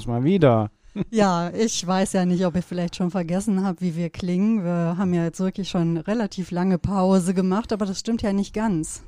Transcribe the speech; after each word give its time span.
uns 0.00 0.06
mal 0.06 0.24
wieder. 0.24 0.70
Ja, 1.10 1.50
ich 1.50 1.86
weiß 1.86 2.14
ja 2.14 2.24
nicht, 2.24 2.44
ob 2.44 2.56
ihr 2.56 2.62
vielleicht 2.62 2.96
schon 2.96 3.10
vergessen 3.10 3.64
habt, 3.64 3.80
wie 3.80 3.94
wir 3.96 4.10
klingen. 4.10 4.64
Wir 4.64 4.96
haben 4.98 5.14
ja 5.14 5.24
jetzt 5.24 5.38
wirklich 5.38 5.68
schon 5.68 5.98
relativ 5.98 6.50
lange 6.50 6.78
Pause 6.78 7.32
gemacht, 7.34 7.72
aber 7.72 7.86
das 7.86 8.00
stimmt 8.00 8.22
ja 8.22 8.32
nicht 8.32 8.54
ganz. 8.54 9.02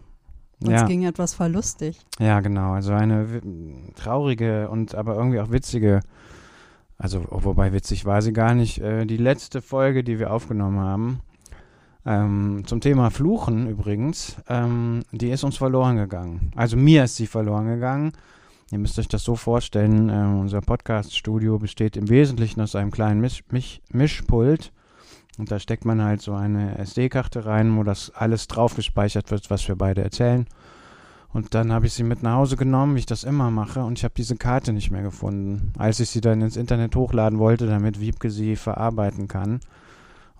Uns 0.60 0.70
Ja. 0.70 0.86
ging 0.86 1.02
etwas 1.04 1.34
verlustig. 1.34 1.98
Ja, 2.20 2.38
genau. 2.40 2.72
Also 2.72 2.92
eine 2.92 3.26
traurige 3.96 4.68
und 4.68 4.94
aber 4.94 5.16
irgendwie 5.16 5.40
auch 5.40 5.50
witzige, 5.50 6.00
also 6.98 7.24
wobei 7.30 7.72
witzig 7.72 8.04
war 8.04 8.22
sie 8.22 8.32
gar 8.32 8.54
nicht, 8.54 8.78
äh, 8.78 9.04
die 9.06 9.16
letzte 9.16 9.60
Folge, 9.60 10.04
die 10.04 10.20
wir 10.20 10.32
aufgenommen 10.32 10.78
haben, 10.78 11.20
ähm, 12.06 12.62
zum 12.66 12.80
Thema 12.80 13.10
Fluchen 13.10 13.68
übrigens, 13.68 14.36
ähm, 14.48 15.02
die 15.10 15.30
ist 15.30 15.42
uns 15.42 15.56
verloren 15.56 15.96
gegangen. 15.96 16.52
Also 16.54 16.76
mir 16.76 17.04
ist 17.04 17.16
sie 17.16 17.26
verloren 17.26 17.66
gegangen. 17.66 18.12
Ihr 18.72 18.78
müsst 18.78 18.98
euch 18.98 19.06
das 19.06 19.22
so 19.22 19.36
vorstellen, 19.36 20.08
äh, 20.08 20.40
unser 20.40 20.62
Podcast-Studio 20.62 21.58
besteht 21.58 21.94
im 21.98 22.08
Wesentlichen 22.08 22.58
aus 22.62 22.74
einem 22.74 22.90
kleinen 22.90 23.20
Misch 23.20 23.44
Misch 23.50 23.82
Mischpult. 23.92 24.72
Und 25.36 25.50
da 25.50 25.58
steckt 25.58 25.84
man 25.84 26.02
halt 26.02 26.22
so 26.22 26.32
eine 26.32 26.78
SD-Karte 26.78 27.44
rein, 27.44 27.76
wo 27.76 27.82
das 27.82 28.10
alles 28.14 28.48
drauf 28.48 28.74
gespeichert 28.74 29.30
wird, 29.30 29.50
was 29.50 29.68
wir 29.68 29.76
beide 29.76 30.02
erzählen. 30.02 30.46
Und 31.34 31.54
dann 31.54 31.70
habe 31.70 31.84
ich 31.84 31.92
sie 31.92 32.02
mit 32.02 32.22
nach 32.22 32.36
Hause 32.36 32.56
genommen, 32.56 32.94
wie 32.94 33.00
ich 33.00 33.06
das 33.06 33.24
immer 33.24 33.50
mache, 33.50 33.84
und 33.84 33.98
ich 33.98 34.04
habe 34.04 34.14
diese 34.16 34.36
Karte 34.36 34.72
nicht 34.72 34.90
mehr 34.90 35.02
gefunden. 35.02 35.74
Als 35.76 36.00
ich 36.00 36.08
sie 36.08 36.22
dann 36.22 36.40
ins 36.40 36.56
Internet 36.56 36.96
hochladen 36.96 37.38
wollte, 37.38 37.66
damit 37.66 38.00
Wiebke 38.00 38.30
sie 38.30 38.56
verarbeiten 38.56 39.28
kann. 39.28 39.60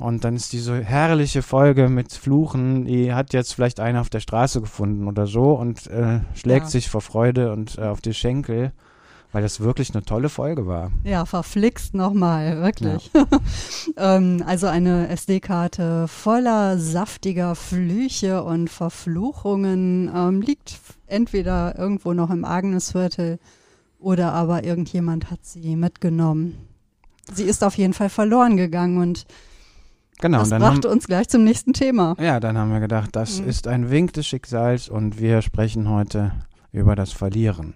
Und 0.02 0.24
dann 0.24 0.36
ist 0.36 0.52
diese 0.52 0.82
herrliche 0.82 1.42
Folge 1.42 1.88
mit 1.88 2.12
Fluchen, 2.12 2.84
die 2.84 3.14
hat 3.14 3.32
jetzt 3.32 3.54
vielleicht 3.54 3.80
einer 3.80 4.00
auf 4.00 4.10
der 4.10 4.20
Straße 4.20 4.60
gefunden 4.60 5.06
oder 5.06 5.26
so 5.26 5.52
und 5.52 5.86
äh, 5.86 6.20
schlägt 6.34 6.64
Ja. 6.66 6.70
sich 6.70 6.90
vor 6.90 7.00
Freude 7.00 7.52
und 7.52 7.78
äh, 7.78 7.82
auf 7.82 8.00
die 8.00 8.12
Schenkel, 8.14 8.72
weil 9.32 9.42
das 9.42 9.60
wirklich 9.60 9.94
eine 9.94 10.04
tolle 10.04 10.28
Folge 10.28 10.66
war. 10.66 10.90
Ja, 11.04 11.24
verflixt 11.24 11.94
nochmal, 11.94 12.60
wirklich. 12.60 13.10
ähm, 13.96 14.42
also 14.46 14.66
eine 14.66 15.08
SD-Karte 15.08 16.06
voller 16.08 16.78
saftiger 16.78 17.54
Flüche 17.54 18.42
und 18.42 18.68
Verfluchungen 18.68 20.10
ähm, 20.14 20.40
liegt 20.42 20.80
entweder 21.06 21.78
irgendwo 21.78 22.12
noch 22.12 22.30
im 22.30 22.44
Agnesviertel 22.44 23.38
oder 23.98 24.32
aber 24.32 24.64
irgendjemand 24.64 25.30
hat 25.30 25.40
sie 25.44 25.76
mitgenommen. 25.76 26.58
Sie 27.32 27.44
ist 27.44 27.62
auf 27.62 27.78
jeden 27.78 27.92
Fall 27.94 28.08
verloren 28.10 28.56
gegangen 28.56 28.98
und 28.98 29.26
Genau, 30.20 30.38
das 30.40 30.50
dann 30.50 30.62
haben, 30.62 30.74
brachte 30.74 30.88
uns 30.88 31.06
gleich 31.06 31.28
zum 31.28 31.42
nächsten 31.44 31.72
Thema. 31.72 32.14
ja, 32.20 32.38
dann 32.40 32.56
haben 32.56 32.70
wir 32.72 32.80
gedacht, 32.80 33.10
das 33.16 33.40
Mhm. 33.40 33.48
ist 33.48 33.66
ein 33.66 33.90
Wink 33.90 34.12
des 34.12 34.26
Schicksals 34.26 34.88
und 34.88 35.18
wir 35.20 35.42
sprechen 35.42 35.88
heute 35.88 36.32
über 36.70 36.94
das 36.96 37.12
Verlieren. 37.12 37.74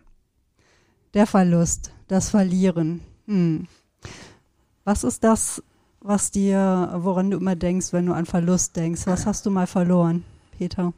Der 1.15 1.27
Verlust, 1.27 1.93
das 2.09 2.31
Verlieren. 2.31 3.01
Hm. 3.27 3.67
Was 4.85 5.03
ist 5.03 5.25
das, 5.25 5.63
was 6.01 6.31
dir, 6.31 6.91
woran 6.99 7.31
du 7.31 7.39
immer 7.39 7.57
denkst, 7.57 7.93
wenn 7.93 8.07
du 8.07 8.13
an 8.13 8.27
Verlust 8.27 8.77
denkst? 8.77 9.07
Was 9.07 9.27
hast 9.27 9.45
du 9.47 9.51
mal 9.51 9.67
verloren, 9.67 10.23
Peter? 10.57 10.93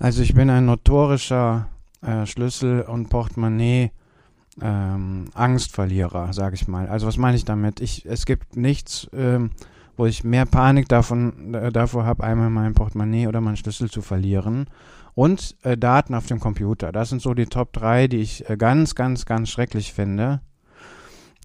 Also 0.00 0.22
ich 0.22 0.34
bin 0.34 0.50
ein 0.50 0.66
notorischer 0.66 1.68
äh, 2.02 2.26
Schlüssel- 2.26 2.82
und 2.82 3.08
Portemonnaie 3.08 3.92
ähm, 4.60 5.26
Angstverlierer, 5.34 6.32
sage 6.32 6.54
ich 6.56 6.66
mal. 6.66 6.88
Also 6.88 7.06
was 7.06 7.16
meine 7.16 7.36
ich 7.36 7.44
damit? 7.44 7.80
Ich, 7.80 8.04
es 8.06 8.26
gibt 8.26 8.56
nichts, 8.56 9.08
ähm, 9.12 9.50
wo 9.96 10.06
ich 10.06 10.24
mehr 10.24 10.46
Panik 10.46 10.88
davon, 10.88 11.54
äh, 11.54 11.70
davor 11.72 12.04
habe, 12.04 12.24
einmal 12.24 12.50
mein 12.50 12.74
Portemonnaie 12.74 13.26
oder 13.26 13.40
meinen 13.40 13.56
Schlüssel 13.56 13.90
zu 13.90 14.02
verlieren. 14.02 14.66
Und 15.14 15.56
äh, 15.62 15.76
Daten 15.76 16.14
auf 16.14 16.26
dem 16.26 16.40
Computer. 16.40 16.90
Das 16.90 17.10
sind 17.10 17.22
so 17.22 17.34
die 17.34 17.46
Top 17.46 17.72
3, 17.72 18.08
die 18.08 18.18
ich 18.18 18.48
äh, 18.50 18.56
ganz, 18.56 18.94
ganz, 18.94 19.26
ganz 19.26 19.48
schrecklich 19.48 19.92
finde. 19.92 20.40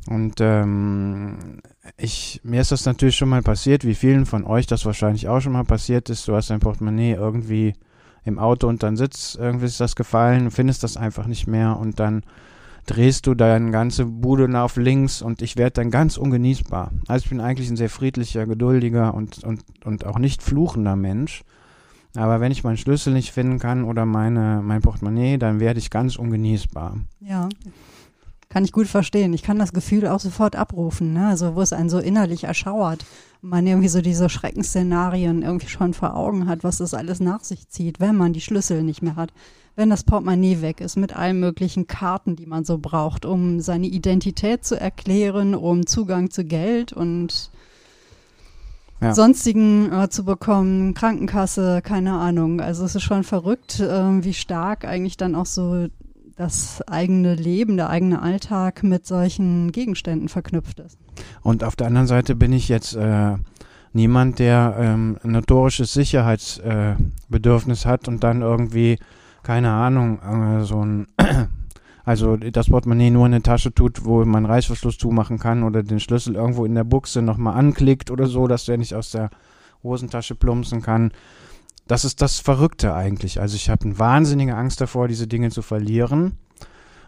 Und 0.08 0.36
ähm, 0.40 1.62
ich, 1.98 2.42
mir 2.44 2.62
ist 2.62 2.72
das 2.72 2.86
natürlich 2.86 3.16
schon 3.16 3.30
mal 3.30 3.44
passiert, 3.44 3.86
wie 3.86 3.94
vielen 3.94 4.26
von 4.26 4.44
euch 4.44 4.66
das 4.66 4.86
wahrscheinlich 4.86 5.28
auch 5.28 5.40
schon 5.40 5.52
mal 5.52 5.66
passiert 5.66 6.10
ist. 6.10 6.28
Du 6.28 6.36
hast 6.36 6.50
dein 6.50 6.62
Portemonnaie 6.62 7.14
irgendwie 7.14 7.76
im 8.24 8.40
Auto 8.40 8.68
und 8.68 8.82
dann 8.82 8.98
sitzt, 8.98 9.36
irgendwie 9.38 9.66
ist 9.66 9.80
das 9.80 9.96
gefallen, 9.96 10.52
findest 10.52 10.84
das 10.84 10.98
einfach 10.98 11.28
nicht 11.28 11.48
mehr 11.48 11.78
und 11.78 12.00
dann 12.00 12.24
drehst 12.90 13.28
du 13.28 13.36
deine 13.36 13.70
ganze 13.72 14.06
Bude 14.06 14.60
auf 14.60 14.76
links 14.76 15.22
und 15.22 15.42
ich 15.42 15.58
werde 15.58 15.74
dann 15.74 15.92
ganz 15.92 16.18
ungenießbar. 16.18 16.92
Also 17.08 17.24
ich 17.26 17.30
bin 17.30 17.40
eigentlich 17.40 17.70
ein 17.70 17.78
sehr 17.78 17.90
friedlicher, 17.90 18.48
geduldiger 18.48 19.14
und, 19.14 19.44
und, 19.44 19.62
und 19.86 20.06
auch 20.06 20.18
nicht 20.18 20.42
fluchender 20.42 20.96
Mensch. 20.96 21.44
Aber 22.16 22.42
wenn 22.42 22.52
ich 22.52 22.64
meinen 22.64 22.78
Schlüssel 22.78 23.14
nicht 23.14 23.32
finden 23.32 23.60
kann 23.60 23.84
oder 23.84 24.06
meine, 24.06 24.62
mein 24.64 24.82
Portemonnaie, 24.82 25.38
dann 25.38 25.60
werde 25.60 25.80
ich 25.80 25.92
ganz 25.92 26.16
ungenießbar. 26.16 26.98
Ja. 27.20 27.48
Kann 28.50 28.66
ich 28.66 28.72
gut 28.72 28.88
verstehen. 28.88 29.34
Ich 29.34 29.44
kann 29.44 29.60
das 29.60 29.74
Gefühl 29.74 30.08
auch 30.08 30.20
sofort 30.20 30.56
abrufen, 30.56 31.14
ne? 31.14 31.28
Also 31.28 31.56
wo 31.56 31.62
es 31.62 31.72
einen 31.72 31.90
so 31.90 32.00
innerlich 32.00 32.46
erschauert 32.46 33.06
man 33.42 33.66
irgendwie 33.66 33.88
so 33.88 34.02
diese 34.02 34.30
Schreckensszenarien 34.30 35.44
irgendwie 35.44 35.70
schon 35.70 35.94
vor 35.94 36.16
Augen 36.16 36.48
hat, 36.48 36.64
was 36.64 36.78
das 36.78 36.94
alles 36.94 37.20
nach 37.20 37.44
sich 37.44 37.70
zieht, 37.70 38.00
wenn 38.00 38.16
man 38.16 38.34
die 38.34 38.42
Schlüssel 38.42 38.84
nicht 38.84 39.02
mehr 39.02 39.16
hat, 39.16 39.32
wenn 39.76 39.90
das 39.90 40.04
Portemonnaie 40.04 40.62
weg 40.62 40.82
ist 40.82 40.98
mit 40.98 41.16
allen 41.16 41.40
möglichen 41.40 41.88
Karten, 41.88 42.36
die 42.36 42.46
man 42.46 42.66
so 42.66 42.78
braucht, 42.78 43.26
um 43.26 43.62
seine 43.62 43.88
Identität 43.88 44.66
zu 44.66 44.80
erklären, 44.80 45.56
um 45.56 45.86
Zugang 45.86 46.30
zu 46.30 46.44
Geld 46.44 46.92
und 46.92 47.50
Ja. 49.02 49.14
sonstigen 49.14 49.90
äh, 49.94 50.10
zu 50.10 50.26
bekommen, 50.26 50.94
Krankenkasse, 50.94 51.82
keine 51.82 52.14
Ahnung. 52.20 52.60
Also 52.60 52.84
es 52.84 52.96
ist 52.96 53.04
schon 53.04 53.24
verrückt, 53.24 53.80
äh, 53.80 54.24
wie 54.24 54.34
stark 54.34 54.84
eigentlich 54.84 55.16
dann 55.16 55.36
auch 55.36 55.46
so 55.46 55.88
das 56.40 56.82
eigene 56.88 57.36
Leben, 57.36 57.76
der 57.76 57.90
eigene 57.90 58.22
Alltag 58.22 58.82
mit 58.82 59.06
solchen 59.06 59.74
Gegenständen 59.74 60.30
verknüpft 60.30 60.80
ist. 60.80 60.98
Und 61.42 61.66
auf 61.66 61.76
der 61.76 61.88
anderen 61.88 62.08
Seite 62.08 62.34
bin 62.34 62.54
ich 62.54 62.70
jetzt 62.70 62.96
äh, 62.96 63.36
niemand, 63.92 64.40
der 64.40 64.74
ähm, 64.80 65.18
ein 65.22 65.32
notorisches 65.32 65.92
Sicherheitsbedürfnis 65.92 67.84
äh, 67.84 67.88
hat 67.90 68.08
und 68.08 68.24
dann 68.24 68.42
irgendwie, 68.42 69.00
keine 69.44 69.72
Ahnung, 69.72 70.20
äh, 70.22 70.64
so 70.64 70.82
ein, 70.82 71.08
also 72.06 72.38
das 72.38 72.70
Portemonnaie 72.70 73.10
nur 73.10 73.26
in 73.26 73.34
eine 73.34 73.44
Tasche 73.44 73.74
tut, 73.74 74.06
wo 74.06 74.24
man 74.24 74.46
Reißverschluss 74.46 74.98
zumachen 74.98 75.40
kann 75.40 75.64
oder 75.64 75.84
den 75.84 76.00
Schlüssel 76.00 76.36
irgendwo 76.36 76.64
in 76.64 76.74
der 76.74 76.86
Buchse 76.86 77.22
nochmal 77.22 77.58
anklickt 77.58 78.12
oder 78.12 78.28
so, 78.28 78.48
dass 78.48 78.64
der 78.64 78.78
nicht 78.78 78.96
aus 78.96 79.12
der 79.12 79.30
Hosentasche 79.84 80.36
plumpsen 80.36 80.82
kann. 80.82 81.12
Das 81.90 82.06
ist 82.06 82.22
das 82.22 82.38
Verrückte 82.38 82.94
eigentlich. 82.94 83.42
Also 83.42 83.56
ich 83.56 83.68
habe 83.68 83.86
eine 83.86 83.98
wahnsinnige 83.98 84.56
Angst 84.56 84.80
davor, 84.80 85.08
diese 85.08 85.26
Dinge 85.26 85.50
zu 85.50 85.64
verlieren, 85.64 86.38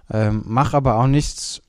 ähm, 0.10 0.42
mache 0.44 0.76
aber 0.76 0.96
auch 0.96 1.06
nichts 1.06 1.62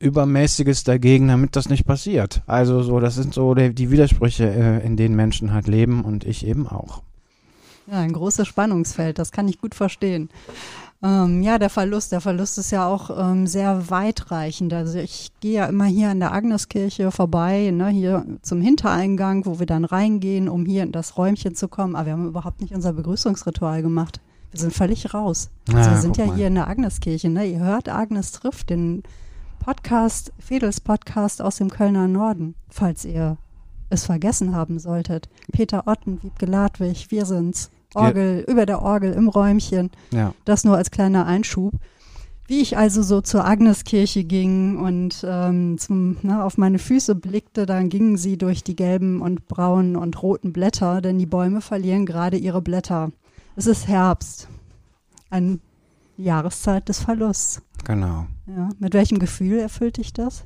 Übermäßiges 0.00 0.84
dagegen, 0.84 1.28
damit 1.28 1.56
das 1.56 1.70
nicht 1.70 1.86
passiert. 1.86 2.42
Also 2.46 2.82
so, 2.82 3.00
das 3.00 3.14
sind 3.14 3.32
so 3.32 3.54
die, 3.54 3.74
die 3.74 3.90
Widersprüche, 3.90 4.50
äh, 4.50 4.84
in 4.84 4.98
denen 4.98 5.16
Menschen 5.16 5.54
halt 5.54 5.66
leben 5.66 6.04
und 6.04 6.24
ich 6.24 6.46
eben 6.46 6.68
auch. 6.68 7.02
Ja, 7.86 8.00
ein 8.00 8.12
großes 8.12 8.46
Spannungsfeld, 8.46 9.18
das 9.18 9.32
kann 9.32 9.48
ich 9.48 9.58
gut 9.58 9.74
verstehen. 9.74 10.28
Ähm, 11.04 11.42
ja, 11.42 11.58
der 11.58 11.68
Verlust, 11.70 12.12
der 12.12 12.20
Verlust 12.20 12.58
ist 12.58 12.70
ja 12.70 12.86
auch 12.86 13.10
ähm, 13.18 13.46
sehr 13.48 13.90
weitreichend. 13.90 14.72
Also 14.72 14.98
ich 14.98 15.30
gehe 15.40 15.54
ja 15.54 15.66
immer 15.66 15.86
hier 15.86 16.10
an 16.10 16.20
der 16.20 16.32
Agneskirche 16.32 17.10
vorbei, 17.10 17.70
ne, 17.72 17.88
hier 17.88 18.24
zum 18.42 18.60
Hintereingang, 18.60 19.44
wo 19.44 19.58
wir 19.58 19.66
dann 19.66 19.84
reingehen, 19.84 20.48
um 20.48 20.64
hier 20.64 20.84
in 20.84 20.92
das 20.92 21.16
Räumchen 21.18 21.56
zu 21.56 21.66
kommen. 21.66 21.96
Aber 21.96 22.06
wir 22.06 22.12
haben 22.12 22.28
überhaupt 22.28 22.60
nicht 22.60 22.72
unser 22.74 22.92
Begrüßungsritual 22.92 23.82
gemacht. 23.82 24.20
Wir 24.52 24.60
sind 24.60 24.72
völlig 24.72 25.12
raus. 25.12 25.50
Also 25.72 25.90
Ah, 25.90 25.94
wir 25.94 26.00
sind 26.00 26.16
ja 26.18 26.26
mal. 26.26 26.36
hier 26.36 26.46
in 26.46 26.54
der 26.54 26.68
Agneskirche. 26.68 27.28
Ne? 27.30 27.46
Ihr 27.46 27.58
hört 27.60 27.88
Agnes 27.88 28.30
trifft 28.32 28.70
den 28.70 29.02
Podcast, 29.58 30.32
Fedels 30.38 30.80
Podcast 30.80 31.42
aus 31.42 31.56
dem 31.56 31.70
Kölner 31.70 32.06
Norden, 32.06 32.54
falls 32.68 33.04
ihr 33.04 33.38
es 33.90 34.04
vergessen 34.04 34.54
haben 34.54 34.78
solltet. 34.78 35.28
Peter 35.52 35.86
Otten, 35.86 36.22
Wiebke 36.22 36.46
Ladwig, 36.46 37.10
wir 37.10 37.26
sind's. 37.26 37.70
Orgel, 37.94 38.44
über 38.48 38.66
der 38.66 38.82
Orgel 38.82 39.12
im 39.12 39.28
Räumchen. 39.28 39.90
Ja. 40.12 40.34
Das 40.44 40.64
nur 40.64 40.76
als 40.76 40.90
kleiner 40.90 41.26
Einschub. 41.26 41.74
Wie 42.46 42.60
ich 42.60 42.76
also 42.76 43.02
so 43.02 43.20
zur 43.20 43.46
Agneskirche 43.46 44.24
ging 44.24 44.76
und 44.76 45.24
ähm, 45.26 45.78
zum, 45.78 46.18
ne, 46.22 46.44
auf 46.44 46.58
meine 46.58 46.78
Füße 46.78 47.14
blickte, 47.14 47.66
dann 47.66 47.88
gingen 47.88 48.16
sie 48.16 48.36
durch 48.36 48.64
die 48.64 48.76
gelben 48.76 49.22
und 49.22 49.46
braunen 49.48 49.96
und 49.96 50.22
roten 50.22 50.52
Blätter, 50.52 51.00
denn 51.00 51.18
die 51.18 51.26
Bäume 51.26 51.60
verlieren 51.60 52.04
gerade 52.04 52.36
ihre 52.36 52.60
Blätter. 52.60 53.10
Es 53.56 53.66
ist 53.66 53.86
Herbst, 53.86 54.48
eine 55.30 55.60
Jahreszeit 56.16 56.88
des 56.88 57.00
Verlusts. 57.00 57.62
Genau. 57.84 58.26
Ja. 58.46 58.70
Mit 58.78 58.94
welchem 58.94 59.18
Gefühl 59.18 59.58
erfüllt 59.58 59.96
dich 59.96 60.12
das? 60.12 60.44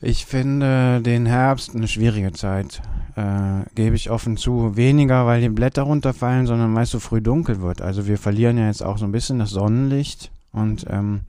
Ich 0.00 0.26
finde 0.26 1.02
den 1.02 1.26
Herbst 1.26 1.74
eine 1.74 1.88
schwierige 1.88 2.32
Zeit. 2.32 2.80
Äh, 3.16 3.64
gebe 3.74 3.96
ich 3.96 4.10
offen 4.10 4.36
zu. 4.36 4.76
Weniger, 4.76 5.26
weil 5.26 5.40
die 5.40 5.48
Blätter 5.48 5.82
runterfallen, 5.82 6.46
sondern 6.46 6.74
weil 6.74 6.84
es 6.84 6.90
so 6.90 7.00
früh 7.00 7.20
dunkel 7.20 7.60
wird. 7.60 7.82
Also 7.82 8.06
wir 8.06 8.16
verlieren 8.16 8.58
ja 8.58 8.66
jetzt 8.66 8.82
auch 8.82 8.98
so 8.98 9.04
ein 9.04 9.12
bisschen 9.12 9.40
das 9.40 9.50
Sonnenlicht 9.50 10.30
und 10.52 10.86
ähm, 10.88 11.22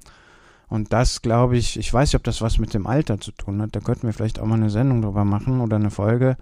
und 0.67 0.93
das 0.93 1.23
glaube 1.23 1.57
ich, 1.57 1.79
ich 1.79 1.91
weiß 1.91 2.09
nicht, 2.09 2.15
ob 2.15 2.23
das 2.23 2.43
was 2.43 2.59
mit 2.59 2.75
dem 2.75 2.85
Alter 2.85 3.19
zu 3.19 3.31
tun 3.31 3.59
hat. 3.59 3.75
Da 3.75 3.79
könnten 3.79 4.05
wir 4.05 4.13
vielleicht 4.13 4.39
auch 4.39 4.45
mal 4.45 4.53
eine 4.53 4.69
Sendung 4.69 5.01
drüber 5.01 5.25
machen 5.25 5.61
oder 5.61 5.77
eine 5.77 5.89
Folge. 5.89 6.37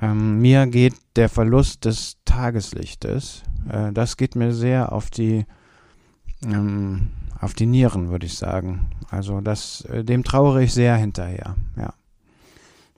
Ähm, 0.00 0.42
mir 0.42 0.66
geht 0.66 0.94
der 1.16 1.30
Verlust 1.30 1.86
des 1.86 2.18
Tageslichtes, 2.26 3.44
äh, 3.70 3.92
das 3.92 4.18
geht 4.18 4.36
mir 4.36 4.52
sehr 4.52 4.92
auf 4.92 5.08
die 5.08 5.46
ähm, 6.44 7.08
auf 7.40 7.54
die 7.54 7.66
Nieren, 7.66 8.10
würde 8.10 8.26
ich 8.26 8.36
sagen. 8.36 8.90
Also 9.10 9.40
das, 9.40 9.82
äh, 9.92 10.04
dem 10.04 10.24
trauere 10.24 10.62
ich 10.62 10.72
sehr 10.72 10.96
hinterher, 10.96 11.56
ja. 11.76 11.92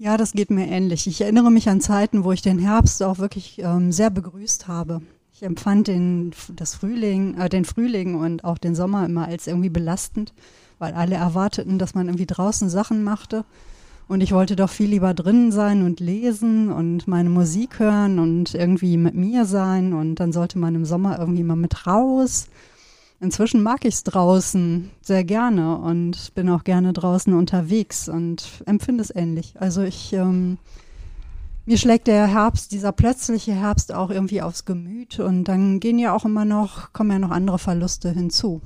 Ja, 0.00 0.16
das 0.16 0.30
geht 0.30 0.50
mir 0.50 0.68
ähnlich. 0.68 1.08
Ich 1.08 1.20
erinnere 1.20 1.50
mich 1.50 1.68
an 1.68 1.80
Zeiten, 1.80 2.22
wo 2.22 2.30
ich 2.30 2.40
den 2.40 2.60
Herbst 2.60 3.02
auch 3.02 3.18
wirklich 3.18 3.58
ähm, 3.58 3.90
sehr 3.90 4.10
begrüßt 4.10 4.68
habe. 4.68 5.02
Ich 5.32 5.42
empfand 5.42 5.88
den, 5.88 6.32
das 6.54 6.76
Frühling, 6.76 7.36
äh, 7.36 7.48
den 7.48 7.64
Frühling 7.64 8.14
und 8.14 8.44
auch 8.44 8.58
den 8.58 8.76
Sommer 8.76 9.04
immer 9.04 9.26
als 9.26 9.48
irgendwie 9.48 9.70
belastend, 9.70 10.32
weil 10.78 10.94
alle 10.94 11.16
erwarteten, 11.16 11.80
dass 11.80 11.94
man 11.94 12.06
irgendwie 12.06 12.26
draußen 12.26 12.68
Sachen 12.68 13.02
machte. 13.02 13.44
Und 14.06 14.20
ich 14.20 14.32
wollte 14.32 14.54
doch 14.54 14.70
viel 14.70 14.88
lieber 14.88 15.14
drinnen 15.14 15.52
sein 15.52 15.82
und 15.82 16.00
lesen 16.00 16.72
und 16.72 17.08
meine 17.08 17.28
Musik 17.28 17.78
hören 17.78 18.18
und 18.20 18.54
irgendwie 18.54 18.96
mit 18.96 19.14
mir 19.14 19.44
sein. 19.44 19.92
Und 19.92 20.16
dann 20.16 20.32
sollte 20.32 20.58
man 20.58 20.76
im 20.76 20.84
Sommer 20.84 21.18
irgendwie 21.18 21.42
mal 21.42 21.56
mit 21.56 21.86
raus. 21.88 22.46
Inzwischen 23.20 23.62
mag 23.62 23.84
ich 23.84 23.94
es 23.94 24.04
draußen 24.04 24.90
sehr 25.00 25.24
gerne 25.24 25.78
und 25.78 26.34
bin 26.34 26.48
auch 26.48 26.62
gerne 26.62 26.92
draußen 26.92 27.34
unterwegs 27.34 28.08
und 28.08 28.62
empfinde 28.66 29.02
es 29.02 29.14
ähnlich. 29.14 29.54
Also 29.58 29.82
ich, 29.82 30.12
ähm, 30.12 30.58
mir 31.66 31.78
schlägt 31.78 32.06
der 32.06 32.28
Herbst, 32.28 32.70
dieser 32.70 32.92
plötzliche 32.92 33.52
Herbst 33.52 33.92
auch 33.92 34.10
irgendwie 34.10 34.40
aufs 34.40 34.64
Gemüt 34.64 35.18
und 35.18 35.44
dann 35.44 35.80
gehen 35.80 35.98
ja 35.98 36.14
auch 36.14 36.24
immer 36.24 36.44
noch, 36.44 36.92
kommen 36.92 37.10
ja 37.10 37.18
noch 37.18 37.32
andere 37.32 37.58
Verluste 37.58 38.10
hinzu. 38.10 38.60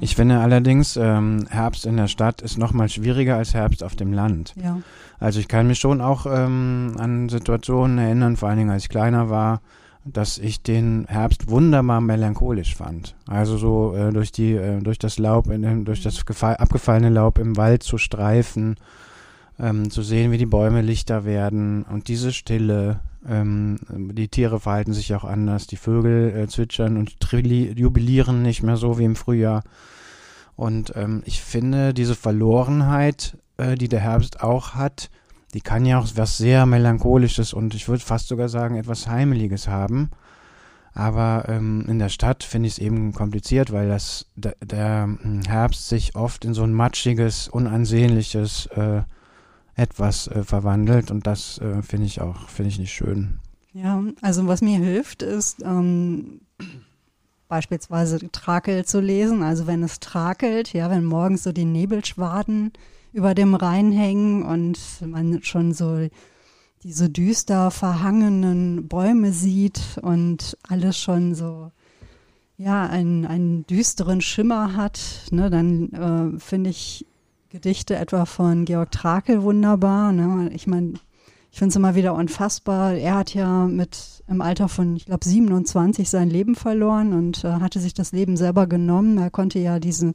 Ich 0.00 0.14
finde 0.14 0.38
allerdings, 0.38 0.96
ähm, 0.96 1.46
Herbst 1.50 1.84
in 1.84 1.96
der 1.96 2.08
Stadt 2.08 2.42
ist 2.42 2.58
noch 2.58 2.72
mal 2.72 2.88
schwieriger 2.88 3.36
als 3.36 3.54
Herbst 3.54 3.82
auf 3.82 3.96
dem 3.96 4.12
Land. 4.12 4.54
Ja. 4.56 4.80
Also 5.18 5.40
ich 5.40 5.48
kann 5.48 5.66
mich 5.66 5.80
schon 5.80 6.00
auch 6.00 6.26
ähm, 6.26 6.94
an 6.98 7.28
Situationen 7.28 7.98
erinnern, 7.98 8.36
vor 8.36 8.48
allen 8.48 8.58
Dingen 8.58 8.70
als 8.70 8.84
ich 8.84 8.88
kleiner 8.88 9.30
war, 9.30 9.60
dass 10.04 10.38
ich 10.38 10.62
den 10.62 11.06
Herbst 11.08 11.50
wunderbar 11.50 12.00
melancholisch 12.00 12.74
fand. 12.74 13.14
Also 13.26 13.58
so 13.58 13.94
äh, 13.94 14.12
durch 14.12 14.32
die, 14.32 14.54
äh, 14.54 14.80
durch 14.80 14.98
das 14.98 15.18
Laub, 15.18 15.50
in, 15.50 15.84
durch 15.84 16.02
das 16.02 16.18
abgefallene 16.40 17.10
Laub 17.10 17.38
im 17.38 17.56
Wald 17.56 17.82
zu 17.82 17.98
streifen, 17.98 18.76
ähm, 19.58 19.90
zu 19.90 20.02
sehen, 20.02 20.32
wie 20.32 20.38
die 20.38 20.46
Bäume 20.46 20.80
lichter 20.80 21.24
werden 21.24 21.82
und 21.84 22.08
diese 22.08 22.32
Stille. 22.32 23.00
Ähm, 23.28 23.78
die 23.90 24.28
Tiere 24.28 24.60
verhalten 24.60 24.94
sich 24.94 25.14
auch 25.14 25.24
anders. 25.24 25.66
Die 25.66 25.76
Vögel 25.76 26.34
äh, 26.34 26.48
zwitschern 26.48 26.96
und 26.96 27.16
jubilieren 27.76 28.42
nicht 28.42 28.62
mehr 28.62 28.76
so 28.76 28.98
wie 28.98 29.04
im 29.04 29.16
Frühjahr. 29.16 29.62
Und 30.56 30.92
ähm, 30.96 31.22
ich 31.26 31.42
finde 31.42 31.92
diese 31.92 32.14
Verlorenheit, 32.14 33.36
äh, 33.58 33.74
die 33.74 33.88
der 33.88 34.00
Herbst 34.00 34.42
auch 34.42 34.74
hat, 34.74 35.10
die 35.54 35.60
kann 35.60 35.84
ja 35.84 35.98
auch 35.98 36.06
was 36.14 36.36
sehr 36.36 36.66
Melancholisches 36.66 37.52
und 37.52 37.74
ich 37.74 37.88
würde 37.88 38.04
fast 38.04 38.28
sogar 38.28 38.48
sagen 38.48 38.76
etwas 38.76 39.06
Heimeliges 39.06 39.68
haben. 39.68 40.10
Aber 40.92 41.44
ähm, 41.48 41.84
in 41.88 41.98
der 41.98 42.08
Stadt 42.08 42.42
finde 42.42 42.66
ich 42.66 42.74
es 42.74 42.78
eben 42.78 43.12
kompliziert, 43.12 43.70
weil 43.72 43.88
das 43.88 44.26
der, 44.34 44.56
der, 44.62 45.04
hm, 45.04 45.42
Herbst 45.46 45.88
sich 45.88 46.16
oft 46.16 46.44
in 46.44 46.52
so 46.52 46.64
ein 46.64 46.72
matschiges, 46.72 47.48
unansehnliches 47.48 48.66
äh, 48.66 49.02
etwas 49.76 50.26
äh, 50.28 50.42
verwandelt 50.42 51.10
und 51.10 51.26
das 51.26 51.58
äh, 51.58 51.82
finde 51.82 52.06
ich 52.06 52.20
auch 52.20 52.48
finde 52.48 52.70
ich 52.70 52.78
nicht 52.78 52.92
schön. 52.92 53.38
Ja, 53.72 54.02
also 54.20 54.48
was 54.48 54.62
mir 54.62 54.78
hilft, 54.78 55.22
ist 55.22 55.62
ähm, 55.62 56.40
beispielsweise 57.46 58.30
Trakel 58.32 58.84
zu 58.84 59.00
lesen. 59.00 59.42
Also 59.42 59.66
wenn 59.66 59.82
es 59.82 60.00
trakelt, 60.00 60.72
ja, 60.72 60.90
wenn 60.90 61.04
morgens 61.04 61.44
so 61.44 61.52
die 61.52 61.64
Nebelschwaden 61.64 62.72
über 63.12 63.34
dem 63.34 63.54
Rhein 63.54 63.92
hängen 63.92 64.42
und 64.42 64.78
man 65.06 65.42
schon 65.42 65.72
so 65.72 66.08
diese 66.82 67.10
düster 67.10 67.70
verhangenen 67.70 68.88
Bäume 68.88 69.32
sieht 69.32 69.80
und 70.02 70.56
alles 70.68 70.98
schon 70.98 71.34
so 71.34 71.70
ja 72.56 72.86
einen, 72.86 73.26
einen 73.26 73.66
düsteren 73.66 74.20
Schimmer 74.20 74.76
hat, 74.76 75.00
ne, 75.30 75.50
dann 75.50 76.36
äh, 76.36 76.40
finde 76.40 76.70
ich 76.70 77.06
Gedichte 77.50 77.96
etwa 77.96 78.26
von 78.26 78.64
Georg 78.64 78.92
Trakel 78.92 79.42
wunderbar. 79.42 80.12
Ne? 80.12 80.50
Ich 80.54 80.68
meine, 80.68 80.94
ich 81.50 81.58
finde 81.58 81.70
es 81.70 81.76
immer 81.76 81.96
wieder 81.96 82.14
unfassbar. 82.14 82.94
Er 82.94 83.16
hat 83.16 83.34
ja 83.34 83.66
mit 83.66 84.22
im 84.28 84.40
Alter 84.40 84.68
von, 84.68 84.94
ich 84.94 85.06
glaube, 85.06 85.28
27 85.28 86.08
sein 86.08 86.30
Leben 86.30 86.54
verloren 86.54 87.12
und 87.12 87.42
äh, 87.42 87.48
hatte 87.54 87.80
sich 87.80 87.92
das 87.92 88.12
Leben 88.12 88.36
selber 88.36 88.68
genommen. 88.68 89.18
Er 89.18 89.30
konnte 89.30 89.58
ja 89.58 89.80
diesen 89.80 90.14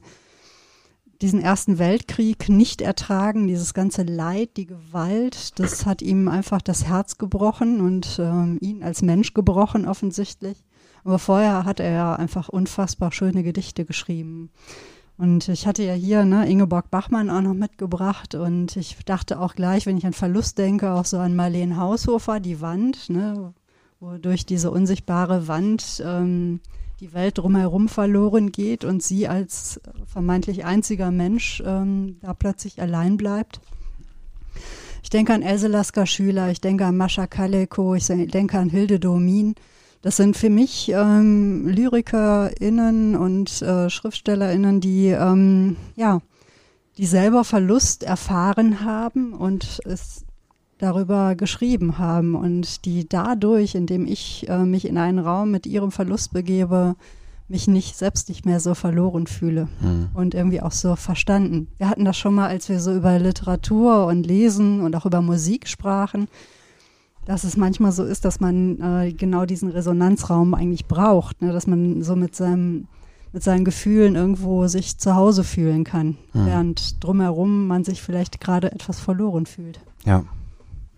diesen 1.22 1.40
Ersten 1.40 1.78
Weltkrieg 1.78 2.48
nicht 2.48 2.80
ertragen, 2.80 3.46
dieses 3.46 3.74
ganze 3.74 4.02
Leid, 4.02 4.56
die 4.56 4.66
Gewalt, 4.66 5.58
das 5.58 5.86
hat 5.86 6.02
ihm 6.02 6.28
einfach 6.28 6.60
das 6.60 6.84
Herz 6.84 7.18
gebrochen 7.18 7.80
und 7.80 8.18
ähm, 8.20 8.58
ihn 8.60 8.82
als 8.82 9.02
Mensch 9.02 9.34
gebrochen 9.34 9.86
offensichtlich. 9.86 10.64
Aber 11.04 11.18
vorher 11.18 11.64
hat 11.64 11.80
er 11.80 11.90
ja 11.90 12.14
einfach 12.16 12.48
unfassbar 12.48 13.12
schöne 13.12 13.42
Gedichte 13.42 13.84
geschrieben. 13.84 14.50
Und 15.18 15.48
ich 15.48 15.66
hatte 15.66 15.82
ja 15.82 15.94
hier 15.94 16.24
ne, 16.24 16.48
Ingeborg 16.48 16.90
Bachmann 16.90 17.30
auch 17.30 17.40
noch 17.40 17.54
mitgebracht 17.54 18.34
und 18.34 18.76
ich 18.76 18.96
dachte 19.06 19.40
auch 19.40 19.54
gleich, 19.54 19.86
wenn 19.86 19.96
ich 19.96 20.04
an 20.04 20.12
Verlust 20.12 20.58
denke, 20.58 20.92
auch 20.92 21.06
so 21.06 21.18
an 21.18 21.34
Marlene 21.34 21.78
Haushofer, 21.78 22.38
die 22.38 22.60
Wand, 22.60 23.08
ne, 23.08 23.54
wo 23.98 24.18
durch 24.18 24.44
diese 24.44 24.70
unsichtbare 24.70 25.48
Wand 25.48 26.02
ähm, 26.04 26.60
die 27.00 27.12
Welt 27.12 27.38
drumherum 27.38 27.88
verloren 27.88 28.52
geht 28.52 28.84
und 28.84 29.02
sie 29.02 29.28
als 29.28 29.80
vermeintlich 30.06 30.64
einziger 30.64 31.10
Mensch 31.10 31.62
ähm, 31.64 32.16
da 32.22 32.34
plötzlich 32.34 32.80
allein 32.80 33.16
bleibt. 33.16 33.60
Ich 35.02 35.10
denke 35.10 35.34
an 35.34 35.42
Else 35.42 35.68
Lasker 35.68 36.06
Schüler, 36.06 36.50
ich 36.50 36.60
denke 36.60 36.84
an 36.84 36.96
Mascha 36.96 37.26
Kaleko, 37.26 37.94
ich 37.94 38.06
denke 38.06 38.58
an 38.58 38.70
Hilde 38.70 38.98
Domin. 38.98 39.54
Das 40.02 40.16
sind 40.16 40.36
für 40.36 40.50
mich 40.50 40.90
ähm, 40.90 41.68
LyrikerInnen 41.68 43.16
und 43.16 43.62
äh, 43.62 43.88
SchriftstellerInnen, 43.88 44.80
die 44.80 45.08
ähm, 45.08 45.76
ja, 45.94 46.20
die 46.98 47.06
selber 47.06 47.44
Verlust 47.44 48.02
erfahren 48.02 48.84
haben 48.84 49.32
und 49.32 49.80
es 49.84 50.25
darüber 50.78 51.34
geschrieben 51.34 51.98
haben 51.98 52.34
und 52.34 52.84
die 52.84 53.08
dadurch, 53.08 53.74
indem 53.74 54.06
ich 54.06 54.48
äh, 54.48 54.64
mich 54.64 54.86
in 54.86 54.98
einen 54.98 55.18
Raum 55.18 55.50
mit 55.50 55.66
ihrem 55.66 55.90
Verlust 55.90 56.32
begebe, 56.32 56.96
mich 57.48 57.68
nicht 57.68 57.96
selbst 57.96 58.28
nicht 58.28 58.44
mehr 58.44 58.60
so 58.60 58.74
verloren 58.74 59.26
fühle 59.26 59.68
hm. 59.80 60.08
und 60.14 60.34
irgendwie 60.34 60.60
auch 60.60 60.72
so 60.72 60.96
verstanden. 60.96 61.68
Wir 61.78 61.88
hatten 61.88 62.04
das 62.04 62.16
schon 62.16 62.34
mal, 62.34 62.48
als 62.48 62.68
wir 62.68 62.80
so 62.80 62.94
über 62.94 63.18
Literatur 63.18 64.06
und 64.06 64.26
Lesen 64.26 64.80
und 64.80 64.96
auch 64.96 65.06
über 65.06 65.22
Musik 65.22 65.68
sprachen, 65.68 66.28
dass 67.24 67.44
es 67.44 67.56
manchmal 67.56 67.92
so 67.92 68.04
ist, 68.04 68.24
dass 68.24 68.40
man 68.40 68.80
äh, 68.80 69.12
genau 69.12 69.46
diesen 69.46 69.70
Resonanzraum 69.70 70.54
eigentlich 70.54 70.86
braucht, 70.86 71.40
ne? 71.40 71.52
dass 71.52 71.66
man 71.66 72.02
so 72.02 72.16
mit 72.16 72.34
seinem 72.34 72.88
mit 73.32 73.42
seinen 73.42 73.66
Gefühlen 73.66 74.14
irgendwo 74.14 74.66
sich 74.66 74.96
zu 74.96 75.14
Hause 75.14 75.44
fühlen 75.44 75.84
kann, 75.84 76.16
hm. 76.32 76.46
während 76.46 77.04
drumherum 77.04 77.66
man 77.66 77.84
sich 77.84 78.00
vielleicht 78.00 78.40
gerade 78.40 78.72
etwas 78.72 78.98
verloren 78.98 79.44
fühlt. 79.44 79.80
Ja, 80.06 80.24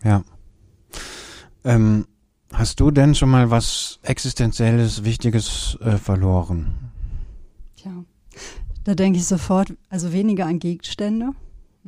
ja. 0.04 0.22
Ähm, 1.64 2.06
hast 2.52 2.80
du 2.80 2.90
denn 2.90 3.14
schon 3.14 3.30
mal 3.30 3.50
was 3.50 3.98
Existenzielles, 4.02 5.04
Wichtiges 5.04 5.76
äh, 5.80 5.96
verloren? 5.96 6.74
Tja, 7.76 7.92
da 8.84 8.94
denke 8.94 9.18
ich 9.18 9.26
sofort, 9.26 9.74
also 9.90 10.12
weniger 10.12 10.46
an 10.46 10.58
Gegenstände. 10.58 11.32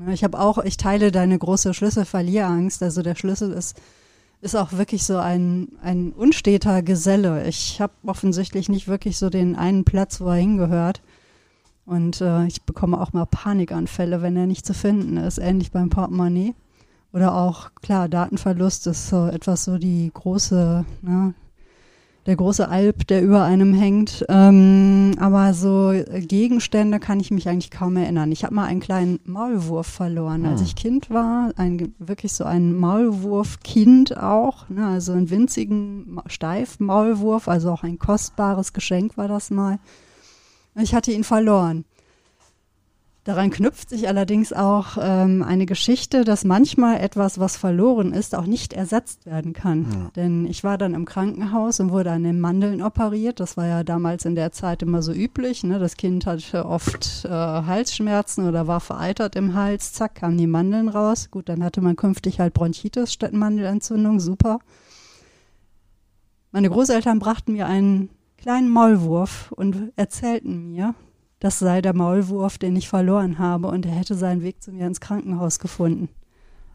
Ich 0.09 0.25
habe 0.25 0.39
auch, 0.39 0.59
ich 0.59 0.77
teile 0.77 1.13
deine 1.13 1.39
große 1.39 1.75
Schlüsselverlierangst. 1.75 2.83
Also 2.83 3.03
der 3.03 3.15
Schlüssel 3.15 3.53
ist, 3.53 3.81
ist 4.41 4.57
auch 4.57 4.73
wirklich 4.73 5.05
so 5.05 5.19
ein, 5.19 5.69
ein 5.83 6.13
unsteter 6.13 6.83
Geselle. 6.83 7.47
Ich 7.47 7.81
habe 7.81 7.93
offensichtlich 8.07 8.69
nicht 8.69 8.89
wirklich 8.89 9.19
so 9.19 9.29
den 9.29 9.57
einen 9.57 9.85
Platz, 9.85 10.21
wo 10.21 10.29
er 10.29 10.37
hingehört. 10.37 11.03
Und 11.85 12.21
äh, 12.21 12.47
ich 12.47 12.63
bekomme 12.63 13.01
auch 13.01 13.13
mal 13.13 13.27
Panikanfälle, 13.27 14.23
wenn 14.23 14.37
er 14.37 14.47
nicht 14.47 14.65
zu 14.65 14.75
finden 14.75 15.17
ist. 15.17 15.39
Ähnlich 15.39 15.71
beim 15.71 15.91
Portemonnaie. 15.91 16.55
Oder 17.13 17.35
auch, 17.35 17.71
klar, 17.83 18.09
Datenverlust 18.09 18.87
ist 18.87 19.09
so 19.09 19.27
etwas 19.27 19.65
so 19.65 19.79
die 19.79 20.11
große, 20.15 20.85
ne, 21.03 21.35
der 22.27 22.37
große 22.37 22.69
Alp, 22.69 23.07
der 23.09 23.23
über 23.23 23.43
einem 23.45 23.75
hängt. 23.75 24.25
Ähm, 24.29 25.17
aber 25.19 25.53
so 25.55 25.93
Gegenstände 26.21 27.01
kann 27.01 27.19
ich 27.19 27.31
mich 27.31 27.49
eigentlich 27.49 27.71
kaum 27.71 27.97
erinnern. 27.97 28.31
Ich 28.31 28.45
habe 28.45 28.55
mal 28.55 28.67
einen 28.67 28.81
kleinen 28.81 29.19
Maulwurf 29.25 29.87
verloren, 29.87 30.45
als 30.47 30.61
hm. 30.61 30.67
ich 30.67 30.77
Kind 30.77 31.11
war. 31.11 31.53
Ein, 31.57 31.95
wirklich 31.99 32.33
so 32.33 32.45
ein 32.45 32.77
Maulwurfkind 32.77 34.17
auch. 34.17 34.69
Ne, 34.69 34.87
also 34.87 35.13
einen 35.13 35.31
winzigen 35.31 36.21
Steifmaulwurf, 36.27 37.49
also 37.49 37.73
auch 37.73 37.83
ein 37.83 37.99
kostbares 37.99 38.73
Geschenk 38.73 39.17
war 39.17 39.27
das 39.27 39.51
mal. 39.51 39.79
Ich 40.77 40.95
hatte 40.95 41.11
ihn 41.11 41.25
verloren. 41.25 41.85
Daran 43.31 43.51
knüpft 43.51 43.91
sich 43.91 44.09
allerdings 44.09 44.53
auch 44.53 44.99
ähm, 45.01 45.45
eine 45.45 45.65
Geschichte, 45.65 46.25
dass 46.25 46.45
manchmal 46.45 46.99
etwas, 46.99 47.39
was 47.39 47.57
verloren 47.57 48.13
ist, 48.13 48.35
auch 48.35 48.47
nicht 48.47 48.73
ersetzt 48.73 49.25
werden 49.25 49.53
kann. 49.53 49.87
Ja. 49.89 50.11
Denn 50.17 50.47
ich 50.47 50.65
war 50.65 50.77
dann 50.79 50.95
im 50.95 51.05
Krankenhaus 51.05 51.79
und 51.79 51.93
wurde 51.93 52.11
an 52.11 52.25
den 52.25 52.41
Mandeln 52.41 52.83
operiert. 52.83 53.39
Das 53.39 53.57
war 53.57 53.69
ja 53.69 53.85
damals 53.85 54.25
in 54.25 54.35
der 54.35 54.51
Zeit 54.51 54.83
immer 54.83 55.01
so 55.01 55.13
üblich. 55.13 55.63
Ne? 55.63 55.79
Das 55.79 55.97
Kind 55.97 56.27
hatte 56.27 56.67
oft 56.67 57.25
äh, 57.25 57.29
Halsschmerzen 57.29 58.49
oder 58.49 58.67
war 58.67 58.81
vereitert 58.81 59.37
im 59.37 59.55
Hals. 59.55 59.93
Zack, 59.93 60.17
kamen 60.17 60.37
die 60.37 60.49
Mandeln 60.49 60.89
raus. 60.89 61.31
Gut, 61.31 61.49
dann 61.49 61.63
hatte 61.63 61.81
man 61.83 61.95
künftig 61.95 62.41
halt 62.41 62.53
Bronchitis 62.53 63.13
statt 63.13 63.33
Mandelentzündung. 63.33 64.19
Super. 64.19 64.59
Meine 66.51 66.69
Großeltern 66.69 67.21
brachten 67.21 67.53
mir 67.53 67.67
einen 67.67 68.11
kleinen 68.39 68.69
Maulwurf 68.69 69.53
und 69.53 69.93
erzählten 69.95 70.73
mir, 70.73 70.97
das 71.41 71.59
sei 71.59 71.81
der 71.83 71.95
Maulwurf, 71.95 72.59
den 72.59 72.77
ich 72.77 72.89
verloren 72.89 73.39
habe 73.39 73.69
und 73.69 73.85
er 73.87 73.93
hätte 73.93 74.15
seinen 74.15 74.43
Weg 74.43 74.63
zu 74.63 74.73
mir 74.73 74.87
ins 74.87 75.01
Krankenhaus 75.01 75.59
gefunden. 75.59 76.09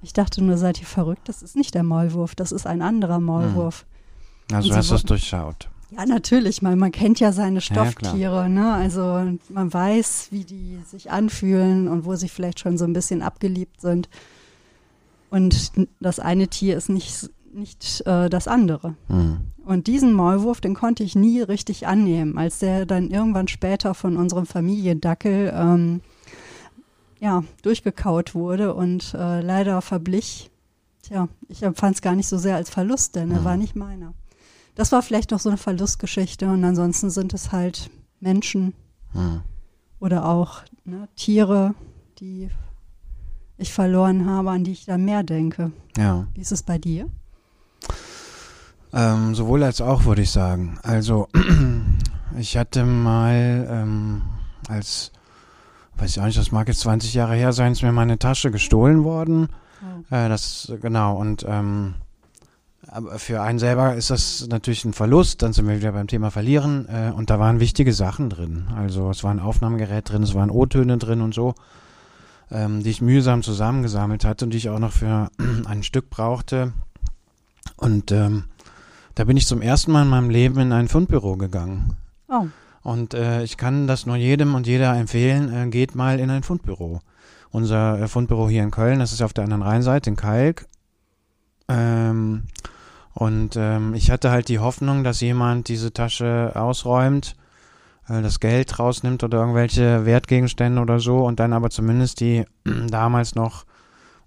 Ich 0.01 0.13
dachte 0.13 0.43
nur, 0.43 0.57
seid 0.57 0.79
ihr 0.79 0.87
verrückt? 0.87 1.29
Das 1.29 1.41
ist 1.41 1.55
nicht 1.55 1.73
der 1.73 1.83
Maulwurf, 1.83 2.35
das 2.35 2.51
ist 2.51 2.67
ein 2.67 2.81
anderer 2.81 3.19
Maulwurf. 3.19 3.85
Also 4.51 4.69
Und 4.69 4.75
hast 4.75 4.91
du 4.91 4.95
es 4.95 5.03
durchschaut. 5.03 5.69
Ja, 5.91 6.05
natürlich, 6.05 6.61
man, 6.61 6.77
man 6.77 6.91
kennt 6.91 7.19
ja 7.19 7.31
seine 7.31 7.59
Ja. 7.59 7.61
Stofftiere, 7.61 8.49
ne? 8.49 8.73
Also 8.73 9.23
man 9.49 9.73
weiß, 9.73 10.27
wie 10.31 10.43
die 10.43 10.79
sich 10.85 11.11
anfühlen 11.11 11.87
und 11.87 12.05
wo 12.05 12.15
sie 12.15 12.27
vielleicht 12.27 12.59
schon 12.59 12.77
so 12.77 12.85
ein 12.85 12.93
bisschen 12.93 13.21
abgeliebt 13.21 13.81
sind. 13.81 14.09
Und 15.29 15.71
das 15.99 16.19
eine 16.19 16.47
Tier 16.47 16.75
ist 16.77 16.89
nicht, 16.89 17.29
nicht 17.55 18.01
äh, 18.05 18.29
das 18.29 18.47
andere. 18.47 18.95
Hm. 19.07 19.37
Und 19.65 19.87
diesen 19.87 20.13
Maulwurf, 20.13 20.61
den 20.61 20.75
konnte 20.75 21.03
ich 21.03 21.15
nie 21.15 21.41
richtig 21.41 21.87
annehmen, 21.87 22.37
als 22.37 22.59
der 22.59 22.85
dann 22.85 23.09
irgendwann 23.09 23.47
später 23.47 23.93
von 23.95 24.17
unserem 24.17 24.45
Familiendackel 24.45 25.51
ähm, 25.55 26.01
ja, 27.19 27.43
durchgekaut 27.63 28.35
wurde 28.35 28.75
und 28.75 29.13
äh, 29.15 29.41
leider 29.41 29.81
verblich. 29.81 30.51
Tja, 31.01 31.27
ich 31.47 31.63
empfand 31.63 31.95
es 31.95 32.01
gar 32.01 32.15
nicht 32.15 32.27
so 32.27 32.37
sehr 32.37 32.55
als 32.55 32.69
Verlust, 32.69 33.15
denn 33.15 33.31
er 33.31 33.39
Mhm. 33.41 33.45
war 33.45 33.57
nicht 33.57 33.75
meiner. 33.75 34.13
Das 34.75 34.91
war 34.91 35.01
vielleicht 35.01 35.31
noch 35.31 35.39
so 35.39 35.49
eine 35.49 35.57
Verlustgeschichte 35.57 36.47
und 36.47 36.63
ansonsten 36.63 37.09
sind 37.09 37.33
es 37.33 37.51
halt 37.51 37.89
Menschen 38.19 38.73
Hm. 39.13 39.41
oder 39.99 40.25
auch 40.27 40.61
ne, 40.83 41.07
Tiere, 41.15 41.73
die 42.19 42.49
ich 43.57 43.71
verloren 43.73 44.25
habe, 44.29 44.51
an 44.51 44.63
die 44.65 44.73
ich 44.73 44.85
dann 44.85 45.05
mehr 45.05 45.23
denke. 45.23 45.71
Ja. 45.97 46.27
Wie 46.33 46.41
ist 46.41 46.51
es 46.51 46.61
bei 46.63 46.77
dir? 46.77 47.07
Ähm, 48.95 49.35
sowohl 49.35 49.61
als 49.63 49.81
auch, 49.81 50.05
würde 50.05 50.21
ich 50.21 50.31
sagen. 50.31 50.79
Also, 50.81 51.27
ich 52.37 52.55
hatte 52.55 52.85
mal 52.85 53.67
ähm, 53.69 54.21
als, 54.69 55.11
weiß 55.97 56.11
ich 56.11 56.21
auch 56.21 56.25
nicht, 56.25 56.37
das 56.37 56.53
mag 56.53 56.69
jetzt 56.69 56.79
20 56.79 57.13
Jahre 57.13 57.35
her 57.35 57.51
sein, 57.51 57.73
ist 57.73 57.83
mir 57.83 57.91
meine 57.91 58.17
Tasche 58.17 58.51
gestohlen 58.51 59.03
worden. 59.03 59.49
Äh, 60.09 60.29
das, 60.29 60.71
genau, 60.81 61.17
und 61.17 61.45
ähm, 61.47 61.95
aber 62.87 63.19
für 63.19 63.41
einen 63.41 63.59
selber 63.59 63.95
ist 63.95 64.11
das 64.11 64.47
natürlich 64.47 64.85
ein 64.85 64.93
Verlust, 64.93 65.41
dann 65.41 65.51
sind 65.51 65.67
wir 65.67 65.77
wieder 65.77 65.91
beim 65.91 66.07
Thema 66.07 66.31
Verlieren 66.31 66.87
äh, 66.87 67.11
und 67.13 67.29
da 67.29 67.39
waren 67.39 67.59
wichtige 67.59 67.91
Sachen 67.91 68.29
drin. 68.29 68.67
Also 68.77 69.09
es 69.09 69.23
war 69.23 69.31
ein 69.31 69.39
Aufnahmegerät 69.39 70.09
drin, 70.09 70.23
es 70.23 70.35
waren 70.35 70.49
O-Töne 70.49 70.97
drin 70.97 71.21
und 71.21 71.33
so, 71.33 71.55
ähm, 72.51 72.83
die 72.83 72.91
ich 72.91 73.01
mühsam 73.01 73.43
zusammengesammelt 73.43 74.23
hatte 74.23 74.45
und 74.45 74.51
die 74.51 74.57
ich 74.57 74.69
auch 74.69 74.79
noch 74.79 74.93
für 74.93 75.29
ein 75.65 75.83
Stück 75.83 76.09
brauchte. 76.09 76.73
Und 77.77 78.11
ähm, 78.11 78.45
da 79.15 79.23
bin 79.23 79.37
ich 79.37 79.47
zum 79.47 79.61
ersten 79.61 79.91
Mal 79.91 80.03
in 80.03 80.09
meinem 80.09 80.29
Leben 80.29 80.59
in 80.59 80.71
ein 80.71 80.87
Fundbüro 80.87 81.37
gegangen. 81.37 81.97
Oh, 82.27 82.47
Und 82.83 83.13
äh, 83.13 83.43
ich 83.43 83.57
kann 83.57 83.87
das 83.87 84.05
nur 84.05 84.17
jedem 84.17 84.55
und 84.55 84.67
jeder 84.67 84.95
empfehlen, 84.95 85.51
äh, 85.53 85.69
geht 85.69 85.95
mal 85.95 86.19
in 86.19 86.29
ein 86.29 86.43
Fundbüro. 86.43 86.99
Unser 87.51 87.99
äh, 88.01 88.07
Fundbüro 88.07 88.49
hier 88.49 88.63
in 88.63 88.71
Köln, 88.71 88.99
das 88.99 89.13
ist 89.13 89.21
auf 89.21 89.33
der 89.33 89.45
anderen 89.45 89.63
Rheinseite, 89.63 90.09
in 90.09 90.15
Kalk. 90.15 90.67
Ähm, 91.67 92.43
und 93.13 93.55
ähm, 93.55 93.93
ich 93.93 94.11
hatte 94.11 94.29
halt 94.29 94.49
die 94.49 94.59
Hoffnung, 94.59 95.05
dass 95.05 95.21
jemand 95.21 95.69
diese 95.69 95.93
Tasche 95.93 96.51
ausräumt, 96.53 97.35
äh, 98.09 98.21
das 98.21 98.41
Geld 98.41 98.77
rausnimmt 98.77 99.23
oder 99.23 99.39
irgendwelche 99.39 100.05
Wertgegenstände 100.05 100.81
oder 100.81 100.99
so 100.99 101.25
und 101.25 101.39
dann 101.39 101.53
aber 101.53 101.69
zumindest 101.69 102.19
die 102.19 102.43
damals 102.89 103.35
noch 103.35 103.65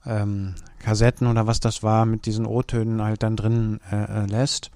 ähm, 0.06 0.54
Kassetten 0.78 1.26
oder 1.26 1.46
was 1.46 1.60
das 1.60 1.82
war 1.82 2.06
mit 2.06 2.24
diesen 2.24 2.46
O-Tönen 2.46 3.02
halt 3.02 3.22
dann 3.22 3.36
drin 3.36 3.80
äh, 3.92 4.22
äh, 4.22 4.26
lässt. 4.26 4.70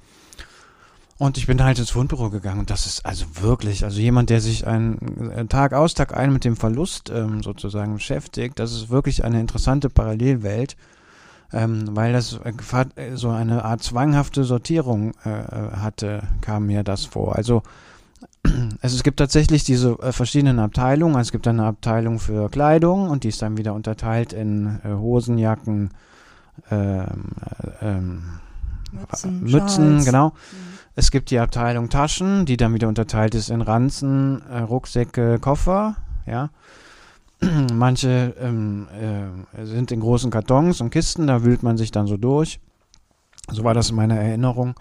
Und 1.23 1.39
ich 1.39 1.47
bin 1.47 1.63
halt 1.63 1.79
ins 1.79 1.91
Fundbüro 1.91 2.31
gegangen 2.31 2.59
und 2.59 2.71
das 2.71 2.85
ist 2.85 3.07
also 3.07 3.27
wirklich, 3.41 3.85
also 3.85 4.01
jemand, 4.01 4.29
der 4.29 4.41
sich 4.41 4.67
einen 4.67 5.31
äh, 5.31 5.47
Tag 5.47 5.73
aus, 5.73 5.95
Tag 5.95 6.17
ein 6.17 6.33
mit 6.33 6.45
dem 6.45 6.57
Verlust 6.57 7.13
ähm, 7.15 7.45
sozusagen 7.45 7.95
beschäftigt, 7.95 8.59
das 8.59 8.73
ist 8.73 8.91
wirklich 8.91 9.25
eine 9.25 9.39
interessante 9.39 9.89
Parallelwelt, 9.89 10.77
ähm, 11.53 11.85
weil 11.93 12.13
das 12.13 12.41
äh, 12.43 12.53
äh, 12.97 13.15
so 13.15 13.31
eine 13.31 13.65
Art 13.65 13.85
zwanghafte 13.85 14.43
Sortierung 14.43 15.13
äh, 15.23 15.77
hatte, 15.77 16.25
kam 16.41 16.67
mir 16.67 16.83
das 16.83 17.05
vor. 17.05 17.37
Also 17.37 17.63
es, 18.83 18.93
es 18.93 19.05
gibt 19.05 19.21
tatsächlich 19.21 19.63
diese 19.63 19.93
äh, 20.01 20.11
verschiedenen 20.11 20.59
Abteilungen. 20.59 21.21
Es 21.21 21.31
gibt 21.31 21.47
eine 21.47 21.67
Abteilung 21.67 22.19
für 22.19 22.51
Kleidung 22.51 23.09
und 23.09 23.23
die 23.23 23.29
ist 23.29 23.43
dann 23.43 23.57
wieder 23.57 23.75
unterteilt 23.75 24.33
in 24.33 24.81
äh, 24.83 24.89
Hosen, 24.89 25.39
Jacken, 25.39 25.91
ähm, 26.73 27.07
äh, 27.81 27.87
ähm, 27.91 28.23
Mützen, 28.91 29.41
Mützen, 29.41 30.05
genau. 30.05 30.31
Mhm. 30.31 30.72
Es 30.95 31.11
gibt 31.11 31.31
die 31.31 31.39
Abteilung 31.39 31.89
Taschen, 31.89 32.45
die 32.45 32.57
dann 32.57 32.75
wieder 32.75 32.89
unterteilt 32.89 33.35
ist 33.35 33.49
in 33.49 33.63
Ranzen, 33.63 34.43
äh, 34.51 34.59
Rucksäcke, 34.59 35.39
Koffer, 35.39 35.97
ja. 36.27 36.51
Manche 37.73 38.35
ähm, 38.39 38.89
äh, 38.91 39.65
sind 39.65 39.91
in 39.91 40.01
großen 40.01 40.31
Kartons 40.31 40.81
und 40.81 40.91
Kisten, 40.91 41.27
da 41.27 41.45
wühlt 41.45 41.63
man 41.63 41.77
sich 41.77 41.91
dann 41.91 42.07
so 42.07 42.17
durch. 42.17 42.61
So 43.51 43.65
war 43.65 43.75
das 43.75 43.91
in 43.91 43.97
meiner 43.97 44.17
Erinnerung. 44.17 44.75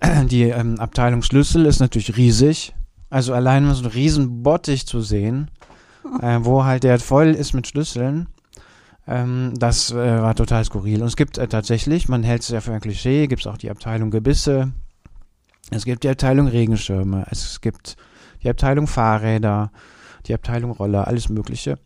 Die 0.26 0.44
ähm, 0.44 0.78
Abteilung 0.78 1.22
Schlüssel 1.22 1.66
ist 1.66 1.80
natürlich 1.80 2.16
riesig. 2.16 2.74
Also 3.10 3.32
allein 3.32 3.64
mal 3.64 3.74
so 3.74 3.84
einen 3.84 3.92
riesen 3.92 4.42
Bottich 4.42 4.86
zu 4.86 5.00
sehen, 5.00 5.50
äh, 6.20 6.38
wo 6.42 6.64
halt 6.64 6.84
der 6.84 7.00
voll 7.00 7.28
ist 7.28 7.54
mit 7.54 7.66
Schlüsseln, 7.66 8.28
ähm, 9.06 9.54
das 9.56 9.90
äh, 9.90 9.94
war 9.94 10.34
total 10.34 10.62
skurril. 10.64 11.00
Und 11.00 11.08
es 11.08 11.16
gibt 11.16 11.38
äh, 11.38 11.48
tatsächlich, 11.48 12.08
man 12.08 12.22
hält 12.22 12.42
es 12.42 12.50
ja 12.50 12.60
für 12.60 12.72
ein 12.72 12.80
Klischee, 12.80 13.26
gibt 13.26 13.40
es 13.40 13.46
auch 13.46 13.56
die 13.56 13.70
Abteilung 13.70 14.10
Gebisse, 14.10 14.72
es 15.70 15.84
gibt 15.84 16.04
die 16.04 16.08
Abteilung 16.08 16.48
Regenschirme, 16.48 17.26
es 17.30 17.60
gibt 17.60 17.96
die 18.42 18.48
Abteilung 18.48 18.86
Fahrräder, 18.86 19.70
die 20.26 20.34
Abteilung 20.34 20.70
Roller, 20.72 21.06
alles 21.06 21.28
Mögliche. 21.28 21.78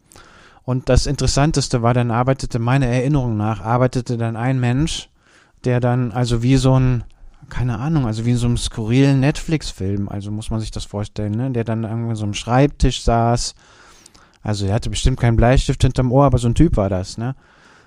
Und 0.64 0.88
das 0.88 1.06
Interessanteste 1.06 1.82
war, 1.82 1.94
dann 1.94 2.10
arbeitete, 2.10 2.58
meiner 2.58 2.86
Erinnerung 2.86 3.36
nach, 3.36 3.60
arbeitete 3.60 4.16
dann 4.16 4.36
ein 4.36 4.60
Mensch, 4.60 5.08
der 5.64 5.80
dann 5.80 6.12
also 6.12 6.42
wie 6.42 6.56
so 6.56 6.78
ein, 6.78 7.04
keine 7.48 7.78
Ahnung, 7.78 8.06
also 8.06 8.24
wie 8.24 8.30
in 8.30 8.36
so 8.36 8.46
einem 8.46 8.56
skurrilen 8.56 9.20
Netflix-Film, 9.20 10.08
also 10.08 10.30
muss 10.30 10.50
man 10.50 10.60
sich 10.60 10.70
das 10.70 10.84
vorstellen, 10.84 11.32
ne? 11.32 11.50
der 11.50 11.64
dann 11.64 11.84
irgendwie 11.84 12.14
so 12.14 12.24
am 12.24 12.34
Schreibtisch 12.34 13.02
saß. 13.02 13.54
Also 14.42 14.66
er 14.66 14.74
hatte 14.74 14.90
bestimmt 14.90 15.20
keinen 15.20 15.36
Bleistift 15.36 15.82
hinterm 15.82 16.12
Ohr, 16.12 16.24
aber 16.24 16.38
so 16.38 16.48
ein 16.48 16.54
Typ 16.54 16.76
war 16.76 16.88
das, 16.88 17.16
ne? 17.16 17.36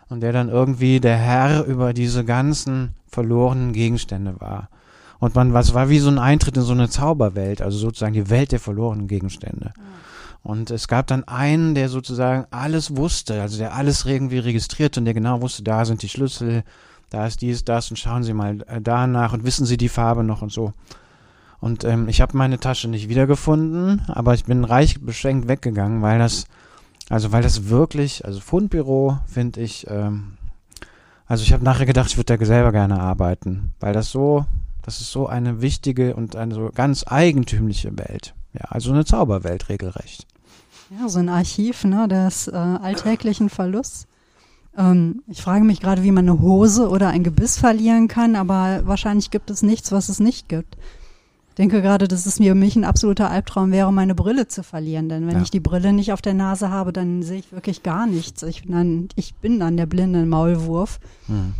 Und 0.07 0.21
der 0.21 0.31
dann 0.31 0.49
irgendwie 0.49 0.99
der 0.99 1.17
Herr 1.17 1.65
über 1.65 1.91
diese 1.91 2.23
ganzen 2.23 2.93
verlorenen 3.07 3.73
Gegenstände 3.73 4.39
war. 4.39 4.69
Und 5.25 5.33
man, 5.33 5.53
was 5.53 5.73
war 5.73 5.89
wie 5.89 5.97
so 5.97 6.09
ein 6.09 6.19
Eintritt 6.19 6.55
in 6.55 6.61
so 6.61 6.73
eine 6.73 6.87
Zauberwelt, 6.87 7.59
also 7.59 7.79
sozusagen 7.79 8.13
die 8.13 8.29
Welt 8.29 8.51
der 8.51 8.59
verlorenen 8.59 9.07
Gegenstände. 9.07 9.73
Und 10.43 10.69
es 10.69 10.87
gab 10.87 11.07
dann 11.07 11.23
einen, 11.23 11.73
der 11.73 11.89
sozusagen 11.89 12.45
alles 12.51 12.95
wusste, 12.95 13.41
also 13.41 13.57
der 13.57 13.73
alles 13.73 14.05
irgendwie 14.05 14.37
registriert 14.37 14.99
und 14.99 15.05
der 15.05 15.15
genau 15.15 15.41
wusste, 15.41 15.63
da 15.63 15.83
sind 15.83 16.03
die 16.03 16.09
Schlüssel, 16.09 16.63
da 17.09 17.25
ist 17.25 17.41
dies, 17.41 17.65
das 17.65 17.89
und 17.89 17.97
schauen 17.97 18.21
Sie 18.21 18.33
mal 18.33 18.61
äh, 18.67 18.79
danach 18.79 19.33
und 19.33 19.45
wissen 19.45 19.65
Sie 19.65 19.77
die 19.77 19.89
Farbe 19.89 20.23
noch 20.23 20.43
und 20.43 20.51
so. 20.51 20.73
Und 21.59 21.83
ähm, 21.85 22.07
ich 22.07 22.21
habe 22.21 22.37
meine 22.37 22.59
Tasche 22.59 22.87
nicht 22.87 23.09
wiedergefunden, 23.09 24.03
aber 24.07 24.35
ich 24.35 24.45
bin 24.45 24.63
reich 24.63 25.01
beschenkt 25.01 25.47
weggegangen, 25.47 26.03
weil 26.03 26.19
das, 26.19 26.45
also 27.09 27.31
weil 27.31 27.41
das 27.41 27.69
wirklich, 27.69 28.25
also 28.25 28.39
Fundbüro 28.41 29.17
finde 29.25 29.61
ich, 29.61 29.87
ähm, 29.89 30.37
also 31.25 31.43
ich 31.43 31.51
habe 31.51 31.63
nachher 31.63 31.87
gedacht, 31.87 32.11
ich 32.11 32.17
würde 32.17 32.37
da 32.37 32.45
selber 32.45 32.71
gerne 32.71 32.99
arbeiten, 32.99 33.73
weil 33.79 33.93
das 33.93 34.11
so, 34.11 34.45
das 34.85 35.01
ist 35.01 35.11
so 35.11 35.27
eine 35.27 35.61
wichtige 35.61 36.15
und 36.15 36.35
eine 36.35 36.53
so 36.53 36.69
ganz 36.73 37.03
eigentümliche 37.07 37.97
Welt. 37.97 38.35
Ja, 38.53 38.65
also 38.69 38.91
eine 38.91 39.03
Zauberwelt 39.03 39.67
regelrecht. 39.69 40.27
Ja, 40.99 41.09
so 41.09 41.17
ein 41.19 41.29
Archiv 41.29 41.83
ne, 41.83 42.07
des 42.07 42.47
äh, 42.47 42.51
alltäglichen 42.55 43.49
Verlusts. 43.49 44.05
Ähm, 44.77 45.23
ich 45.27 45.41
frage 45.41 45.65
mich 45.65 45.81
gerade, 45.81 46.03
wie 46.03 46.11
man 46.11 46.29
eine 46.29 46.39
Hose 46.39 46.89
oder 46.89 47.09
ein 47.09 47.23
Gebiss 47.23 47.57
verlieren 47.57 48.07
kann, 48.07 48.35
aber 48.35 48.81
wahrscheinlich 48.85 49.31
gibt 49.31 49.49
es 49.49 49.63
nichts, 49.63 49.91
was 49.91 50.09
es 50.09 50.19
nicht 50.19 50.47
gibt. 50.49 50.77
Ich 51.49 51.55
denke 51.55 51.81
gerade, 51.81 52.07
dass 52.07 52.25
es 52.25 52.37
mir 52.39 52.53
mich 52.53 52.75
ein 52.75 52.83
absoluter 52.83 53.31
Albtraum 53.31 53.71
wäre, 53.71 53.91
meine 53.91 54.13
Brille 54.13 54.47
zu 54.47 54.61
verlieren. 54.61 55.07
Denn 55.09 55.25
wenn 55.25 55.37
Ja. 55.37 55.41
ich 55.41 55.49
die 55.51 55.61
Brille 55.61 55.93
nicht 55.93 56.11
auf 56.11 56.21
der 56.21 56.33
Nase 56.33 56.69
habe, 56.69 56.91
dann 56.93 57.23
sehe 57.23 57.39
ich 57.39 57.51
wirklich 57.53 57.81
gar 57.81 58.05
nichts. 58.05 58.43
Ich 58.43 58.63
bin 58.63 58.71
dann, 58.73 59.07
ich 59.15 59.33
bin 59.35 59.59
dann 59.59 59.77
der 59.77 59.85
blinde 59.85 60.25
Maulwurf. 60.25 60.99
Hm. 61.27 61.53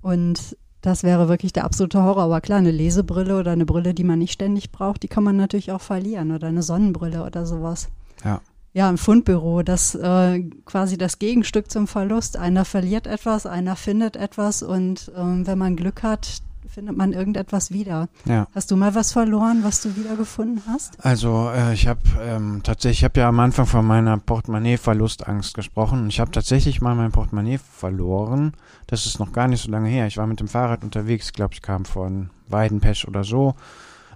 Und 0.00 0.56
das 0.84 1.02
wäre 1.02 1.28
wirklich 1.28 1.54
der 1.54 1.64
absolute 1.64 2.02
Horror. 2.02 2.24
Aber 2.24 2.40
klar, 2.42 2.58
eine 2.58 2.70
Lesebrille 2.70 3.38
oder 3.38 3.52
eine 3.52 3.64
Brille, 3.64 3.94
die 3.94 4.04
man 4.04 4.18
nicht 4.18 4.32
ständig 4.32 4.70
braucht, 4.70 5.02
die 5.02 5.08
kann 5.08 5.24
man 5.24 5.36
natürlich 5.36 5.72
auch 5.72 5.80
verlieren. 5.80 6.30
Oder 6.30 6.48
eine 6.48 6.62
Sonnenbrille 6.62 7.24
oder 7.24 7.46
sowas. 7.46 7.88
Ja. 8.22 8.40
Ja, 8.74 8.90
im 8.90 8.98
Fundbüro, 8.98 9.62
das 9.62 9.94
äh, 9.94 10.42
quasi 10.64 10.98
das 10.98 11.20
Gegenstück 11.20 11.70
zum 11.70 11.86
Verlust. 11.86 12.36
Einer 12.36 12.64
verliert 12.64 13.06
etwas, 13.06 13.46
einer 13.46 13.76
findet 13.76 14.16
etwas 14.16 14.64
und 14.64 15.12
ähm, 15.16 15.46
wenn 15.46 15.58
man 15.58 15.76
Glück 15.76 16.02
hat, 16.02 16.42
findet 16.74 16.96
man 16.96 17.12
irgendetwas 17.12 17.70
wieder. 17.70 18.08
Ja. 18.24 18.48
Hast 18.54 18.70
du 18.70 18.76
mal 18.76 18.94
was 18.94 19.12
verloren, 19.12 19.60
was 19.62 19.80
du 19.80 19.94
wiedergefunden 19.96 20.60
hast? 20.66 21.02
Also 21.04 21.50
äh, 21.54 21.72
ich 21.72 21.86
habe 21.86 22.00
ähm, 22.20 22.60
tatsächlich, 22.64 22.98
ich 22.98 23.04
habe 23.04 23.20
ja 23.20 23.28
am 23.28 23.38
Anfang 23.40 23.66
von 23.66 23.86
meiner 23.86 24.18
Portemonnaie-Verlustangst 24.18 25.54
gesprochen. 25.54 26.08
Ich 26.08 26.18
habe 26.20 26.32
tatsächlich 26.32 26.80
mal 26.80 26.94
mein 26.94 27.12
Portemonnaie 27.12 27.58
verloren. 27.58 28.52
Das 28.88 29.06
ist 29.06 29.20
noch 29.20 29.32
gar 29.32 29.46
nicht 29.48 29.62
so 29.62 29.70
lange 29.70 29.88
her. 29.88 30.06
Ich 30.08 30.16
war 30.16 30.26
mit 30.26 30.40
dem 30.40 30.48
Fahrrad 30.48 30.82
unterwegs, 30.84 31.26
ich 31.26 31.32
glaube, 31.32 31.54
ich 31.54 31.62
kam 31.62 31.84
von 31.84 32.30
Weidenpesch 32.48 33.06
oder 33.06 33.24
so. 33.24 33.54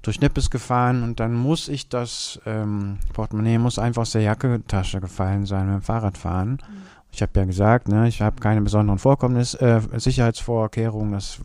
durch 0.02 0.20
Nippes 0.20 0.50
gefahren 0.50 1.02
und 1.02 1.20
dann 1.20 1.34
muss 1.34 1.68
ich 1.68 1.88
das 1.88 2.40
ähm, 2.46 2.98
Portemonnaie 3.12 3.58
muss 3.58 3.78
einfach 3.78 4.02
aus 4.02 4.12
der 4.12 4.22
Jackentasche 4.22 5.00
gefallen 5.00 5.46
sein 5.46 5.66
beim 5.68 5.82
Fahrradfahren. 5.82 6.52
Mhm. 6.52 6.97
Ich 7.10 7.22
habe 7.22 7.32
ja 7.34 7.44
gesagt, 7.44 7.88
ne, 7.88 8.06
ich 8.06 8.20
habe 8.20 8.40
keine 8.40 8.60
besonderen 8.60 8.98
Vorkommnis, 8.98 9.54
äh, 9.54 9.80
Sicherheitsvorkehrungen. 9.96 11.12
Das 11.12 11.40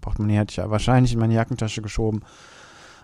Portemonnaie 0.00 0.38
hatte 0.38 0.50
ich 0.50 0.56
ja 0.56 0.70
wahrscheinlich 0.70 1.12
in 1.12 1.20
meine 1.20 1.34
Jackentasche 1.34 1.82
geschoben. 1.82 2.22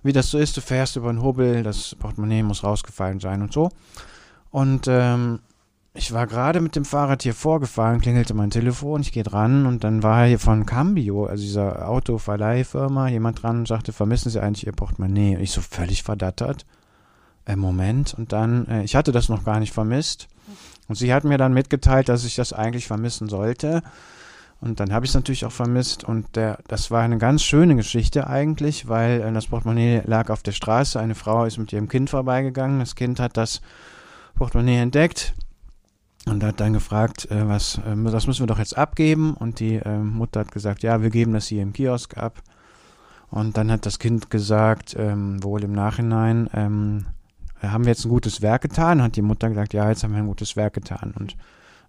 Wie 0.03 0.13
das 0.13 0.31
so 0.31 0.39
ist, 0.39 0.57
du 0.57 0.61
fährst 0.61 0.97
über 0.97 1.11
einen 1.11 1.23
Hubbel, 1.23 1.63
das 1.63 1.95
Portemonnaie 1.95 2.43
muss 2.43 2.65
rausgefallen 2.65 3.21
sein 3.21 3.41
und 3.41 3.53
so. 3.53 3.71
Und 4.51 4.87
ähm, 4.89 5.39
ich 5.95 6.13
war 6.13 6.27
gerade 6.27 6.61
mit 6.61 6.75
dem 6.75 6.85
Fahrrad 6.85 7.23
hier 7.23 7.35
vorgefahren, 7.35 8.01
klingelte 8.01 8.35
mein 8.35 8.51
Telefon, 8.51 9.03
ich 9.03 9.13
gehe 9.13 9.23
dran 9.23 9.67
und 9.67 9.85
dann 9.85 10.03
war 10.03 10.27
hier 10.27 10.39
von 10.39 10.65
Cambio, 10.67 11.27
also 11.27 11.43
dieser 11.43 11.89
Autoverleihfirma, 11.89 13.09
jemand 13.09 13.43
dran 13.43 13.59
und 13.59 13.69
sagte, 13.69 13.93
vermissen 13.93 14.31
Sie 14.31 14.41
eigentlich 14.41 14.67
Ihr 14.67 14.73
Portemonnaie? 14.73 15.37
Und 15.37 15.43
ich 15.43 15.53
so 15.53 15.61
völlig 15.61 16.03
verdattert. 16.03 16.65
Äh, 17.47 17.57
Moment. 17.57 18.15
Und 18.15 18.33
dann, 18.33 18.67
äh, 18.67 18.85
ich 18.85 18.97
hatte 18.97 19.13
das 19.13 19.29
noch 19.29 19.45
gar 19.45 19.61
nicht 19.61 19.73
vermisst. 19.73 20.29
Und 20.89 20.97
sie 20.97 21.13
hat 21.13 21.25
mir 21.25 21.39
dann 21.39 21.55
mitgeteilt, 21.55 22.09
dass 22.09 22.25
ich 22.25 22.35
das 22.35 22.53
eigentlich 22.53 22.87
vermissen 22.87 23.29
sollte. 23.29 23.83
Und 24.61 24.79
dann 24.79 24.93
habe 24.93 25.05
ich 25.05 25.11
es 25.11 25.15
natürlich 25.15 25.45
auch 25.45 25.53
vermisst. 25.53 26.05
Und 26.05 26.37
der, 26.37 26.59
das 26.69 26.91
war 26.91 27.03
eine 27.03 27.19
ganz 27.19 27.43
schöne 27.43 27.75
Geschichte 27.75 28.29
eigentlich, 28.29 28.89
weil 28.89 29.21
äh, 29.21 29.33
das 29.33 29.49
Portemonnaie 29.49 30.03
lag 30.07 30.31
auf 30.31 30.43
der 30.43 30.53
Straße. 30.53 31.01
Eine 31.01 31.17
Frau 31.17 31.45
ist 31.45 31.59
mit 31.59 31.73
ihrem 31.73 31.89
Kind 31.89 32.11
vorbeigegangen. 32.11 32.79
Das 32.79 32.95
Kind 32.95 33.19
hat 33.19 33.37
das 33.37 33.61
Portemonnaie 34.37 34.79
entdeckt 34.79 35.35
und 36.27 36.45
hat 36.45 36.61
dann 36.61 36.73
gefragt, 36.73 37.29
äh, 37.31 37.49
was, 37.49 37.79
äh, 37.79 38.11
das 38.11 38.29
müssen 38.29 38.43
wir 38.43 38.47
doch 38.47 38.61
jetzt 38.61 38.79
abgeben. 38.79 39.35
Und 39.35 39.59
die 39.59 39.77
äh, 39.77 39.99
Mutter 39.99 40.41
hat 40.41 40.53
gesagt, 40.53 40.83
ja, 40.85 41.03
wir 41.03 41.11
geben 41.11 41.33
das 41.33 41.49
hier 41.49 41.63
im 41.63 41.73
Kiosk 41.73 42.17
ab. 42.17 42.41
Und 43.31 43.57
dann 43.57 43.73
hat 43.73 43.87
das 43.87 43.99
Kind 43.99 44.31
gesagt, 44.31 44.95
ähm, 44.97 45.43
wohl 45.43 45.65
im 45.65 45.73
Nachhinein, 45.73 46.49
ähm, 46.53 47.07
haben 47.71 47.85
wir 47.85 47.93
jetzt 47.93 48.05
ein 48.05 48.11
gutes 48.11 48.43
Werk 48.43 48.63
getan? 48.63 49.03
Hat 49.03 49.17
die 49.17 49.23
Mutter 49.23 49.49
gesagt, 49.49 49.75
ja, 49.75 49.89
jetzt 49.89 50.03
haben 50.03 50.13
wir 50.13 50.19
ein 50.19 50.27
gutes 50.27 50.57
Werk 50.57 50.75
getan. 50.75 51.15
Und 51.19 51.37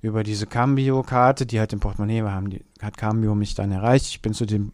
über 0.02 0.24
diese 0.24 0.46
Cambio-Karte, 0.46 1.46
die 1.46 1.60
halt 1.60 1.74
im 1.74 1.80
Portemonnaie 1.80 2.24
war, 2.24 2.34
haben 2.34 2.50
die, 2.50 2.64
hat 2.82 2.98
Cambio 2.98 3.34
mich 3.36 3.56
dann 3.56 3.72
erreicht. 3.72 4.08
Ich 4.08 4.22
bin 4.22 4.34
zu 4.34 4.46
dem 4.46 4.74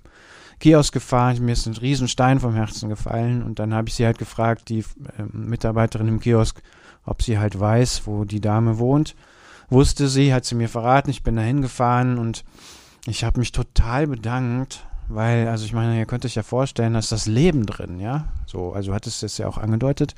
Kiosk 0.59 0.93
gefahren, 0.93 1.45
mir 1.45 1.53
ist 1.53 1.67
ein 1.67 1.77
Riesenstein 1.77 2.39
vom 2.39 2.53
Herzen 2.53 2.89
gefallen 2.89 3.43
und 3.43 3.59
dann 3.59 3.73
habe 3.73 3.87
ich 3.87 3.95
sie 3.95 4.05
halt 4.05 4.17
gefragt, 4.17 4.67
die 4.67 4.79
äh, 4.79 5.23
Mitarbeiterin 5.31 6.09
im 6.09 6.19
Kiosk, 6.19 6.61
ob 7.05 7.21
sie 7.21 7.39
halt 7.39 7.57
weiß, 7.57 8.01
wo 8.05 8.25
die 8.25 8.41
Dame 8.41 8.77
wohnt 8.77 9.15
wusste 9.69 10.07
sie, 10.07 10.33
hat 10.33 10.45
sie 10.45 10.55
mir 10.55 10.69
verraten, 10.69 11.09
ich 11.09 11.23
bin 11.23 11.35
da 11.35 11.41
hingefahren 11.41 12.17
und 12.17 12.43
ich 13.05 13.23
habe 13.23 13.39
mich 13.39 13.51
total 13.51 14.07
bedankt, 14.07 14.85
weil, 15.07 15.47
also 15.47 15.65
ich 15.65 15.73
meine, 15.73 15.97
ihr 15.97 16.05
könnt 16.05 16.25
euch 16.25 16.35
ja 16.35 16.43
vorstellen, 16.43 16.93
da 16.93 16.99
ist 16.99 17.11
das 17.11 17.25
Leben 17.25 17.65
drin, 17.65 17.99
ja. 17.99 18.25
So, 18.45 18.73
also 18.73 18.93
hat 18.93 19.07
es 19.07 19.21
das 19.21 19.37
ja 19.37 19.47
auch 19.47 19.57
angedeutet. 19.57 20.15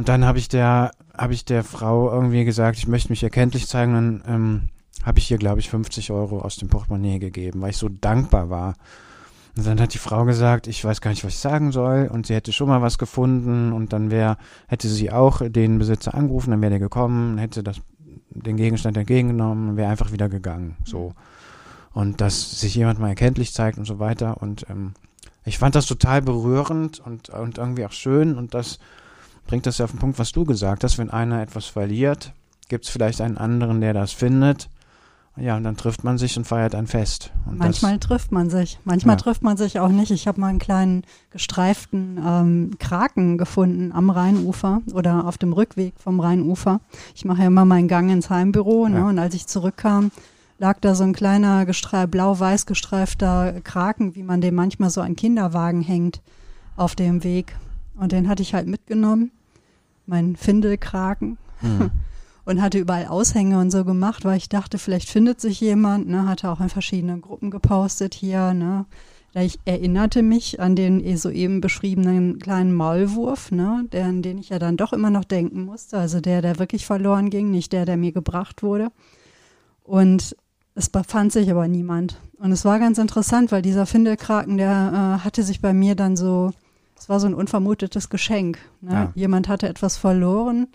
Und 0.00 0.08
dann 0.08 0.24
habe 0.24 0.38
ich 0.38 0.48
der, 0.48 0.92
habe 1.14 1.34
ich 1.34 1.44
der 1.44 1.62
Frau 1.62 2.10
irgendwie 2.10 2.46
gesagt, 2.46 2.78
ich 2.78 2.88
möchte 2.88 3.10
mich 3.10 3.22
erkenntlich 3.22 3.68
zeigen, 3.68 3.92
dann 3.92 4.22
ähm, 4.26 4.68
habe 5.04 5.18
ich 5.18 5.30
ihr, 5.30 5.36
glaube 5.36 5.60
ich, 5.60 5.68
50 5.68 6.10
Euro 6.10 6.38
aus 6.40 6.56
dem 6.56 6.70
Portemonnaie 6.70 7.18
gegeben, 7.18 7.60
weil 7.60 7.68
ich 7.68 7.76
so 7.76 7.90
dankbar 7.90 8.48
war. 8.48 8.76
Und 9.58 9.66
dann 9.66 9.78
hat 9.78 9.92
die 9.92 9.98
Frau 9.98 10.24
gesagt, 10.24 10.68
ich 10.68 10.82
weiß 10.82 11.02
gar 11.02 11.10
nicht, 11.10 11.22
was 11.22 11.34
ich 11.34 11.38
sagen 11.38 11.70
soll, 11.70 12.08
und 12.10 12.26
sie 12.26 12.34
hätte 12.34 12.50
schon 12.50 12.68
mal 12.68 12.80
was 12.80 12.96
gefunden, 12.96 13.74
und 13.74 13.92
dann 13.92 14.10
wäre, 14.10 14.38
hätte 14.68 14.88
sie 14.88 15.12
auch 15.12 15.42
den 15.46 15.78
Besitzer 15.78 16.14
angerufen, 16.14 16.52
dann 16.52 16.62
wäre 16.62 16.70
der 16.70 16.78
gekommen, 16.78 17.36
hätte 17.36 17.62
das 17.62 17.82
den 18.30 18.56
Gegenstand 18.56 18.96
entgegengenommen 18.96 19.68
und 19.68 19.76
wäre 19.76 19.90
einfach 19.90 20.12
wieder 20.12 20.30
gegangen. 20.30 20.78
So. 20.86 21.12
Und 21.92 22.22
dass 22.22 22.58
sich 22.58 22.74
jemand 22.74 23.00
mal 23.00 23.10
erkenntlich 23.10 23.52
zeigt 23.52 23.76
und 23.76 23.84
so 23.84 23.98
weiter. 23.98 24.40
Und 24.40 24.64
ähm, 24.70 24.94
ich 25.44 25.58
fand 25.58 25.74
das 25.74 25.84
total 25.84 26.22
berührend 26.22 27.00
und, 27.00 27.28
und 27.28 27.58
irgendwie 27.58 27.84
auch 27.84 27.92
schön. 27.92 28.38
Und 28.38 28.54
das 28.54 28.78
bringt 29.50 29.66
das 29.66 29.78
ja 29.78 29.84
auf 29.84 29.90
den 29.90 30.00
Punkt, 30.00 30.18
was 30.18 30.32
du 30.32 30.44
gesagt 30.44 30.84
hast. 30.84 30.96
Wenn 30.96 31.10
einer 31.10 31.42
etwas 31.42 31.66
verliert, 31.66 32.32
gibt 32.68 32.86
es 32.86 32.90
vielleicht 32.90 33.20
einen 33.20 33.36
anderen, 33.36 33.80
der 33.80 33.92
das 33.92 34.12
findet 34.12 34.70
ja, 35.36 35.56
und 35.56 35.64
dann 35.64 35.76
trifft 35.76 36.04
man 36.04 36.18
sich 36.18 36.36
und 36.36 36.46
feiert 36.46 36.74
ein 36.74 36.86
Fest. 36.86 37.32
Und 37.46 37.58
manchmal 37.58 37.98
das, 37.98 38.08
trifft 38.08 38.32
man 38.32 38.50
sich, 38.50 38.78
manchmal 38.84 39.16
ja. 39.16 39.22
trifft 39.22 39.42
man 39.42 39.56
sich 39.56 39.78
auch 39.78 39.88
nicht. 39.88 40.10
Ich 40.10 40.26
habe 40.26 40.40
mal 40.40 40.48
einen 40.48 40.58
kleinen 40.58 41.02
gestreiften 41.30 42.20
ähm, 42.24 42.70
Kraken 42.78 43.38
gefunden 43.38 43.92
am 43.92 44.10
Rheinufer 44.10 44.82
oder 44.92 45.26
auf 45.26 45.38
dem 45.38 45.52
Rückweg 45.52 45.94
vom 45.98 46.20
Rheinufer. 46.20 46.80
Ich 47.14 47.24
mache 47.24 47.40
ja 47.40 47.46
immer 47.46 47.64
meinen 47.64 47.88
Gang 47.88 48.10
ins 48.10 48.28
Heimbüro 48.28 48.88
ne, 48.88 48.98
ja. 48.98 49.08
und 49.08 49.18
als 49.18 49.34
ich 49.34 49.46
zurückkam, 49.46 50.10
lag 50.58 50.78
da 50.80 50.94
so 50.94 51.04
ein 51.04 51.14
kleiner 51.14 51.64
blau-weiß 51.64 52.66
gestreifter 52.66 53.60
Kraken, 53.62 54.14
wie 54.16 54.22
man 54.22 54.40
den 54.40 54.54
manchmal 54.54 54.90
so 54.90 55.00
an 55.00 55.16
Kinderwagen 55.16 55.80
hängt, 55.80 56.20
auf 56.76 56.94
dem 56.94 57.24
Weg. 57.24 57.56
Und 57.96 58.12
den 58.12 58.28
hatte 58.28 58.42
ich 58.42 58.52
halt 58.52 58.66
mitgenommen, 58.66 59.30
mein 60.10 60.36
Findelkraken. 60.36 61.38
Mhm. 61.62 61.90
und 62.44 62.60
hatte 62.60 62.78
überall 62.78 63.06
Aushänge 63.06 63.60
und 63.60 63.70
so 63.70 63.84
gemacht, 63.84 64.24
weil 64.24 64.36
ich 64.36 64.48
dachte, 64.48 64.78
vielleicht 64.78 65.08
findet 65.08 65.40
sich 65.40 65.60
jemand, 65.60 66.08
ne, 66.08 66.26
hatte 66.26 66.50
auch 66.50 66.60
in 66.60 66.68
verschiedenen 66.68 67.20
Gruppen 67.20 67.50
gepostet 67.50 68.14
hier, 68.14 68.54
ne. 68.54 68.86
Ich 69.32 69.60
erinnerte 69.64 70.24
mich 70.24 70.58
an 70.58 70.74
den 70.74 71.16
soeben 71.16 71.60
beschriebenen 71.60 72.40
kleinen 72.40 72.74
Maulwurf, 72.74 73.52
ne, 73.52 73.86
der, 73.92 74.06
an 74.06 74.22
den 74.22 74.38
ich 74.38 74.48
ja 74.48 74.58
dann 74.58 74.76
doch 74.76 74.92
immer 74.92 75.10
noch 75.10 75.24
denken 75.24 75.64
musste. 75.64 75.98
Also 75.98 76.20
der, 76.20 76.42
der 76.42 76.58
wirklich 76.58 76.84
verloren 76.84 77.30
ging, 77.30 77.52
nicht 77.52 77.72
der, 77.72 77.84
der 77.84 77.96
mir 77.96 78.10
gebracht 78.10 78.64
wurde. 78.64 78.88
Und 79.84 80.34
es 80.74 80.88
befand 80.88 81.30
sich 81.30 81.48
aber 81.48 81.68
niemand. 81.68 82.16
Und 82.38 82.50
es 82.50 82.64
war 82.64 82.80
ganz 82.80 82.98
interessant, 82.98 83.52
weil 83.52 83.62
dieser 83.62 83.86
Findelkraken, 83.86 84.56
der 84.56 85.20
äh, 85.20 85.24
hatte 85.24 85.44
sich 85.44 85.60
bei 85.60 85.72
mir 85.72 85.94
dann 85.94 86.16
so, 86.16 86.50
es 87.00 87.08
war 87.08 87.18
so 87.18 87.26
ein 87.26 87.34
unvermutetes 87.34 88.10
Geschenk. 88.10 88.58
Ne? 88.82 88.92
Ja. 88.92 89.12
Jemand 89.14 89.48
hatte 89.48 89.68
etwas 89.68 89.96
verloren 89.96 90.68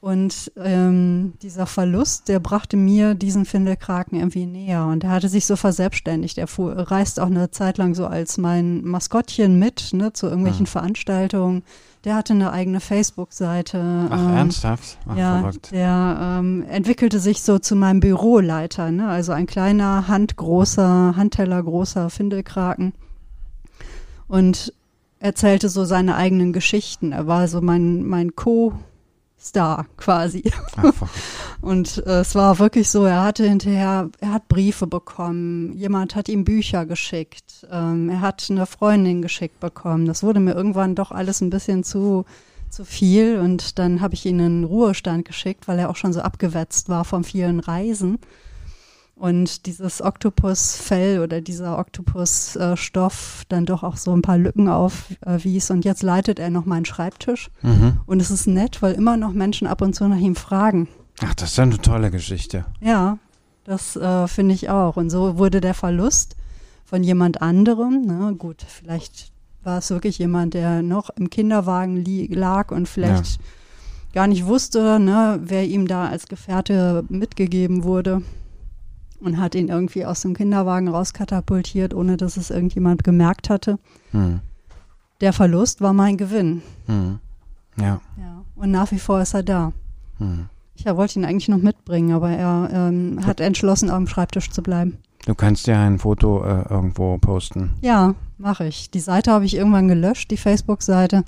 und 0.00 0.52
ähm, 0.56 1.32
dieser 1.42 1.66
Verlust, 1.66 2.28
der 2.28 2.38
brachte 2.38 2.76
mir 2.76 3.16
diesen 3.16 3.44
Findelkraken 3.44 4.18
irgendwie 4.18 4.46
näher. 4.46 4.86
Und 4.86 5.02
er 5.02 5.10
hatte 5.10 5.28
sich 5.28 5.46
so 5.46 5.56
verselbstständigt. 5.56 6.38
Er 6.38 6.46
fuhr, 6.46 6.76
reist 6.76 7.18
auch 7.18 7.26
eine 7.26 7.50
Zeit 7.50 7.76
lang 7.76 7.96
so 7.96 8.06
als 8.06 8.38
mein 8.38 8.84
Maskottchen 8.84 9.58
mit, 9.58 9.92
ne, 9.94 10.12
zu 10.12 10.26
irgendwelchen 10.26 10.62
mhm. 10.62 10.68
Veranstaltungen. 10.68 11.64
Der 12.04 12.14
hatte 12.14 12.34
eine 12.34 12.52
eigene 12.52 12.78
Facebook-Seite. 12.78 14.08
Ach, 14.08 14.28
ähm, 14.28 14.36
ernsthaft? 14.36 14.96
Ach, 15.08 15.16
ja, 15.16 15.40
verrückt. 15.40 15.72
der 15.72 16.18
ähm, 16.38 16.64
entwickelte 16.68 17.18
sich 17.18 17.42
so 17.42 17.58
zu 17.58 17.74
meinem 17.74 17.98
Büroleiter, 17.98 18.92
ne? 18.92 19.08
also 19.08 19.32
ein 19.32 19.46
kleiner, 19.46 20.06
handgroßer, 20.06 21.14
handtellergroßer 21.16 22.10
Findelkraken. 22.10 22.92
Und 24.28 24.72
erzählte 25.26 25.68
so 25.68 25.84
seine 25.84 26.16
eigenen 26.16 26.52
Geschichten. 26.52 27.12
Er 27.12 27.26
war 27.26 27.46
so 27.48 27.60
mein, 27.60 28.04
mein 28.04 28.34
Co- 28.34 28.72
Star 29.38 29.86
quasi. 29.96 30.42
Einfach. 30.76 31.08
Und 31.60 32.02
äh, 32.06 32.20
es 32.20 32.34
war 32.34 32.58
wirklich 32.58 32.88
so, 32.90 33.04
er 33.04 33.22
hatte 33.22 33.46
hinterher, 33.48 34.10
er 34.20 34.32
hat 34.32 34.48
Briefe 34.48 34.86
bekommen, 34.86 35.72
jemand 35.74 36.14
hat 36.16 36.28
ihm 36.28 36.44
Bücher 36.44 36.84
geschickt, 36.86 37.66
ähm, 37.70 38.08
er 38.08 38.20
hat 38.22 38.46
eine 38.50 38.66
Freundin 38.66 39.22
geschickt 39.22 39.60
bekommen. 39.60 40.06
Das 40.06 40.22
wurde 40.22 40.40
mir 40.40 40.54
irgendwann 40.54 40.94
doch 40.94 41.12
alles 41.12 41.40
ein 41.42 41.50
bisschen 41.50 41.84
zu, 41.84 42.24
zu 42.70 42.84
viel 42.84 43.38
und 43.38 43.78
dann 43.78 44.00
habe 44.00 44.14
ich 44.14 44.26
ihn 44.26 44.38
in 44.40 44.62
den 44.62 44.64
Ruhestand 44.64 45.24
geschickt, 45.24 45.68
weil 45.68 45.78
er 45.78 45.90
auch 45.90 45.96
schon 45.96 46.12
so 46.12 46.20
abgewetzt 46.20 46.88
war 46.88 47.04
von 47.04 47.22
vielen 47.24 47.60
Reisen. 47.60 48.18
Und 49.18 49.64
dieses 49.64 50.02
Oktopusfell 50.02 51.20
oder 51.20 51.40
dieser 51.40 51.78
Oktopusstoff 51.78 53.44
dann 53.48 53.64
doch 53.64 53.82
auch 53.82 53.96
so 53.96 54.12
ein 54.12 54.20
paar 54.20 54.36
Lücken 54.36 54.68
aufwies. 54.68 55.70
Und 55.70 55.86
jetzt 55.86 56.02
leitet 56.02 56.38
er 56.38 56.50
noch 56.50 56.66
meinen 56.66 56.84
Schreibtisch. 56.84 57.50
Mhm. 57.62 58.00
Und 58.04 58.20
es 58.20 58.30
ist 58.30 58.46
nett, 58.46 58.82
weil 58.82 58.92
immer 58.92 59.16
noch 59.16 59.32
Menschen 59.32 59.66
ab 59.66 59.80
und 59.80 59.94
zu 59.94 60.06
nach 60.06 60.18
ihm 60.18 60.36
fragen. 60.36 60.86
Ach, 61.22 61.34
das 61.34 61.52
ist 61.52 61.56
ja 61.56 61.62
eine 61.62 61.78
tolle 61.78 62.10
Geschichte. 62.10 62.66
Ja, 62.82 63.16
das 63.64 63.96
äh, 63.96 64.28
finde 64.28 64.54
ich 64.54 64.68
auch. 64.68 64.98
Und 64.98 65.08
so 65.08 65.38
wurde 65.38 65.62
der 65.62 65.74
Verlust 65.74 66.36
von 66.84 67.02
jemand 67.02 67.40
anderem, 67.40 68.02
ne, 68.02 68.34
gut, 68.36 68.66
vielleicht 68.68 69.32
war 69.64 69.78
es 69.78 69.88
wirklich 69.88 70.18
jemand, 70.18 70.52
der 70.52 70.82
noch 70.82 71.08
im 71.08 71.30
Kinderwagen 71.30 72.04
lag 72.28 72.70
und 72.70 72.86
vielleicht 72.86 73.36
ja. 73.36 73.42
gar 74.12 74.26
nicht 74.26 74.44
wusste, 74.44 75.00
ne, 75.00 75.40
wer 75.42 75.64
ihm 75.64 75.88
da 75.88 76.06
als 76.06 76.26
Gefährte 76.26 77.02
mitgegeben 77.08 77.82
wurde 77.82 78.20
und 79.20 79.38
hat 79.38 79.54
ihn 79.54 79.68
irgendwie 79.68 80.04
aus 80.04 80.22
dem 80.22 80.34
Kinderwagen 80.34 80.88
rauskatapultiert, 80.88 81.94
ohne 81.94 82.16
dass 82.16 82.36
es 82.36 82.50
irgendjemand 82.50 83.04
gemerkt 83.04 83.50
hatte. 83.50 83.78
Hm. 84.12 84.40
Der 85.20 85.32
Verlust 85.32 85.80
war 85.80 85.92
mein 85.92 86.16
Gewinn. 86.16 86.62
Hm. 86.86 87.18
Ja. 87.78 88.00
ja. 88.18 88.44
Und 88.54 88.70
nach 88.70 88.90
wie 88.92 88.98
vor 88.98 89.20
ist 89.20 89.34
er 89.34 89.42
da. 89.42 89.72
Hm. 90.18 90.46
Ich 90.74 90.84
wollte 90.84 91.18
ihn 91.18 91.24
eigentlich 91.24 91.48
noch 91.48 91.58
mitbringen, 91.58 92.12
aber 92.12 92.30
er 92.30 92.68
ähm, 92.72 93.20
hat 93.24 93.40
entschlossen, 93.40 93.90
am 93.90 94.06
Schreibtisch 94.06 94.50
zu 94.50 94.62
bleiben. 94.62 94.98
Du 95.24 95.34
kannst 95.34 95.66
ja 95.66 95.84
ein 95.84 95.98
Foto 95.98 96.44
äh, 96.44 96.68
irgendwo 96.68 97.18
posten. 97.18 97.70
Ja, 97.80 98.14
mache 98.38 98.66
ich. 98.66 98.90
Die 98.90 99.00
Seite 99.00 99.32
habe 99.32 99.44
ich 99.44 99.56
irgendwann 99.56 99.88
gelöscht, 99.88 100.30
die 100.30 100.36
Facebook-Seite. 100.36 101.24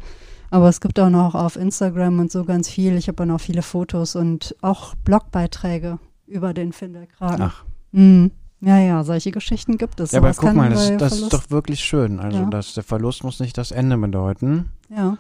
Aber 0.51 0.69
es 0.69 0.81
gibt 0.81 0.99
auch 1.01 1.11
noch 1.11 1.35
auf 1.35 1.57
Instagram 1.57 2.21
und 2.21 2.31
so 2.31 2.45
ganz 2.45 2.69
viel. 2.69 2.97
Ich 2.97 3.09
habe 3.09 3.23
auch 3.23 3.27
noch 3.27 3.41
viele 3.41 3.63
Fotos 3.63 4.17
und 4.17 4.55
auch 4.63 4.95
Blogbeiträge 4.95 5.99
über 6.27 6.55
den 6.55 6.73
Findelkragen. 6.73 7.43
Ach. 7.43 7.65
Mhm. 7.93 8.31
Ja, 8.61 8.79
ja, 8.79 9.05
solche 9.05 9.31
Geschichten 9.31 9.79
gibt 9.79 10.01
es. 10.01 10.11
Ja, 10.13 10.19
aber 10.19 10.33
guck 10.35 10.53
mal, 10.55 10.71
das, 10.71 10.97
das 10.97 11.21
ist 11.21 11.33
doch 11.33 11.49
wirklich 11.51 11.79
schön. 11.81 12.19
Also 12.19 12.39
Ja. 12.41 12.47
das, 12.47 12.75
der 12.75 12.83
Verlust 12.83 13.23
muss 13.23 13.39
nicht 13.39 13.57
das 13.57 13.71
Ende 13.71 13.97
bedeuten, 13.97 14.71
Ja. 14.89 15.17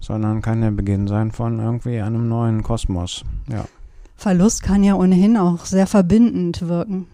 sondern 0.00 0.40
kann 0.40 0.62
der 0.62 0.70
Beginn 0.70 1.06
sein 1.06 1.30
von 1.30 1.58
irgendwie 1.58 2.00
einem 2.00 2.28
neuen 2.28 2.62
Kosmos. 2.62 3.24
Ja. 3.50 3.66
Verlust 4.16 4.62
kann 4.62 4.82
ja 4.82 4.94
ohnehin 4.94 5.36
auch 5.36 5.66
sehr 5.66 5.86
verbindend 5.86 6.66
wirken. 6.66 7.06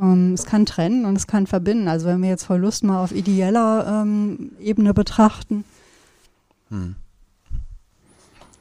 Ähm, 0.00 0.32
es 0.34 0.46
kann 0.46 0.64
trennen 0.64 1.04
und 1.06 1.16
es 1.16 1.26
kann 1.26 1.46
verbinden. 1.48 1.88
Also 1.88 2.06
wenn 2.06 2.22
wir 2.22 2.28
jetzt 2.28 2.44
Verlust 2.44 2.84
mal 2.84 3.02
auf 3.02 3.12
ideeller 3.12 4.02
ähm, 4.02 4.52
Ebene 4.60 4.94
betrachten, 4.94 5.64
Hm. 6.70 6.96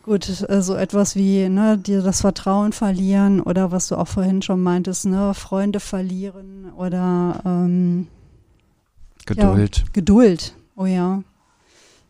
Gut, 0.06 0.46
äh, 0.48 0.62
so 0.62 0.76
etwas 0.76 1.16
wie 1.16 1.50
ne, 1.50 1.78
dir 1.78 2.02
das 2.02 2.22
Vertrauen 2.22 2.72
verlieren 2.72 3.42
oder 3.42 3.72
was 3.72 3.88
du 3.88 3.96
auch 3.96 4.08
vorhin 4.08 4.42
schon 4.42 4.62
meintest, 4.62 5.06
ne, 5.06 5.34
Freunde 5.34 5.80
verlieren 5.80 6.72
oder 6.78 7.42
ähm, 7.44 8.08
Geduld. 9.26 9.86
Geduld. 9.92 10.56
Oh 10.76 10.86
ja. 10.86 11.24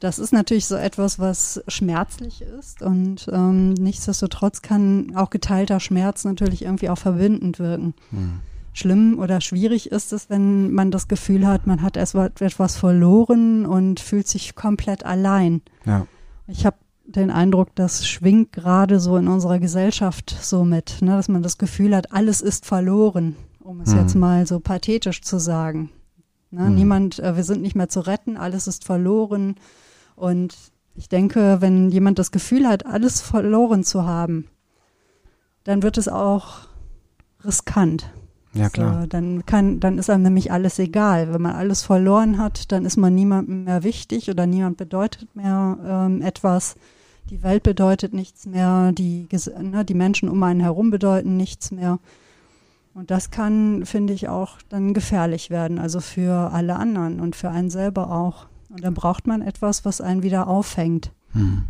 Das 0.01 0.19
ist 0.19 0.33
natürlich 0.33 0.65
so 0.65 0.75
etwas, 0.75 1.19
was 1.19 1.63
schmerzlich 1.69 2.41
ist 2.41 2.81
und 2.81 3.27
ähm, 3.31 3.73
nichtsdestotrotz 3.73 4.61
kann 4.61 5.15
auch 5.15 5.29
geteilter 5.29 5.79
Schmerz 5.79 6.25
natürlich 6.25 6.63
irgendwie 6.63 6.89
auch 6.89 6.97
verbindend 6.97 7.59
wirken. 7.59 7.93
Hm. 8.11 8.39
Schlimm 8.73 9.19
oder 9.19 9.39
schwierig 9.39 9.89
ist 9.93 10.11
es, 10.11 10.29
wenn 10.29 10.73
man 10.73 10.91
das 10.91 11.07
Gefühl 11.07 11.47
hat, 11.47 11.65
man 11.65 11.81
hat 11.81 11.95
etwa- 11.95 12.25
etwas 12.25 12.75
verloren 12.75 13.65
und 13.65 14.01
fühlt 14.01 14.27
sich 14.27 14.53
komplett 14.53 15.05
allein. 15.05 15.61
Ja. 15.85 16.05
Ich 16.47 16.65
habe 16.65 16.75
den 17.15 17.31
Eindruck, 17.31 17.69
das 17.75 18.07
schwingt 18.07 18.51
gerade 18.51 18.99
so 18.99 19.17
in 19.17 19.27
unserer 19.27 19.59
Gesellschaft 19.59 20.35
so 20.41 20.63
mit, 20.63 21.01
ne, 21.01 21.11
dass 21.11 21.27
man 21.27 21.43
das 21.43 21.57
Gefühl 21.57 21.95
hat, 21.95 22.11
alles 22.11 22.41
ist 22.41 22.65
verloren, 22.65 23.35
um 23.59 23.81
es 23.81 23.93
Mhm. 23.93 23.99
jetzt 23.99 24.15
mal 24.15 24.45
so 24.47 24.59
pathetisch 24.59 25.21
zu 25.21 25.39
sagen. 25.39 25.89
Ne, 26.51 26.69
Mhm. 26.69 26.75
Niemand, 26.75 27.19
äh, 27.19 27.35
wir 27.35 27.43
sind 27.43 27.61
nicht 27.61 27.75
mehr 27.75 27.89
zu 27.89 28.01
retten, 28.01 28.37
alles 28.37 28.67
ist 28.67 28.85
verloren. 28.85 29.55
Und 30.15 30.55
ich 30.95 31.09
denke, 31.09 31.57
wenn 31.59 31.89
jemand 31.89 32.19
das 32.19 32.31
Gefühl 32.31 32.67
hat, 32.67 32.85
alles 32.85 33.21
verloren 33.21 33.83
zu 33.83 34.05
haben, 34.05 34.47
dann 35.63 35.83
wird 35.83 35.97
es 35.97 36.07
auch 36.07 36.67
riskant. 37.43 38.09
Ja, 38.53 38.69
klar. 38.69 39.01
So, 39.01 39.07
dann 39.07 39.45
kann, 39.45 39.81
dann 39.81 39.97
ist 39.97 40.09
einem 40.09 40.23
nämlich 40.23 40.51
alles 40.51 40.79
egal. 40.79 41.33
Wenn 41.33 41.41
man 41.41 41.55
alles 41.55 41.81
verloren 41.83 42.37
hat, 42.37 42.71
dann 42.71 42.85
ist 42.85 42.95
man 42.95 43.13
niemandem 43.13 43.65
mehr 43.65 43.83
wichtig 43.83 44.29
oder 44.29 44.45
niemand 44.47 44.77
bedeutet 44.77 45.35
mehr 45.35 45.77
ähm, 45.85 46.21
etwas. 46.21 46.75
Die 47.29 47.41
Welt 47.41 47.63
bedeutet 47.63 48.13
nichts 48.13 48.45
mehr, 48.45 48.91
die, 48.91 49.27
ne, 49.59 49.83
die 49.83 49.93
Menschen 49.93 50.29
um 50.29 50.41
einen 50.43 50.59
herum 50.59 50.91
bedeuten 50.91 51.37
nichts 51.37 51.71
mehr. 51.71 51.99
Und 52.93 53.11
das 53.11 53.29
kann, 53.29 53.85
finde 53.85 54.13
ich, 54.13 54.29
auch 54.29 54.57
dann 54.69 54.93
gefährlich 54.93 55.49
werden, 55.49 55.79
also 55.79 55.99
für 55.99 56.51
alle 56.53 56.77
anderen 56.77 57.19
und 57.19 57.35
für 57.35 57.49
einen 57.49 57.69
selber 57.69 58.11
auch. 58.11 58.45
Und 58.69 58.83
dann 58.83 58.93
braucht 58.93 59.27
man 59.27 59.41
etwas, 59.41 59.85
was 59.85 60.01
einen 60.01 60.23
wieder 60.23 60.47
auffängt. 60.47 61.11
Hm. 61.33 61.63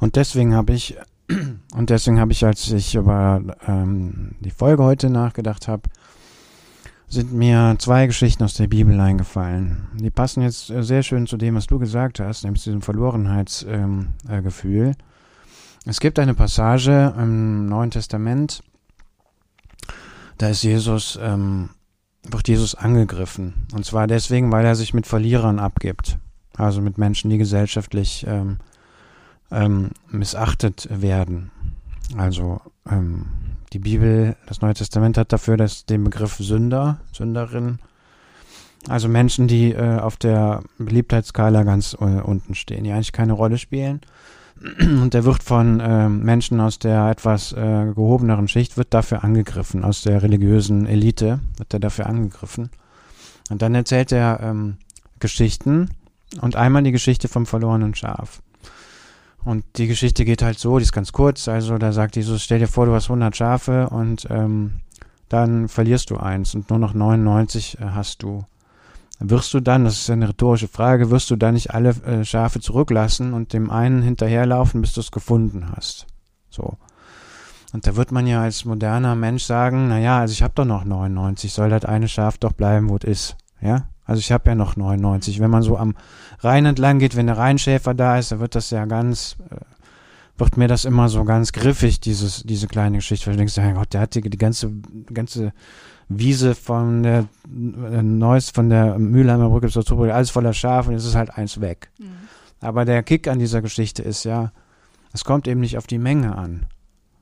Und 0.00 0.16
deswegen 0.16 0.54
habe 0.54 0.72
ich, 0.72 0.96
und 1.76 1.90
deswegen 1.90 2.18
habe 2.18 2.32
ich, 2.32 2.44
als 2.44 2.68
ich 2.70 2.94
über 2.94 3.42
ähm, 3.68 4.34
die 4.40 4.50
Folge 4.50 4.82
heute 4.82 5.10
nachgedacht 5.10 5.68
habe, 5.68 5.82
sind 7.08 7.32
mir 7.32 7.76
zwei 7.78 8.06
Geschichten 8.06 8.44
aus 8.44 8.54
der 8.54 8.66
Bibel 8.66 8.98
eingefallen. 8.98 9.86
Die 9.94 10.10
passen 10.10 10.42
jetzt 10.42 10.70
äh, 10.70 10.82
sehr 10.82 11.02
schön 11.02 11.26
zu 11.26 11.36
dem, 11.36 11.54
was 11.54 11.66
du 11.66 11.78
gesagt 11.78 12.20
hast, 12.20 12.44
nämlich 12.44 12.62
zu 12.62 12.70
diesem 12.70 12.82
Verlorenheitsgefühl. 12.82 14.42
Gefühl. 14.42 14.92
es 15.84 16.00
gibt 16.00 16.18
eine 16.18 16.34
Passage 16.34 17.14
im 17.18 17.66
Neuen 17.66 17.90
Testament, 17.90 18.62
da 20.38 20.48
ist 20.48 20.62
Jesus, 20.62 21.18
ähm, 21.22 21.70
wird 22.24 22.48
Jesus 22.48 22.74
angegriffen. 22.74 23.66
Und 23.72 23.84
zwar 23.84 24.06
deswegen, 24.06 24.50
weil 24.50 24.64
er 24.64 24.74
sich 24.74 24.94
mit 24.94 25.06
Verlierern 25.06 25.58
abgibt. 25.58 26.18
Also 26.56 26.80
mit 26.80 26.98
Menschen, 26.98 27.30
die 27.30 27.38
gesellschaftlich 27.38 28.24
ähm, 28.28 28.58
ähm, 29.50 29.90
missachtet 30.08 30.88
werden. 30.90 31.50
Also 32.16 32.60
ähm, 32.90 33.26
die 33.74 33.80
Bibel, 33.80 34.36
das 34.46 34.60
Neue 34.62 34.74
Testament 34.74 35.18
hat 35.18 35.32
dafür 35.32 35.56
das, 35.56 35.84
den 35.84 36.04
Begriff 36.04 36.36
Sünder, 36.36 36.98
Sünderin. 37.12 37.80
Also 38.88 39.08
Menschen, 39.08 39.48
die 39.48 39.72
äh, 39.72 39.98
auf 39.98 40.16
der 40.16 40.62
Beliebtheitsskala 40.78 41.64
ganz 41.64 41.94
äh, 41.94 42.04
unten 42.04 42.54
stehen, 42.54 42.84
die 42.84 42.92
eigentlich 42.92 43.12
keine 43.12 43.32
Rolle 43.32 43.58
spielen. 43.58 44.00
Und 44.80 45.12
der 45.12 45.24
wird 45.24 45.42
von 45.42 45.82
ähm, 45.84 46.22
Menschen 46.22 46.60
aus 46.60 46.78
der 46.78 47.10
etwas 47.10 47.52
äh, 47.52 47.86
gehobeneren 47.94 48.46
Schicht, 48.46 48.76
wird 48.76 48.94
dafür 48.94 49.24
angegriffen, 49.24 49.84
aus 49.84 50.02
der 50.02 50.22
religiösen 50.22 50.86
Elite 50.86 51.40
wird 51.56 51.74
er 51.74 51.80
dafür 51.80 52.06
angegriffen. 52.06 52.70
Und 53.50 53.60
dann 53.60 53.74
erzählt 53.74 54.12
er 54.12 54.38
ähm, 54.40 54.76
Geschichten 55.18 55.90
und 56.40 56.54
einmal 56.54 56.84
die 56.84 56.92
Geschichte 56.92 57.26
vom 57.26 57.46
verlorenen 57.46 57.94
Schaf. 57.96 58.40
Und 59.44 59.64
die 59.76 59.86
Geschichte 59.86 60.24
geht 60.24 60.42
halt 60.42 60.58
so, 60.58 60.78
die 60.78 60.84
ist 60.84 60.92
ganz 60.92 61.12
kurz. 61.12 61.48
Also 61.48 61.76
da 61.78 61.92
sagt 61.92 62.16
Jesus, 62.16 62.42
stell 62.42 62.58
dir 62.58 62.68
vor, 62.68 62.86
du 62.86 62.94
hast 62.94 63.04
100 63.04 63.36
Schafe 63.36 63.88
und 63.90 64.26
ähm, 64.30 64.80
dann 65.28 65.68
verlierst 65.68 66.10
du 66.10 66.16
eins 66.16 66.54
und 66.54 66.70
nur 66.70 66.78
noch 66.78 66.94
99 66.94 67.78
äh, 67.80 67.84
hast 67.90 68.22
du. 68.22 68.44
Wirst 69.20 69.54
du 69.54 69.60
dann, 69.60 69.84
das 69.84 70.00
ist 70.00 70.10
eine 70.10 70.28
rhetorische 70.28 70.68
Frage, 70.68 71.10
wirst 71.10 71.30
du 71.30 71.36
dann 71.36 71.54
nicht 71.54 71.72
alle 71.72 71.90
äh, 71.90 72.24
Schafe 72.24 72.60
zurücklassen 72.60 73.32
und 73.32 73.52
dem 73.52 73.70
einen 73.70 74.02
hinterherlaufen, 74.02 74.80
bis 74.80 74.92
du 74.92 75.00
es 75.00 75.12
gefunden 75.12 75.70
hast? 75.74 76.06
So. 76.50 76.76
Und 77.72 77.86
da 77.86 77.96
wird 77.96 78.12
man 78.12 78.26
ja 78.26 78.42
als 78.42 78.64
moderner 78.64 79.14
Mensch 79.14 79.44
sagen, 79.44 79.88
naja, 79.88 80.20
also 80.20 80.32
ich 80.32 80.42
habe 80.42 80.54
doch 80.54 80.64
noch 80.64 80.84
99, 80.84 81.52
soll 81.52 81.70
das 81.70 81.84
eine 81.84 82.08
Schaf 82.08 82.38
doch 82.38 82.52
bleiben, 82.52 82.88
wo 82.88 82.96
es 82.96 83.04
ist. 83.04 83.36
Ja? 83.60 83.88
Also 84.04 84.20
ich 84.20 84.32
habe 84.32 84.50
ja 84.50 84.54
noch 84.54 84.76
99. 84.76 85.40
Wenn 85.40 85.50
man 85.50 85.62
so 85.62 85.76
am 85.76 85.94
Rhein 86.40 86.66
entlang 86.66 86.98
geht, 86.98 87.16
wenn 87.16 87.26
der 87.26 87.38
Rheinschäfer 87.38 87.94
da 87.94 88.18
ist, 88.18 88.32
dann 88.32 88.40
wird 88.40 88.54
das 88.54 88.70
ja 88.70 88.84
ganz, 88.84 89.36
äh, 89.50 89.56
wird 90.36 90.56
mir 90.56 90.68
das 90.68 90.84
immer 90.84 91.08
so 91.08 91.24
ganz 91.24 91.52
griffig, 91.52 92.00
dieses, 92.00 92.42
diese 92.42 92.66
kleine 92.66 92.98
Geschichte. 92.98 93.26
Weil 93.26 93.34
du 93.34 93.38
denkst, 93.38 93.56
mein 93.56 93.74
Gott, 93.74 93.94
der 93.94 94.02
hat 94.02 94.14
die, 94.14 94.20
die 94.20 94.38
ganze, 94.38 94.72
ganze 95.12 95.52
Wiese 96.08 96.54
von 96.54 97.02
der 97.02 97.26
äh, 97.46 98.02
Neuss, 98.02 98.50
von 98.50 98.68
der 98.68 98.98
Mülheimer 98.98 99.48
Brücke 99.48 99.68
zur 99.68 99.84
Zurbrücke, 99.84 100.14
alles 100.14 100.30
voller 100.30 100.52
Schafe 100.52 100.90
und 100.90 100.96
jetzt 100.96 101.06
ist 101.06 101.14
halt 101.14 101.36
eins 101.36 101.60
weg. 101.60 101.90
Aber 102.60 102.84
der 102.84 103.02
Kick 103.02 103.28
an 103.28 103.38
dieser 103.38 103.62
Geschichte 103.62 104.02
ist 104.02 104.24
ja, 104.24 104.52
es 105.12 105.24
kommt 105.24 105.46
eben 105.48 105.60
nicht 105.60 105.78
auf 105.78 105.86
die 105.86 105.98
Menge 105.98 106.36
an. 106.36 106.66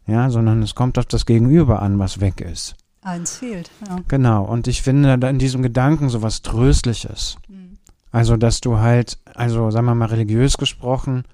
Ja, 0.07 0.31
sondern 0.31 0.63
es 0.63 0.75
kommt 0.75 0.99
auf 0.99 1.07
das 1.07 1.27
Gegenüber 1.27 1.81
an, 1.81 1.99
was 1.99 2.21
weg 2.21 2.41
ist. 2.41 2.75
Eins 3.03 3.37
fehlt, 3.37 3.71
ja. 3.87 3.99
Genau. 4.09 4.45
Und 4.45 4.69
ich 4.69 4.83
finde 4.83 5.19
da 5.19 5.29
in 5.29 5.39
diesem 5.39 5.63
Gedanken 5.63 6.09
so 6.09 6.23
was 6.23 6.43
Tröstliches. 6.43 7.37
Mhm. 7.49 7.79
Also, 8.13 8.37
dass 8.37 8.61
du 8.61 8.79
halt, 8.79 9.19
also 9.35 9.71
sagen 9.71 9.87
wir 9.87 9.95
mal 9.95 10.07
religiös 10.07 10.57
gesprochen, 10.57 11.25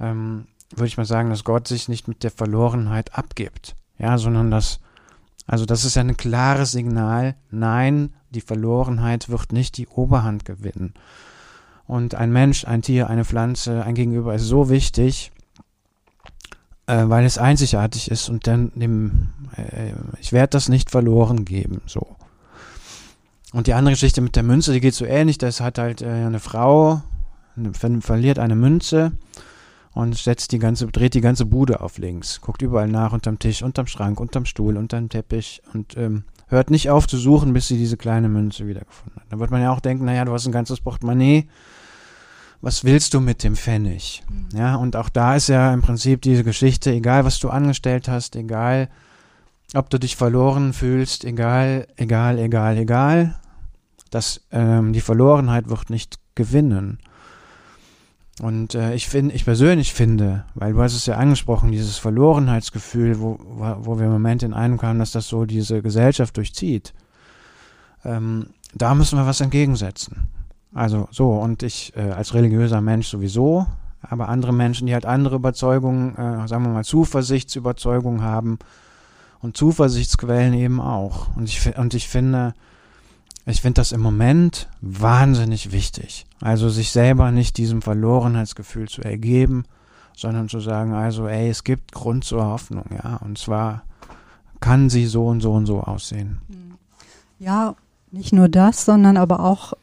ähm, 0.00 0.46
würde 0.70 0.88
ich 0.88 0.96
mal 0.96 1.06
sagen, 1.06 1.30
dass 1.30 1.44
Gott 1.44 1.68
sich 1.68 1.88
nicht 1.88 2.08
mit 2.08 2.24
der 2.24 2.30
Verlorenheit 2.30 3.16
abgibt. 3.16 3.76
Ja, 3.98 4.18
sondern 4.18 4.50
dass, 4.50 4.80
also 5.46 5.64
das 5.64 5.84
ist 5.84 5.96
ja 5.96 6.02
ein 6.02 6.16
klares 6.16 6.72
Signal, 6.72 7.36
nein, 7.50 8.14
die 8.30 8.40
Verlorenheit 8.40 9.28
wird 9.28 9.52
nicht 9.52 9.76
die 9.76 9.88
Oberhand 9.88 10.44
gewinnen. 10.44 10.94
Und 11.86 12.14
ein 12.14 12.32
Mensch, 12.32 12.66
ein 12.66 12.82
Tier, 12.82 13.08
eine 13.08 13.24
Pflanze, 13.24 13.82
ein 13.84 13.94
Gegenüber 13.94 14.34
ist 14.34 14.44
so 14.44 14.68
wichtig, 14.68 15.32
äh, 16.88 17.08
weil 17.08 17.24
es 17.24 17.38
einzigartig 17.38 18.10
ist 18.10 18.28
und 18.28 18.46
dann 18.46 18.72
dem, 18.74 19.28
äh, 19.56 19.92
ich 20.20 20.32
werde 20.32 20.50
das 20.50 20.68
nicht 20.68 20.90
verloren 20.90 21.44
geben, 21.44 21.82
so. 21.86 22.16
Und 23.52 23.66
die 23.66 23.74
andere 23.74 23.94
Geschichte 23.94 24.20
mit 24.20 24.36
der 24.36 24.42
Münze, 24.42 24.72
die 24.72 24.80
geht 24.80 24.94
so 24.94 25.06
ähnlich. 25.06 25.38
Das 25.38 25.60
hat 25.60 25.78
halt 25.78 26.02
äh, 26.02 26.06
eine 26.06 26.38
Frau, 26.38 27.02
eine, 27.56 27.72
ver 27.72 27.90
verliert 28.00 28.38
eine 28.38 28.56
Münze 28.56 29.12
und 29.94 30.16
setzt 30.16 30.52
die 30.52 30.58
ganze, 30.58 30.86
dreht 30.86 31.14
die 31.14 31.20
ganze 31.20 31.46
Bude 31.46 31.80
auf 31.80 31.98
links, 31.98 32.40
guckt 32.40 32.62
überall 32.62 32.88
nach, 32.88 33.12
unterm 33.12 33.38
Tisch, 33.38 33.62
unterm 33.62 33.86
Schrank, 33.86 34.20
unterm 34.20 34.44
Stuhl, 34.44 34.76
unterm 34.76 35.08
Teppich 35.08 35.62
und 35.72 35.96
ähm, 35.96 36.24
hört 36.48 36.70
nicht 36.70 36.90
auf 36.90 37.06
zu 37.06 37.16
suchen, 37.16 37.52
bis 37.52 37.68
sie 37.68 37.78
diese 37.78 37.96
kleine 37.96 38.28
Münze 38.28 38.66
wiedergefunden 38.66 39.16
hat. 39.16 39.26
Da 39.30 39.38
wird 39.38 39.50
man 39.50 39.62
ja 39.62 39.72
auch 39.72 39.80
denken, 39.80 40.04
naja, 40.04 40.24
du 40.24 40.32
hast 40.32 40.46
ein 40.46 40.52
ganzes 40.52 40.80
Portemonnaie, 40.80 41.48
was 42.60 42.84
willst 42.84 43.14
du 43.14 43.20
mit 43.20 43.44
dem 43.44 43.56
Pfennig? 43.56 44.22
Ja, 44.52 44.76
und 44.76 44.96
auch 44.96 45.08
da 45.08 45.36
ist 45.36 45.48
ja 45.48 45.72
im 45.72 45.82
Prinzip 45.82 46.22
diese 46.22 46.44
Geschichte, 46.44 46.90
egal 46.90 47.24
was 47.24 47.38
du 47.38 47.50
angestellt 47.50 48.08
hast, 48.08 48.34
egal 48.36 48.88
ob 49.74 49.90
du 49.90 49.98
dich 49.98 50.16
verloren 50.16 50.72
fühlst, 50.72 51.24
egal, 51.24 51.86
egal, 51.96 52.38
egal, 52.38 52.78
egal, 52.78 53.38
dass 54.10 54.40
ähm, 54.50 54.92
die 54.92 55.00
Verlorenheit 55.00 55.68
wird 55.68 55.90
nicht 55.90 56.18
gewinnen. 56.34 56.98
Und 58.40 58.74
äh, 58.74 58.94
ich 58.94 59.08
finde, 59.08 59.34
ich 59.34 59.44
persönlich 59.44 59.92
finde, 59.92 60.44
weil 60.54 60.72
du 60.72 60.80
hast 60.80 60.94
es 60.94 61.06
ja 61.06 61.16
angesprochen, 61.16 61.72
dieses 61.72 61.98
Verlorenheitsgefühl, 61.98 63.20
wo, 63.20 63.38
wo 63.40 63.76
wo 63.80 63.98
wir 63.98 64.06
im 64.06 64.12
Moment 64.12 64.42
in 64.42 64.54
einem 64.54 64.78
kamen, 64.78 65.00
dass 65.00 65.10
das 65.10 65.28
so 65.28 65.44
diese 65.44 65.82
Gesellschaft 65.82 66.36
durchzieht, 66.36 66.94
ähm, 68.04 68.50
da 68.74 68.94
müssen 68.94 69.18
wir 69.18 69.26
was 69.26 69.40
entgegensetzen. 69.40 70.28
Also 70.74 71.08
so, 71.10 71.32
und 71.32 71.62
ich 71.62 71.94
äh, 71.96 72.10
als 72.10 72.34
religiöser 72.34 72.80
Mensch 72.80 73.08
sowieso, 73.08 73.66
aber 74.02 74.28
andere 74.28 74.52
Menschen, 74.52 74.86
die 74.86 74.94
halt 74.94 75.06
andere 75.06 75.36
Überzeugungen, 75.36 76.14
äh, 76.16 76.46
sagen 76.46 76.62
wir 76.64 76.70
mal 76.70 76.84
Zuversichtsüberzeugungen 76.84 78.22
haben, 78.22 78.58
Und 79.40 79.56
Zuversichtsquellen 79.56 80.54
eben 80.54 80.80
auch. 80.80 81.28
Und 81.36 81.48
ich, 81.48 81.76
und 81.78 81.94
ich 81.94 82.08
finde, 82.08 82.54
ich 83.46 83.62
finde 83.62 83.80
das 83.80 83.92
im 83.92 84.00
Moment 84.00 84.68
wahnsinnig 84.80 85.70
wichtig. 85.72 86.26
Also 86.40 86.68
sich 86.68 86.90
selber 86.90 87.30
nicht 87.30 87.56
diesem 87.56 87.80
Verlorenheitsgefühl 87.82 88.88
zu 88.88 89.02
ergeben, 89.02 89.64
sondern 90.16 90.48
zu 90.48 90.58
sagen, 90.58 90.92
also, 90.92 91.28
ey, 91.28 91.48
es 91.48 91.62
gibt 91.62 91.92
Grund 91.92 92.24
zur 92.24 92.44
Hoffnung, 92.44 92.86
ja. 92.90 93.16
Und 93.18 93.38
zwar 93.38 93.82
kann 94.58 94.90
sie 94.90 95.06
so 95.06 95.26
und 95.26 95.40
so 95.40 95.52
und 95.52 95.66
so 95.66 95.80
aussehen. 95.80 96.40
Ja, 97.38 97.76
nicht 98.10 98.32
nur 98.32 98.48
das, 98.48 98.84
sondern 98.84 99.16
aber 99.16 99.40
auch 99.40 99.74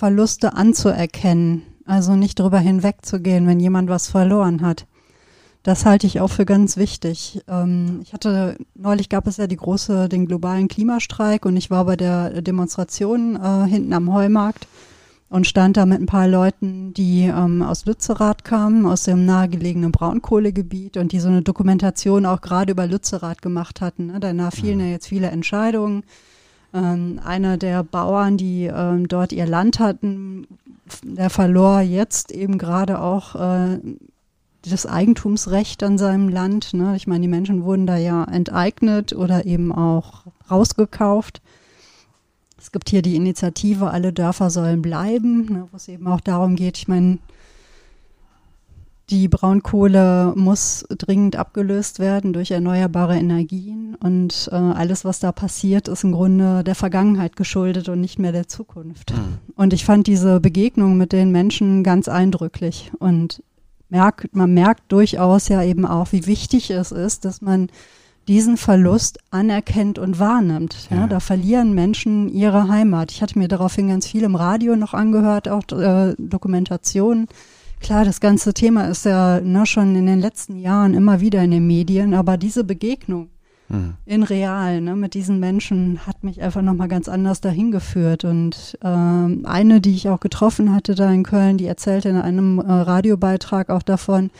Verluste 0.00 0.54
anzuerkennen. 0.54 1.62
Also 1.84 2.16
nicht 2.16 2.38
drüber 2.38 2.58
hinwegzugehen, 2.58 3.46
wenn 3.46 3.60
jemand 3.60 3.90
was 3.90 4.08
verloren 4.08 4.62
hat. 4.62 4.86
Das 5.62 5.84
halte 5.84 6.06
ich 6.06 6.20
auch 6.20 6.30
für 6.30 6.46
ganz 6.46 6.78
wichtig. 6.78 7.42
Ähm, 7.46 8.00
ich 8.02 8.14
hatte, 8.14 8.56
neulich 8.74 9.10
gab 9.10 9.26
es 9.26 9.36
ja 9.36 9.46
die 9.46 9.58
große, 9.58 10.08
den 10.08 10.24
globalen 10.24 10.68
Klimastreik 10.68 11.44
und 11.44 11.54
ich 11.58 11.70
war 11.70 11.84
bei 11.84 11.96
der 11.96 12.40
Demonstration 12.40 13.36
äh, 13.36 13.68
hinten 13.68 13.92
am 13.92 14.10
Heumarkt 14.10 14.66
und 15.28 15.46
stand 15.46 15.76
da 15.76 15.84
mit 15.84 16.00
ein 16.00 16.06
paar 16.06 16.28
Leuten, 16.28 16.94
die 16.94 17.24
ähm, 17.24 17.60
aus 17.60 17.84
Lützerath 17.84 18.42
kamen, 18.42 18.86
aus 18.86 19.02
dem 19.02 19.26
nahegelegenen 19.26 19.92
Braunkohlegebiet 19.92 20.96
und 20.96 21.12
die 21.12 21.20
so 21.20 21.28
eine 21.28 21.42
Dokumentation 21.42 22.24
auch 22.24 22.40
gerade 22.40 22.72
über 22.72 22.86
Lützerath 22.86 23.42
gemacht 23.42 23.82
hatten. 23.82 24.06
Ne? 24.06 24.18
Danach 24.18 24.54
fielen 24.54 24.80
ja 24.80 24.86
jetzt 24.86 25.08
viele 25.08 25.28
Entscheidungen. 25.28 26.04
Ähm, 26.72 27.20
einer 27.24 27.56
der 27.56 27.82
Bauern, 27.82 28.36
die 28.36 28.66
ähm, 28.66 29.08
dort 29.08 29.32
ihr 29.32 29.46
Land 29.46 29.80
hatten, 29.80 30.46
der 31.02 31.30
verlor 31.30 31.80
jetzt 31.80 32.30
eben 32.30 32.58
gerade 32.58 33.00
auch 33.00 33.34
äh, 33.34 33.78
das 34.62 34.86
Eigentumsrecht 34.86 35.82
an 35.82 35.98
seinem 35.98 36.28
Land. 36.28 36.74
Ne? 36.74 36.94
Ich 36.96 37.06
meine, 37.06 37.22
die 37.22 37.28
Menschen 37.28 37.64
wurden 37.64 37.86
da 37.86 37.96
ja 37.96 38.24
enteignet 38.24 39.12
oder 39.12 39.46
eben 39.46 39.72
auch 39.72 40.24
rausgekauft. 40.50 41.40
Es 42.58 42.72
gibt 42.72 42.90
hier 42.90 43.02
die 43.02 43.16
Initiative 43.16 43.90
Alle 43.90 44.12
Dörfer 44.12 44.50
sollen 44.50 44.82
bleiben, 44.82 45.46
ne, 45.46 45.68
wo 45.70 45.76
es 45.76 45.88
eben 45.88 46.06
auch 46.06 46.20
darum 46.20 46.56
geht, 46.56 46.76
ich 46.76 46.88
meine, 46.88 47.18
die 49.10 49.28
Braunkohle 49.28 50.32
muss 50.36 50.84
dringend 50.88 51.36
abgelöst 51.36 51.98
werden 51.98 52.32
durch 52.32 52.50
erneuerbare 52.50 53.16
Energien 53.16 53.96
und 53.96 54.48
äh, 54.52 54.54
alles, 54.54 55.04
was 55.04 55.18
da 55.18 55.32
passiert, 55.32 55.88
ist 55.88 56.04
im 56.04 56.12
Grunde 56.12 56.62
der 56.62 56.74
Vergangenheit 56.74 57.36
geschuldet 57.36 57.88
und 57.88 58.00
nicht 58.00 58.18
mehr 58.18 58.32
der 58.32 58.48
Zukunft. 58.48 59.12
Mhm. 59.12 59.38
Und 59.56 59.72
ich 59.72 59.84
fand 59.84 60.06
diese 60.06 60.40
Begegnung 60.40 60.96
mit 60.96 61.12
den 61.12 61.32
Menschen 61.32 61.82
ganz 61.82 62.08
eindrücklich 62.08 62.92
und 62.98 63.42
merkt, 63.88 64.34
man 64.34 64.54
merkt 64.54 64.92
durchaus 64.92 65.48
ja 65.48 65.62
eben 65.62 65.84
auch, 65.84 66.12
wie 66.12 66.26
wichtig 66.26 66.70
es 66.70 66.92
ist, 66.92 67.24
dass 67.24 67.42
man 67.42 67.68
diesen 68.28 68.56
Verlust 68.56 69.18
anerkennt 69.30 69.98
und 69.98 70.20
wahrnimmt. 70.20 70.88
Ja, 70.90 70.98
ja. 70.98 71.06
Da 71.08 71.18
verlieren 71.18 71.74
Menschen 71.74 72.28
ihre 72.28 72.68
Heimat. 72.68 73.10
Ich 73.10 73.22
hatte 73.22 73.38
mir 73.38 73.48
daraufhin 73.48 73.88
ganz 73.88 74.06
viel 74.06 74.22
im 74.22 74.36
Radio 74.36 74.76
noch 74.76 74.94
angehört, 74.94 75.48
auch 75.48 75.64
äh, 75.72 76.14
Dokumentationen. 76.16 77.26
Klar, 77.80 78.04
das 78.04 78.20
ganze 78.20 78.52
Thema 78.52 78.88
ist 78.88 79.06
ja 79.06 79.40
ne, 79.40 79.64
schon 79.64 79.96
in 79.96 80.06
den 80.06 80.20
letzten 80.20 80.56
Jahren 80.56 80.94
immer 80.94 81.20
wieder 81.20 81.42
in 81.42 81.50
den 81.50 81.66
Medien, 81.66 82.12
aber 82.12 82.36
diese 82.36 82.62
Begegnung 82.62 83.30
mhm. 83.68 83.94
in 84.04 84.22
real 84.22 84.82
ne, 84.82 84.94
mit 84.94 85.14
diesen 85.14 85.40
Menschen 85.40 86.06
hat 86.06 86.22
mich 86.22 86.42
einfach 86.42 86.60
nochmal 86.60 86.88
ganz 86.88 87.08
anders 87.08 87.40
dahin 87.40 87.70
geführt. 87.70 88.24
Und 88.24 88.78
ähm, 88.84 89.46
eine, 89.46 89.80
die 89.80 89.94
ich 89.94 90.10
auch 90.10 90.20
getroffen 90.20 90.74
hatte 90.74 90.94
da 90.94 91.10
in 91.10 91.22
Köln, 91.22 91.56
die 91.56 91.66
erzählte 91.66 92.10
in 92.10 92.16
einem 92.16 92.58
äh, 92.58 92.70
Radiobeitrag 92.70 93.70
auch 93.70 93.82
davon, 93.82 94.30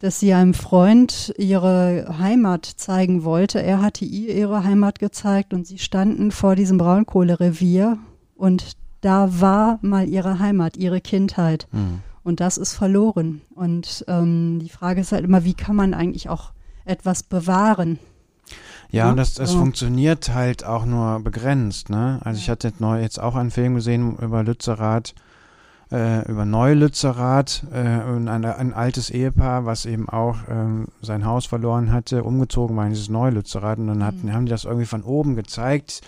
dass 0.00 0.20
sie 0.20 0.34
einem 0.34 0.54
Freund 0.54 1.34
ihre 1.38 2.18
Heimat 2.18 2.66
zeigen 2.66 3.24
wollte. 3.24 3.62
Er 3.62 3.80
hatte 3.80 4.04
ihr 4.04 4.34
ihre 4.34 4.64
Heimat 4.64 4.98
gezeigt 4.98 5.54
und 5.54 5.66
sie 5.66 5.78
standen 5.78 6.30
vor 6.30 6.56
diesem 6.56 6.76
Braunkohlerevier 6.76 7.98
und 8.34 8.76
da 9.00 9.40
war 9.40 9.78
mal 9.80 10.08
ihre 10.08 10.38
Heimat, 10.38 10.76
ihre 10.76 11.00
Kindheit. 11.00 11.66
Mhm. 11.72 12.00
Und 12.22 12.40
das 12.40 12.58
ist 12.58 12.74
verloren. 12.74 13.40
Und 13.54 14.04
ähm, 14.08 14.58
die 14.60 14.68
Frage 14.68 15.00
ist 15.00 15.12
halt 15.12 15.24
immer, 15.24 15.44
wie 15.44 15.54
kann 15.54 15.76
man 15.76 15.94
eigentlich 15.94 16.28
auch 16.28 16.52
etwas 16.84 17.22
bewahren? 17.22 17.98
Ja, 18.90 19.04
ja, 19.04 19.10
und 19.10 19.16
das, 19.16 19.34
das 19.34 19.52
ja. 19.52 19.58
funktioniert 19.58 20.34
halt 20.34 20.64
auch 20.64 20.84
nur 20.84 21.20
begrenzt. 21.20 21.88
Ne? 21.88 22.20
Also 22.24 22.38
ich 22.38 22.50
hatte 22.50 22.72
neu 22.78 23.00
jetzt 23.00 23.20
auch 23.20 23.36
einen 23.36 23.50
Film 23.50 23.76
gesehen 23.76 24.16
über 24.16 24.42
Lützerath, 24.42 25.14
äh, 25.92 26.28
über 26.28 26.44
Neulützerath, 26.44 27.64
äh, 27.72 27.78
ein, 27.78 28.28
ein, 28.28 28.74
altes 28.74 29.10
Ehepaar, 29.10 29.64
was 29.64 29.86
eben 29.86 30.08
auch 30.08 30.38
ähm, 30.48 30.88
sein 31.02 31.24
Haus 31.24 31.46
verloren 31.46 31.92
hatte, 31.92 32.24
umgezogen 32.24 32.76
war 32.76 32.84
in 32.84 32.92
dieses 32.92 33.08
Neulützerath 33.08 33.78
und 33.78 33.86
dann 33.86 34.04
hatten, 34.04 34.26
mhm. 34.26 34.32
haben 34.32 34.46
die 34.46 34.50
das 34.50 34.64
irgendwie 34.64 34.86
von 34.86 35.02
oben 35.02 35.36
gezeigt 35.36 36.00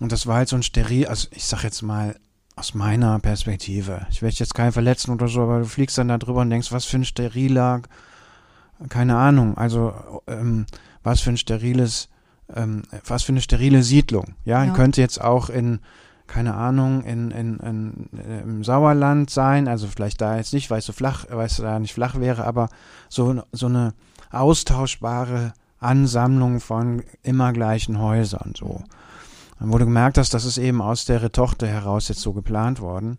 und 0.00 0.12
das 0.12 0.26
war 0.26 0.36
halt 0.36 0.48
so 0.48 0.56
ein 0.56 0.62
steril, 0.62 1.06
also 1.06 1.28
ich 1.32 1.44
sag 1.44 1.64
jetzt 1.64 1.82
mal 1.82 2.14
aus 2.58 2.74
meiner 2.74 3.18
Perspektive, 3.20 4.06
ich 4.10 4.20
werde 4.20 4.34
jetzt 4.36 4.54
keinen 4.54 4.72
verletzen 4.72 5.12
oder 5.12 5.28
so, 5.28 5.42
aber 5.42 5.60
du 5.60 5.64
fliegst 5.64 5.96
dann 5.96 6.08
da 6.08 6.18
drüber 6.18 6.40
und 6.40 6.50
denkst, 6.50 6.72
was 6.72 6.84
für 6.84 6.96
ein 6.96 7.04
steriler, 7.04 7.82
keine 8.88 9.16
Ahnung, 9.16 9.56
also 9.56 10.22
ähm, 10.26 10.66
was 11.04 11.20
für 11.20 11.30
ein 11.30 11.36
steriles, 11.36 12.08
ähm, 12.54 12.82
was 13.06 13.22
für 13.22 13.32
eine 13.32 13.40
sterile 13.40 13.82
Siedlung. 13.82 14.34
Ja, 14.44 14.64
ja. 14.64 14.72
könnte 14.72 15.00
jetzt 15.00 15.20
auch 15.20 15.50
in, 15.50 15.78
keine 16.26 16.54
Ahnung, 16.54 17.04
in, 17.04 17.30
in, 17.30 17.58
in, 17.60 18.08
im 18.42 18.64
Sauerland 18.64 19.30
sein, 19.30 19.68
also 19.68 19.86
vielleicht 19.86 20.20
da 20.20 20.36
jetzt 20.36 20.52
nicht, 20.52 20.68
weil 20.68 20.80
es 20.80 20.86
so 20.86 20.92
flach, 20.92 21.26
weil 21.30 21.46
es 21.46 21.58
da 21.58 21.78
nicht 21.78 21.94
flach 21.94 22.18
wäre, 22.18 22.44
aber 22.44 22.70
so, 23.08 23.40
so 23.52 23.66
eine 23.66 23.94
austauschbare 24.32 25.52
Ansammlung 25.78 26.58
von 26.58 27.04
immer 27.22 27.52
gleichen 27.52 28.00
Häusern 28.00 28.54
so. 28.56 28.82
Dann 29.58 29.72
wurde 29.72 29.84
gemerkt, 29.84 30.16
dass 30.16 30.30
das 30.30 30.44
ist 30.44 30.58
eben 30.58 30.80
aus 30.80 31.04
der 31.04 31.32
Tochter 31.32 31.66
heraus 31.66 32.08
jetzt 32.08 32.20
so 32.20 32.32
geplant 32.32 32.80
worden. 32.80 33.18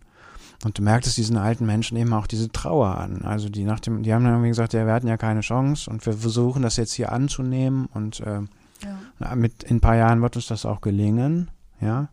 Und 0.64 0.78
du 0.78 0.82
merktest 0.82 1.16
diesen 1.16 1.38
alten 1.38 1.64
Menschen 1.64 1.96
eben 1.96 2.12
auch 2.12 2.26
diese 2.26 2.50
Trauer 2.50 2.98
an. 2.98 3.22
Also 3.22 3.48
die 3.48 3.64
nach 3.64 3.80
dem, 3.80 4.02
die 4.02 4.12
haben 4.12 4.24
dann 4.24 4.34
irgendwie 4.34 4.50
gesagt, 4.50 4.74
ja, 4.74 4.84
wir 4.84 4.92
hatten 4.92 5.08
ja 5.08 5.16
keine 5.16 5.40
Chance 5.40 5.90
und 5.90 6.04
wir 6.04 6.12
versuchen 6.12 6.62
das 6.62 6.76
jetzt 6.76 6.92
hier 6.92 7.12
anzunehmen 7.12 7.86
und 7.86 8.20
äh, 8.20 8.40
ja. 8.82 9.34
mit 9.34 9.62
in 9.62 9.76
ein 9.76 9.80
paar 9.80 9.96
Jahren 9.96 10.20
wird 10.20 10.36
uns 10.36 10.46
das 10.46 10.66
auch 10.66 10.80
gelingen, 10.82 11.50
ja. 11.80 12.08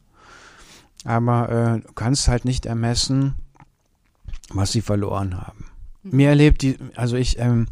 Aber 1.04 1.50
äh, 1.50 1.80
du 1.86 1.94
kannst 1.94 2.28
halt 2.28 2.46
nicht 2.46 2.66
ermessen, 2.66 3.36
was 4.50 4.72
sie 4.72 4.82
verloren 4.82 5.38
haben. 5.38 5.66
Mhm. 6.04 6.16
Mir 6.16 6.30
erlebt 6.30 6.62
die, 6.62 6.78
also 6.96 7.18
ich, 7.18 7.40
ähm, 7.40 7.68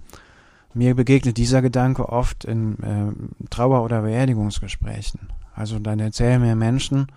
mir 0.74 0.94
begegnet 0.94 1.38
dieser 1.38 1.62
Gedanke 1.62 2.10
oft 2.10 2.44
in 2.44 2.84
äh, 2.84 3.48
Trauer- 3.50 3.84
oder 3.84 4.02
Beerdigungsgesprächen. 4.02 5.30
Also 5.56 5.80
dann 5.80 6.00
erzählen 6.00 6.42
mir 6.42 6.56
Menschen, 6.56 7.08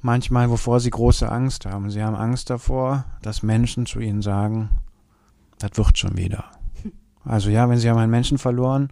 manchmal, 0.00 0.50
wovor 0.50 0.80
sie 0.80 0.90
große 0.90 1.30
Angst 1.30 1.66
haben. 1.66 1.90
Sie 1.90 2.02
haben 2.02 2.16
Angst 2.16 2.50
davor, 2.50 3.04
dass 3.22 3.42
Menschen 3.42 3.86
zu 3.86 4.00
ihnen 4.00 4.22
sagen, 4.22 4.70
das 5.58 5.72
wird 5.74 5.98
schon 5.98 6.16
wieder. 6.16 6.44
Also 7.24 7.50
ja, 7.50 7.68
wenn 7.68 7.78
sie 7.78 7.88
haben 7.88 7.98
einen 7.98 8.10
Menschen 8.10 8.38
verloren 8.38 8.88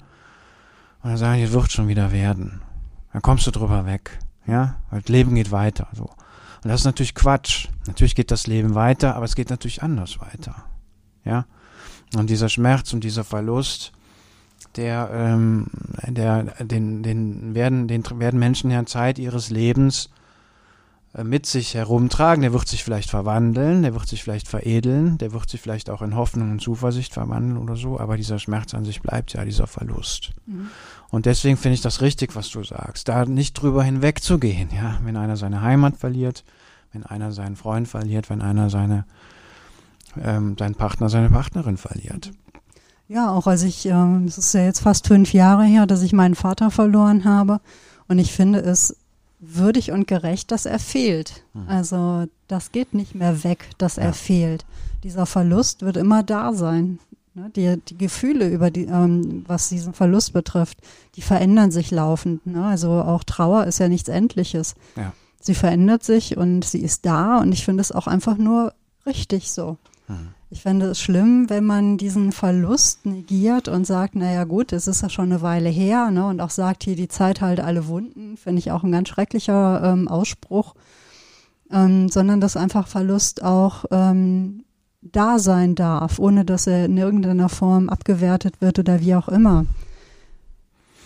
und 1.02 1.10
dann 1.10 1.16
sagen, 1.16 1.42
das 1.42 1.52
wird 1.52 1.72
schon 1.72 1.88
wieder 1.88 2.12
werden. 2.12 2.62
Dann 3.12 3.22
kommst 3.22 3.46
du 3.46 3.50
drüber 3.50 3.86
weg. 3.86 4.18
Ja, 4.46 4.76
das 4.90 5.08
Leben 5.08 5.34
geht 5.34 5.50
weiter. 5.50 5.88
So. 5.92 6.04
Und 6.04 6.68
das 6.68 6.80
ist 6.80 6.84
natürlich 6.84 7.14
Quatsch. 7.14 7.68
Natürlich 7.86 8.14
geht 8.14 8.30
das 8.30 8.46
Leben 8.46 8.74
weiter, 8.74 9.16
aber 9.16 9.24
es 9.24 9.34
geht 9.34 9.50
natürlich 9.50 9.82
anders 9.82 10.20
weiter. 10.20 10.64
Ja. 11.24 11.46
Und 12.14 12.30
dieser 12.30 12.48
Schmerz 12.48 12.92
und 12.92 13.02
dieser 13.02 13.24
Verlust, 13.24 13.92
der, 14.76 15.10
ähm, 15.12 15.66
der, 16.06 16.44
den, 16.64 17.02
den 17.02 17.54
werden, 17.54 17.88
den 17.88 18.04
werden 18.18 18.38
Menschen 18.38 18.70
ja 18.70 18.86
Zeit 18.86 19.18
ihres 19.18 19.50
Lebens 19.50 20.10
äh, 21.14 21.24
mit 21.24 21.46
sich 21.46 21.74
herumtragen. 21.74 22.42
Der 22.42 22.52
wird 22.52 22.68
sich 22.68 22.84
vielleicht 22.84 23.10
verwandeln, 23.10 23.82
der 23.82 23.94
wird 23.94 24.06
sich 24.06 24.22
vielleicht 24.22 24.46
veredeln, 24.46 25.18
der 25.18 25.32
wird 25.32 25.50
sich 25.50 25.60
vielleicht 25.60 25.90
auch 25.90 26.02
in 26.02 26.14
Hoffnung 26.14 26.52
und 26.52 26.60
Zuversicht 26.60 27.14
verwandeln 27.14 27.56
oder 27.58 27.74
so, 27.74 27.98
aber 27.98 28.16
dieser 28.16 28.38
Schmerz 28.38 28.74
an 28.74 28.84
sich 28.84 29.02
bleibt 29.02 29.32
ja, 29.32 29.44
dieser 29.44 29.66
Verlust. 29.66 30.30
Mhm. 30.46 30.68
Und 31.10 31.26
deswegen 31.26 31.56
finde 31.56 31.74
ich 31.74 31.80
das 31.80 32.00
richtig, 32.00 32.36
was 32.36 32.48
du 32.50 32.62
sagst, 32.62 33.08
da 33.08 33.24
nicht 33.24 33.54
drüber 33.54 33.82
hinwegzugehen, 33.82 34.68
ja, 34.72 35.00
wenn 35.02 35.16
einer 35.16 35.36
seine 35.36 35.62
Heimat 35.62 35.96
verliert, 35.96 36.44
wenn 36.92 37.04
einer 37.04 37.32
seinen 37.32 37.56
Freund 37.56 37.88
verliert, 37.88 38.30
wenn 38.30 38.40
einer 38.40 38.70
seine, 38.70 39.04
ähm, 40.22 40.56
seinen 40.56 40.76
Partner, 40.76 41.08
seine 41.08 41.30
Partnerin 41.30 41.76
verliert. 41.76 42.30
Ja, 43.10 43.32
auch 43.32 43.48
als 43.48 43.64
ich, 43.64 43.86
ähm, 43.86 44.26
es 44.26 44.38
ist 44.38 44.54
ja 44.54 44.62
jetzt 44.62 44.82
fast 44.82 45.08
fünf 45.08 45.32
Jahre 45.32 45.64
her, 45.64 45.84
dass 45.84 46.02
ich 46.02 46.12
meinen 46.12 46.36
Vater 46.36 46.70
verloren 46.70 47.24
habe. 47.24 47.60
Und 48.06 48.20
ich 48.20 48.30
finde 48.30 48.60
es 48.60 48.94
würdig 49.40 49.90
und 49.90 50.06
gerecht, 50.06 50.52
dass 50.52 50.64
er 50.64 50.78
fehlt. 50.78 51.42
Mhm. 51.52 51.68
Also 51.68 52.26
das 52.46 52.70
geht 52.70 52.94
nicht 52.94 53.16
mehr 53.16 53.42
weg, 53.42 53.68
dass 53.78 53.96
ja. 53.96 54.04
er 54.04 54.12
fehlt. 54.12 54.64
Dieser 55.02 55.26
Verlust 55.26 55.82
wird 55.82 55.96
immer 55.96 56.22
da 56.22 56.52
sein. 56.52 57.00
Ne? 57.34 57.50
Die, 57.56 57.78
die 57.88 57.98
Gefühle 57.98 58.46
über 58.46 58.70
die, 58.70 58.84
ähm, 58.84 59.44
was 59.48 59.70
diesen 59.70 59.92
Verlust 59.92 60.32
betrifft, 60.32 60.78
die 61.16 61.22
verändern 61.22 61.72
sich 61.72 61.90
laufend. 61.90 62.46
Ne? 62.46 62.64
Also 62.64 62.92
auch 62.92 63.24
Trauer 63.24 63.64
ist 63.64 63.80
ja 63.80 63.88
nichts 63.88 64.08
Endliches. 64.08 64.76
Ja. 64.94 65.12
Sie 65.40 65.54
verändert 65.54 66.04
sich 66.04 66.36
und 66.36 66.64
sie 66.64 66.80
ist 66.80 67.06
da 67.06 67.38
und 67.38 67.50
ich 67.50 67.64
finde 67.64 67.80
es 67.80 67.90
auch 67.90 68.06
einfach 68.06 68.36
nur 68.36 68.72
richtig 69.04 69.50
so. 69.50 69.78
Mhm. 70.06 70.28
Ich 70.52 70.62
fände 70.62 70.86
es 70.86 71.00
schlimm, 71.00 71.48
wenn 71.48 71.64
man 71.64 71.96
diesen 71.96 72.32
Verlust 72.32 73.06
negiert 73.06 73.68
und 73.68 73.86
sagt, 73.86 74.16
naja 74.16 74.42
gut, 74.42 74.72
es 74.72 74.88
ist 74.88 75.00
ja 75.02 75.08
schon 75.08 75.26
eine 75.26 75.42
Weile 75.42 75.68
her, 75.68 76.10
ne? 76.10 76.26
Und 76.26 76.40
auch 76.40 76.50
sagt, 76.50 76.82
hier 76.82 76.96
die 76.96 77.06
Zeit 77.06 77.40
halt 77.40 77.60
alle 77.60 77.86
Wunden, 77.86 78.36
finde 78.36 78.58
ich 78.58 78.72
auch 78.72 78.82
ein 78.82 78.90
ganz 78.90 79.08
schrecklicher 79.08 79.80
ähm, 79.84 80.08
Ausspruch. 80.08 80.74
Ähm, 81.70 82.08
sondern 82.08 82.40
dass 82.40 82.56
einfach 82.56 82.88
Verlust 82.88 83.44
auch 83.44 83.84
ähm, 83.92 84.64
da 85.02 85.38
sein 85.38 85.76
darf, 85.76 86.18
ohne 86.18 86.44
dass 86.44 86.66
er 86.66 86.86
in 86.86 86.96
irgendeiner 86.96 87.48
Form 87.48 87.88
abgewertet 87.88 88.60
wird 88.60 88.80
oder 88.80 89.00
wie 89.00 89.14
auch 89.14 89.28
immer. 89.28 89.66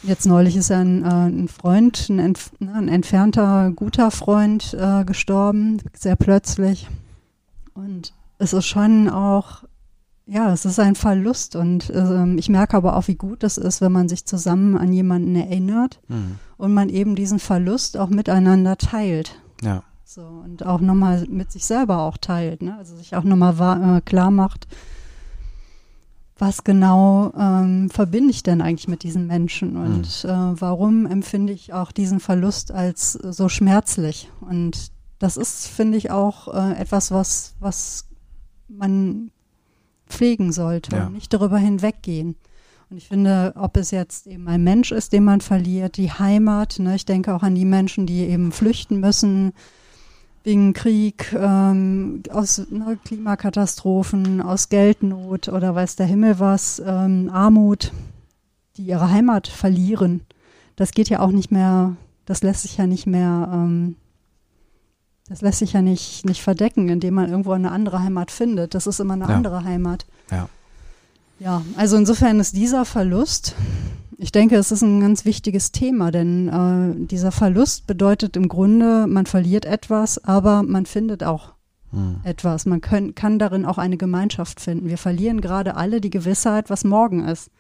Jetzt 0.03 0.25
neulich 0.25 0.57
ist 0.57 0.71
ein, 0.71 1.03
äh, 1.05 1.29
ein 1.29 1.49
Freund, 1.49 2.09
ein, 2.09 2.19
entf 2.19 2.51
ne, 2.61 2.73
ein, 2.75 2.89
entfernter, 2.89 3.73
guter 3.77 4.11
Freund 4.11 4.73
äh, 4.73 5.05
gestorben, 5.05 5.83
sehr 5.95 6.17
plötzlich. 6.17 6.89
Und 7.75 8.15
es 8.45 8.53
ist 8.53 8.67
schon 8.67 9.09
auch, 9.09 9.65
ja, 10.27 10.53
es 10.53 10.65
ist 10.65 10.79
ein 10.79 10.95
Verlust 10.95 11.57
und 11.57 11.91
äh, 11.91 12.35
ich 12.37 12.49
merke 12.49 12.77
aber 12.77 12.97
auch, 12.97 13.09
wie 13.09 13.17
gut 13.17 13.43
das 13.43 13.59
ist, 13.59 13.81
wenn 13.81 13.93
man 13.93 14.09
sich 14.09 14.27
zusammen 14.27 14.77
an 14.77 14.93
jemanden 14.93 15.35
erinnert 15.35 16.01
mhm. 16.09 16.39
und 16.57 16.73
man 16.73 16.89
eben 16.89 17.17
diesen 17.17 17.39
Verlust 17.39 17.97
auch 17.97 18.11
miteinander 18.11 18.77
teilt. 18.77 19.41
Ja. 19.63 19.83
So, 20.05 20.23
und 20.23 20.65
auch 20.65 20.81
nochmal 20.81 21.27
mit 21.29 21.51
sich 21.51 21.65
selber 21.65 22.01
auch 22.01 22.19
teilt, 22.19 22.63
ne? 22.63 22.77
Also 22.77 22.95
sich 22.95 23.17
auch 23.17 23.25
nochmal 23.25 23.97
äh, 23.97 24.01
klar 24.03 24.31
macht, 24.31 24.69
was 26.39 26.63
genau 26.63 27.33
ähm, 27.39 27.89
verbinde 27.91 28.31
ich 28.31 28.43
denn 28.43 28.61
eigentlich 28.61 28.89
mit 28.89 29.03
diesen 29.03 29.27
Menschen 29.27 29.77
und 29.77 30.25
mhm. 30.25 30.31
äh, 30.31 30.61
warum 30.61 31.07
empfinde 31.07 31.53
ich 31.53 31.73
auch 31.73 31.91
diesen 31.91 32.21
Verlust 32.21 32.71
als 32.71 33.13
so 33.13 33.49
schmerzlich? 33.49 34.31
Und 34.41 34.93
das 35.19 35.37
ist, 35.37 35.69
finde 35.69 35.97
ich, 35.97 36.11
auch 36.11 36.53
äh, 36.53 36.75
etwas, 36.79 37.11
was, 37.11 37.55
was 37.59 38.07
man 38.69 39.31
pflegen 40.09 40.53
sollte 40.53 40.97
ja. 40.97 41.07
und 41.07 41.15
nicht 41.15 41.33
darüber 41.33 41.59
hinweggehen. 41.59 42.37
Und 42.91 42.99
ich 42.99 43.09
finde, 43.09 43.55
ob 43.57 43.77
es 43.77 43.91
jetzt 43.91 44.27
eben 44.27 44.47
ein 44.47 44.63
Mensch 44.63 44.93
ist, 44.93 45.13
den 45.13 45.25
man 45.25 45.41
verliert, 45.41 45.97
die 45.97 46.13
Heimat, 46.13 46.79
ne, 46.79 46.95
ich 46.95 47.07
denke 47.07 47.35
auch 47.35 47.43
an 47.43 47.55
die 47.55 47.65
Menschen, 47.65 48.07
die 48.07 48.21
eben 48.21 48.53
flüchten 48.53 49.01
müssen 49.01 49.53
wegen 50.45 50.75
Krieg, 50.75 51.35
ähm, 51.37 52.23
aus 52.31 52.67
ne, 52.71 52.99
Klimakatastrophen, 53.03 54.43
aus 54.43 54.69
Geldnot 54.69 55.49
oder 55.49 55.75
weiß 55.75 55.97
der 55.97 56.07
Himmel 56.07 56.39
was, 56.39 56.83
ähm, 56.85 57.31
Armut, 57.33 57.93
die 58.77 58.83
ihre 58.83 59.11
Heimat 59.11 59.49
verlieren. 59.49 60.21
Das 60.77 60.93
geht 60.93 61.09
ja 61.09 61.21
auch 61.21 61.31
nicht 61.31 61.51
mehr, 61.51 61.97
das 62.27 62.43
lässt 62.43 62.63
sich 62.63 62.77
ja 62.77 62.87
nicht 62.87 63.07
mehr 63.07 63.51
ähm, 63.53 63.97
das 65.29 65.41
lässt 65.41 65.61
sich 65.61 65.73
ja 65.73 65.83
nicht, 65.83 66.27
nicht 66.27 66.43
verdecken, 66.43 66.89
indem 66.89 67.15
man 67.15 67.31
irgendwo 67.31 67.53
eine 67.53 67.71
andere 67.71 68.01
Heimat 68.01 68.31
findet. 68.31 68.75
Das 68.75 68.87
ist 68.87 69.01
immer 69.01 69.15
eine 69.15 69.29
ja. 69.29 69.35
andere 69.35 69.65
Heimat. 69.65 70.07
Ja. 70.31 70.49
Ja, 71.41 71.63
also 71.77 71.97
insofern 71.97 72.39
ist 72.39 72.57
dieser 72.57 72.85
Verlust, 72.85 73.55
ich 74.19 74.31
denke, 74.31 74.57
es 74.57 74.71
ist 74.71 74.83
ein 74.83 75.01
ganz 75.01 75.25
wichtiges 75.25 75.73
Thema, 75.73 76.11
denn 76.11 76.49
äh, 76.49 77.07
dieser 77.07 77.33
Verlust 77.33 77.87
bedeutet 77.87 78.37
im 78.37 78.49
Grunde, 78.49 79.07
man 79.09 79.27
verliert 79.27 79.65
etwas, 79.65 80.23
aber 80.25 80.63
man 80.63 80.87
findet 80.87 81.25
auch 81.25 81.55
hm. 81.91 82.21
etwas. 82.23 82.67
Man 82.67 82.81
können, 82.81 83.15
kann 83.15 83.39
darin 83.39 83.65
auch 83.65 83.79
eine 83.79 83.97
Gemeinschaft 83.97 84.61
finden. 84.61 84.89
Wir 84.89 84.99
verlieren 84.99 85.41
gerade 85.41 85.77
alle 85.77 86.01
die 86.01 86.11
Gewissheit, 86.11 86.71
was 86.71 86.85
morgen 86.85 87.25
ist. 87.25 87.51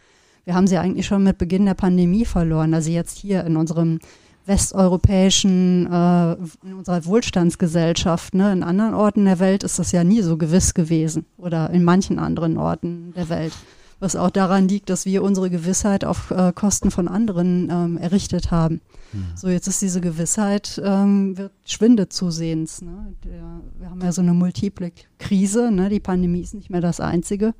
Wir 0.44 0.54
haben 0.54 0.66
sie 0.66 0.78
eigentlich 0.78 1.06
schon 1.06 1.24
mit 1.24 1.38
Beginn 1.38 1.66
der 1.66 1.74
Pandemie 1.74 2.24
verloren. 2.24 2.74
Also 2.74 2.90
jetzt 2.90 3.18
hier 3.18 3.44
in 3.44 3.56
unserem 3.56 3.98
westeuropäischen, 4.46 5.86
äh, 5.90 6.32
in 6.66 6.74
unserer 6.74 7.04
Wohlstandsgesellschaft. 7.04 8.34
Ne? 8.34 8.52
In 8.52 8.62
anderen 8.62 8.94
Orten 8.94 9.24
der 9.24 9.38
Welt 9.38 9.64
ist 9.64 9.78
das 9.78 9.92
ja 9.92 10.04
nie 10.04 10.22
so 10.22 10.36
gewiss 10.36 10.74
gewesen 10.74 11.26
oder 11.36 11.70
in 11.70 11.84
manchen 11.84 12.18
anderen 12.18 12.58
Orten 12.58 13.12
der 13.16 13.28
Welt. 13.28 13.52
Was 14.00 14.16
auch 14.16 14.30
daran 14.30 14.68
liegt, 14.68 14.90
dass 14.90 15.06
wir 15.06 15.22
unsere 15.22 15.48
Gewissheit 15.48 16.04
auf 16.04 16.30
äh, 16.30 16.52
Kosten 16.54 16.90
von 16.90 17.08
anderen 17.08 17.70
ähm, 17.70 17.96
errichtet 17.96 18.50
haben. 18.50 18.80
Mhm. 19.12 19.26
So, 19.34 19.48
jetzt 19.48 19.66
ist 19.66 19.80
diese 19.80 20.00
Gewissheit, 20.00 20.80
ähm, 20.84 21.38
wird 21.38 21.52
schwindet 21.64 22.12
zusehends. 22.12 22.82
Ne? 22.82 23.14
Der, 23.24 23.60
wir 23.78 23.90
haben 23.90 24.00
ja 24.02 24.12
so 24.12 24.20
eine 24.20 24.34
multiple 24.34 24.92
Krise, 25.18 25.70
ne? 25.70 25.88
die 25.88 26.00
Pandemie 26.00 26.40
ist 26.40 26.54
nicht 26.54 26.70
mehr 26.70 26.82
das 26.82 27.00
Einzige. 27.00 27.54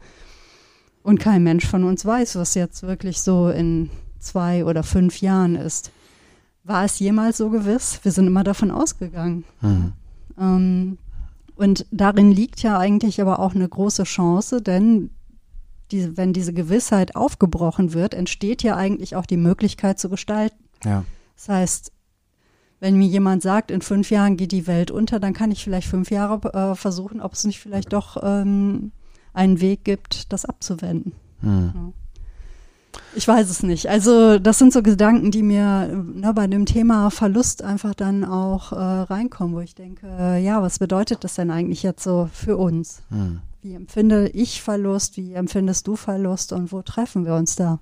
Und 1.03 1.18
kein 1.20 1.42
Mensch 1.42 1.66
von 1.66 1.85
uns 1.85 2.05
weiß, 2.05 2.37
was 2.37 2.55
jetzt 2.55 2.83
wirklich 2.83 3.20
so 3.20 3.49
in 3.49 3.90
zwei 4.18 4.64
oder 4.64 4.83
fünf 4.83 5.20
Jahren 5.20 5.55
ist. 5.55 5.92
War 6.64 6.85
es 6.85 6.98
jemals 6.98 7.37
so 7.37 7.50
gewiss? 7.50 8.00
Wir 8.03 8.11
sind 8.11 8.27
immer 8.27 8.42
davon 8.42 8.70
ausgegangen. 8.70 9.44
Mhm. 9.61 9.92
Ähm, 10.38 10.98
und 11.57 11.87
darin 11.90 12.33
liegt 12.33 12.62
ja 12.62 12.79
eigentlich 12.79 13.20
aber 13.20 13.38
auch 13.38 13.55
eine 13.55 13.68
große 13.68 14.05
Chance, 14.05 14.62
denn 14.62 15.11
die, 15.90 16.16
wenn 16.16 16.33
diese 16.33 16.53
Gewissheit 16.53 17.14
aufgebrochen 17.14 17.92
wird, 17.92 18.14
entsteht 18.14 18.62
ja 18.62 18.77
eigentlich 18.77 19.14
auch 19.14 19.27
die 19.27 19.37
Möglichkeit 19.37 19.98
zu 19.98 20.09
gestalten. 20.09 20.64
Ja. 20.83 21.05
Das 21.37 21.48
heißt, 21.48 21.92
wenn 22.81 22.96
mir 22.96 23.07
jemand 23.07 23.42
sagt, 23.42 23.70
in 23.70 23.83
fünf 23.83 24.11
Jahren 24.11 24.37
geht 24.37 24.53
die 24.53 24.66
Welt 24.66 24.90
unter, 24.90 25.20
dann 25.20 25.33
kann 25.33 25.50
ich 25.50 25.62
vielleicht 25.62 25.88
fünf 25.88 26.11
Jahre 26.11 26.53
äh, 26.53 26.74
versuchen, 26.74 27.20
ob 27.20 27.35
es 27.35 27.44
nicht 27.44 27.61
vielleicht 27.61 27.92
doch 27.92 28.16
ähm, 28.22 28.92
einen 29.33 29.61
Weg 29.61 29.85
gibt, 29.85 30.33
das 30.33 30.44
abzuwenden. 30.44 31.12
Mhm. 31.40 31.72
Ja. 31.74 31.92
Ich 33.16 33.28
weiß 33.28 33.48
es 33.48 33.62
nicht. 33.62 33.88
Also 33.88 34.38
das 34.38 34.59
sind 34.59 34.72
so 34.72 34.83
Gedanken, 34.83 35.30
die 35.30 35.42
mir 35.42 35.87
ne, 35.87 36.33
bei 36.35 36.46
dem 36.46 36.66
Thema 36.66 37.11
Verlust 37.11 37.62
einfach 37.62 37.94
dann 37.94 38.24
auch 38.24 38.72
äh, 38.72 38.76
reinkommen, 38.76 39.54
wo 39.54 39.61
ich 39.61 39.74
denke, 39.74 40.07
äh, 40.18 40.44
ja, 40.44 40.62
was 40.62 40.78
bedeutet 40.78 41.22
das 41.22 41.35
denn 41.35 41.50
eigentlich 41.50 41.83
jetzt 41.83 42.02
so 42.02 42.28
für 42.33 42.57
uns? 42.57 43.02
Hm. 43.11 43.40
Wie 43.62 43.74
empfinde 43.74 44.28
ich 44.28 44.62
Verlust? 44.62 45.16
Wie 45.16 45.33
empfindest 45.35 45.87
du 45.87 45.96
Verlust? 45.96 46.52
Und 46.52 46.72
wo 46.72 46.83
treffen 46.83 47.24
wir 47.24 47.35
uns 47.35 47.57
da? 47.57 47.78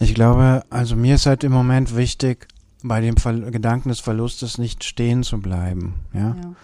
Ich 0.00 0.14
glaube, 0.14 0.62
also 0.70 0.96
mir 0.96 1.16
ist 1.16 1.26
halt 1.26 1.44
im 1.44 1.52
Moment 1.52 1.96
wichtig, 1.96 2.48
bei 2.82 3.00
dem 3.00 3.16
Ver 3.16 3.34
Gedanken 3.34 3.88
des 3.88 4.00
Verlustes 4.00 4.58
nicht 4.58 4.84
stehen 4.84 5.22
zu 5.22 5.40
bleiben. 5.40 5.94
Ja. 6.12 6.36
ja. 6.40 6.54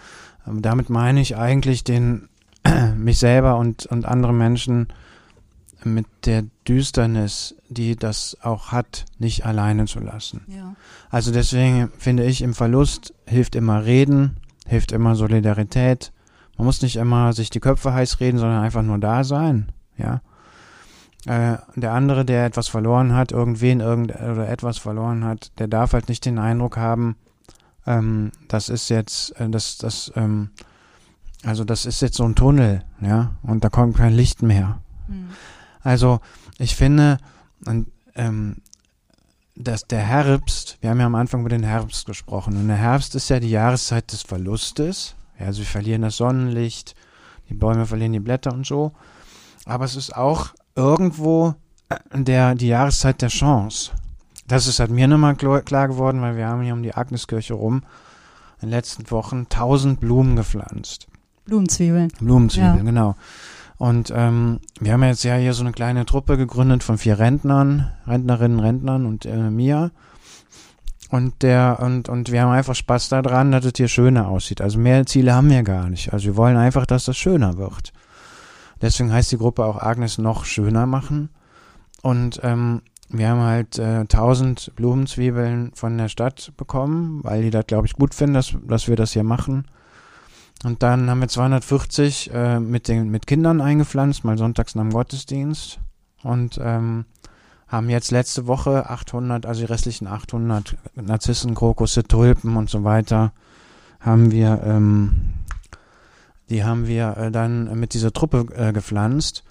Ähm, 0.47 0.61
damit 0.61 0.89
meine 0.89 1.21
ich 1.21 1.37
eigentlich 1.37 1.83
den 1.83 2.29
mich 2.97 3.19
selber 3.19 3.57
und, 3.57 3.85
und 3.85 4.05
andere 4.05 4.33
Menschen 4.33 4.87
mit 5.85 6.05
der 6.25 6.43
Düsternis, 6.67 7.55
die 7.69 7.95
das 7.95 8.37
auch 8.41 8.71
hat, 8.71 9.05
nicht 9.19 9.45
alleine 9.45 9.85
zu 9.85 9.99
lassen. 9.99 10.41
Ja. 10.47 10.75
Also 11.09 11.31
deswegen 11.31 11.91
finde 11.97 12.25
ich, 12.25 12.41
im 12.41 12.53
Verlust 12.53 13.13
hilft 13.25 13.55
immer 13.55 13.85
Reden, 13.85 14.37
hilft 14.67 14.91
immer 14.91 15.15
Solidarität. 15.15 16.11
Man 16.57 16.65
muss 16.65 16.81
nicht 16.81 16.95
immer 16.95 17.33
sich 17.33 17.49
die 17.49 17.59
Köpfe 17.59 17.93
heiß 17.93 18.19
reden, 18.19 18.37
sondern 18.37 18.63
einfach 18.63 18.81
nur 18.81 18.97
da 18.97 19.23
sein. 19.23 19.71
Ja. 19.97 20.21
Äh, 21.25 21.57
der 21.75 21.93
andere, 21.93 22.25
der 22.25 22.45
etwas 22.45 22.67
verloren 22.67 23.13
hat, 23.13 23.31
irgendwen 23.31 23.79
irgend 23.79 24.15
oder 24.15 24.49
etwas 24.49 24.77
verloren 24.77 25.23
hat, 25.23 25.51
der 25.59 25.67
darf 25.67 25.93
halt 25.93 26.09
nicht 26.09 26.25
den 26.25 26.37
Eindruck 26.37 26.77
haben, 26.77 27.15
ähm, 27.87 28.31
das 28.47 28.69
ist 28.69 28.89
jetzt, 28.89 29.39
äh, 29.39 29.49
das, 29.49 29.77
das, 29.77 30.11
ähm, 30.15 30.49
also 31.43 31.63
das 31.63 31.85
ist 31.85 32.01
jetzt 32.01 32.17
so 32.17 32.23
ein 32.23 32.35
Tunnel, 32.35 32.83
ja, 33.01 33.31
und 33.43 33.63
da 33.63 33.69
kommt 33.69 33.97
kein 33.97 34.13
Licht 34.13 34.41
mehr. 34.41 34.79
Mhm. 35.07 35.29
Also 35.85 36.19
ich 36.57 36.75
finde, 36.75 37.19
ähm, 38.15 38.57
dass 39.55 39.85
der 39.85 39.99
Herbst, 39.99 40.79
wir 40.81 40.89
haben 40.89 40.99
ja 40.99 41.05
am 41.05 41.15
Anfang 41.15 41.41
über 41.41 41.49
den 41.49 41.63
Herbst 41.63 42.07
gesprochen, 42.07 42.57
und 42.57 42.67
der 42.67 42.75
Herbst 42.75 43.13
ist 43.13 43.29
ja 43.29 43.39
die 43.39 43.51
Jahreszeit 43.51 44.11
des 44.11 44.23
Verlustes. 44.23 45.15
Ja, 45.39 45.45
also 45.45 45.59
wir 45.59 45.67
verlieren 45.67 46.01
das 46.01 46.17
Sonnenlicht, 46.17 46.95
die 47.49 47.53
Bäume 47.53 47.85
verlieren 47.85 48.13
die 48.13 48.19
Blätter 48.19 48.51
und 48.51 48.65
so. 48.65 48.93
Aber 49.65 49.85
es 49.85 49.95
ist 49.95 50.15
auch 50.15 50.49
irgendwo 50.75 51.53
äh, 51.89 51.97
der, 52.13 52.55
die 52.55 52.67
Jahreszeit 52.67 53.21
der 53.21 53.29
Chance. 53.29 53.91
Das 54.47 54.65
ist 54.65 54.79
halt 54.79 54.89
mir 54.89 55.07
nochmal 55.07 55.35
klar 55.35 55.87
geworden, 55.87 56.21
weil 56.21 56.35
wir 56.35 56.47
haben 56.47 56.63
hier 56.63 56.73
um 56.73 56.81
die 56.81 56.95
Agneskirche 56.95 57.53
rum 57.53 57.83
in 58.55 58.67
den 58.67 58.69
letzten 58.69 59.09
Wochen 59.11 59.49
tausend 59.49 59.99
Blumen 59.99 60.35
gepflanzt. 60.35 61.07
Blumenzwiebeln. 61.45 62.07
Blumenzwiebeln, 62.19 62.77
ja. 62.77 62.83
genau. 62.83 63.15
Und 63.77 64.11
ähm, 64.15 64.59
wir 64.79 64.93
haben 64.93 65.03
jetzt 65.03 65.23
ja 65.23 65.35
hier 65.35 65.53
so 65.53 65.63
eine 65.63 65.73
kleine 65.73 66.05
Truppe 66.05 66.37
gegründet 66.37 66.83
von 66.83 66.97
vier 66.97 67.19
Rentnern, 67.19 67.91
Rentnerinnen, 68.07 68.59
Rentnern 68.59 69.05
und 69.05 69.25
äh, 69.25 69.49
mir. 69.49 69.91
Und 71.09 71.43
der, 71.43 71.79
und, 71.81 72.09
und 72.09 72.31
wir 72.31 72.41
haben 72.41 72.51
einfach 72.51 72.75
Spaß 72.75 73.09
daran, 73.09 73.51
dass 73.51 73.65
es 73.65 73.73
hier 73.75 73.87
schöner 73.87 74.27
aussieht. 74.27 74.61
Also 74.61 74.79
mehr 74.79 75.05
Ziele 75.05 75.33
haben 75.33 75.49
wir 75.49 75.63
gar 75.63 75.89
nicht. 75.89 76.13
Also 76.13 76.25
wir 76.25 76.35
wollen 76.35 76.57
einfach, 76.57 76.85
dass 76.85 77.05
das 77.05 77.17
schöner 77.17 77.57
wird. 77.57 77.93
Deswegen 78.81 79.11
heißt 79.11 79.31
die 79.31 79.37
Gruppe 79.37 79.65
auch 79.65 79.81
Agnes 79.81 80.17
noch 80.17 80.45
schöner 80.45 80.85
machen. 80.85 81.29
Und 82.01 82.39
ähm, 82.43 82.81
wir 83.09 83.29
haben 83.29 83.41
halt 83.41 83.77
äh, 83.77 83.99
1000 84.01 84.73
Blumenzwiebeln 84.75 85.71
von 85.75 85.97
der 85.97 86.09
Stadt 86.09 86.53
bekommen, 86.57 87.23
weil 87.23 87.43
die 87.43 87.51
das, 87.51 87.67
glaube 87.67 87.87
ich, 87.87 87.93
gut 87.93 88.15
finden, 88.15 88.33
dass, 88.33 88.55
dass 88.67 88.87
wir 88.87 88.95
das 88.95 89.11
hier 89.11 89.23
machen. 89.23 89.65
Und 90.65 90.81
dann 90.81 91.11
haben 91.11 91.21
wir 91.21 91.27
240 91.27 92.31
äh, 92.33 92.59
mit, 92.59 92.87
den, 92.87 93.09
mit 93.09 93.27
Kindern 93.27 93.61
eingepflanzt, 93.61 94.23
mal 94.23 94.35
sonntags 94.35 94.73
nach 94.73 94.81
dem 94.81 94.93
Gottesdienst. 94.93 95.79
Und 96.23 96.59
ähm, 96.59 97.05
haben 97.67 97.87
jetzt 97.91 98.09
letzte 98.09 98.47
Woche 98.47 98.89
800, 98.89 99.45
also 99.45 99.61
die 99.61 99.67
restlichen 99.67 100.07
800 100.07 100.75
Narzissen, 100.95 101.53
Krokusse, 101.53 102.03
Tulpen 102.03 102.57
und 102.57 102.71
so 102.71 102.83
weiter, 102.83 103.31
haben 103.99 104.31
wir 104.31 104.59
ähm, 104.65 105.35
Die 106.49 106.63
haben 106.63 106.87
wir 106.87 107.15
äh, 107.15 107.31
dann 107.31 107.79
mit 107.79 107.93
dieser 107.93 108.11
Truppe 108.11 108.47
äh, 108.55 108.73
gepflanzt. 108.73 109.43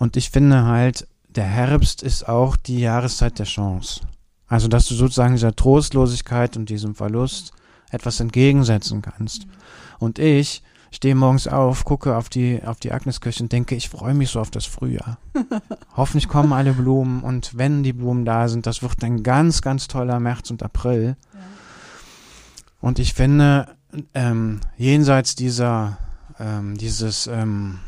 Und 0.00 0.16
ich 0.16 0.30
finde 0.30 0.64
halt, 0.64 1.06
der 1.28 1.44
Herbst 1.44 2.02
ist 2.02 2.28
auch 2.28 2.56
die 2.56 2.80
Jahreszeit 2.80 3.38
der 3.38 3.46
Chance. 3.46 4.00
Also, 4.48 4.66
dass 4.66 4.88
du 4.88 4.96
sozusagen 4.96 5.34
dieser 5.34 5.54
Trostlosigkeit 5.54 6.56
und 6.56 6.68
diesem 6.68 6.96
Verlust 6.96 7.52
etwas 7.92 8.18
entgegensetzen 8.18 9.02
kannst. 9.02 9.46
Mhm. 9.46 9.52
Und 9.98 10.18
ich 10.18 10.62
stehe 10.90 11.14
morgens 11.14 11.46
auf, 11.46 11.84
gucke 11.84 12.16
auf 12.16 12.28
die, 12.28 12.62
auf 12.64 12.78
die 12.78 12.92
Agneskirche 12.92 13.42
und 13.42 13.52
denke, 13.52 13.74
ich 13.74 13.88
freue 13.88 14.14
mich 14.14 14.30
so 14.30 14.40
auf 14.40 14.50
das 14.50 14.64
Frühjahr. 14.64 15.18
Hoffentlich 15.96 16.28
kommen 16.28 16.52
alle 16.52 16.72
Blumen 16.72 17.22
und 17.22 17.56
wenn 17.56 17.82
die 17.82 17.92
Blumen 17.92 18.24
da 18.24 18.48
sind, 18.48 18.66
das 18.66 18.82
wird 18.82 19.02
ein 19.04 19.22
ganz, 19.22 19.62
ganz 19.62 19.88
toller 19.88 20.20
März 20.20 20.50
und 20.50 20.62
April. 20.62 21.16
Ja. 21.34 21.40
Und 22.80 22.98
ich 22.98 23.14
finde, 23.14 23.76
ähm, 24.14 24.60
jenseits 24.76 25.34
dieser, 25.34 25.98
ähm, 26.38 26.76
dieses, 26.76 27.26
ähm, 27.26 27.80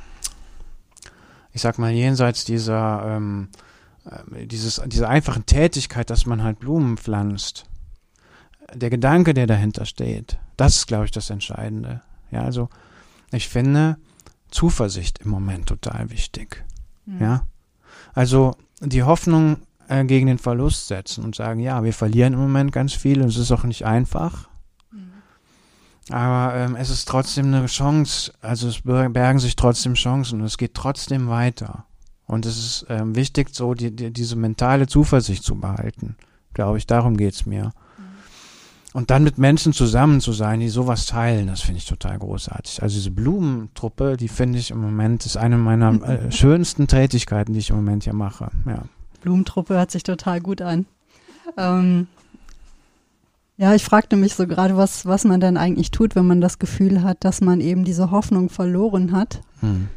ich 1.53 1.63
sag 1.63 1.79
mal, 1.79 1.91
jenseits 1.91 2.45
dieser, 2.45 3.17
ähm, 3.17 3.49
äh, 4.05 4.47
dieses, 4.47 4.81
dieser 4.87 5.09
einfachen 5.09 5.47
Tätigkeit, 5.47 6.11
dass 6.11 6.27
man 6.27 6.43
halt 6.43 6.59
Blumen 6.59 6.97
pflanzt, 6.97 7.65
der 8.75 8.91
Gedanke, 8.91 9.35
der 9.35 9.47
dahinter 9.47 9.85
steht, 9.85 10.39
das 10.61 10.77
ist, 10.77 10.87
glaube 10.87 11.07
ich, 11.07 11.11
das 11.11 11.31
Entscheidende. 11.31 12.03
Ja, 12.31 12.43
also 12.43 12.69
ich 13.33 13.49
finde 13.49 13.97
Zuversicht 14.51 15.19
im 15.21 15.31
Moment 15.31 15.67
total 15.67 16.11
wichtig. 16.11 16.65
Mhm. 17.07 17.21
Ja, 17.21 17.47
also 18.13 18.55
die 18.81 19.03
Hoffnung 19.03 19.59
äh, 19.89 20.05
gegen 20.05 20.27
den 20.27 20.39
Verlust 20.39 20.89
setzen 20.89 21.25
und 21.25 21.35
sagen, 21.35 21.61
ja, 21.61 21.83
wir 21.83 21.95
verlieren 21.95 22.35
im 22.35 22.41
Moment 22.41 22.73
ganz 22.73 22.93
viel 22.93 23.23
und 23.23 23.29
es 23.29 23.39
ist 23.39 23.53
auch 23.53 23.65
nicht 23.65 23.87
einfach. 23.87 24.49
Mhm. 24.93 25.13
Aber 26.11 26.55
ähm, 26.57 26.77
es 26.77 26.91
ist 26.91 27.09
trotzdem 27.09 27.47
eine 27.47 27.67
Chance, 27.67 28.33
also 28.43 28.69
es 28.69 28.83
bergen 28.83 29.39
sich 29.39 29.57
trotzdem 29.57 29.95
Chancen 29.95 30.41
und 30.41 30.47
es 30.47 30.59
geht 30.59 30.75
trotzdem 30.75 31.29
weiter. 31.29 31.87
Und 32.27 32.47
es 32.47 32.59
ist 32.59 32.87
ähm, 32.91 33.17
wichtig, 33.17 33.49
so 33.53 33.75
die, 33.75 33.97
die, 33.97 34.13
diese 34.13 34.37
mentale 34.37 34.87
Zuversicht 34.87 35.43
zu 35.43 35.57
behalten. 35.57 36.17
Glaube 36.53 36.79
ich, 36.79 36.87
darum 36.87 37.17
geht 37.17 37.35
es 37.35 37.47
mir. 37.47 37.73
Und 38.93 39.11
dann 39.11 39.23
mit 39.23 39.39
Menschen 39.39 39.73
zusammen 39.73 40.21
zu 40.21 40.33
sein, 40.33 40.59
die 40.59 40.69
sowas 40.69 41.07
teilen, 41.07 41.47
das 41.47 41.61
finde 41.61 41.79
ich 41.79 41.87
total 41.87 42.19
großartig. 42.19 42.83
Also 42.83 42.97
diese 42.97 43.13
Blumentruppe, 43.13 44.17
die 44.17 44.27
finde 44.29 44.59
ich 44.59 44.73
im 44.73 44.81
Moment, 44.81 45.25
ist 45.27 45.37
eine 45.37 45.59
meiner 45.59 46.03
äh, 46.09 46.33
schönsten 46.33 46.89
Tätigkeiten, 46.89 47.53
die 47.53 47.61
ich 47.61 47.71
im 47.71 47.77
Moment 47.77 48.05
hier 48.05 48.15
mache. 48.15 48.51
Ja. 48.67 48.83
Blumentruppe 49.23 49.75
hört 49.75 49.91
sich 49.93 50.03
total 50.03 50.41
gut 50.41 50.61
an. 50.61 50.87
Ähm, 51.57 52.09
ja, 53.57 53.75
ich 53.75 53.85
fragte 53.85 54.17
mich 54.17 54.35
so 54.35 54.47
gerade, 54.47 54.77
was, 54.77 55.07
was 55.07 55.25
man 55.25 55.41
denn 55.41 55.57
eigentlich 55.57 55.91
tut, 55.91 56.17
wenn 56.17 56.27
man 56.27 56.41
das 56.41 56.59
Gefühl 56.59 57.03
hat, 57.03 57.19
dass 57.25 57.41
man 57.41 57.61
eben 57.61 57.85
diese 57.85 58.11
Hoffnung 58.11 58.49
verloren 58.49 59.13
hat. 59.13 59.43
Hm. 59.61 59.89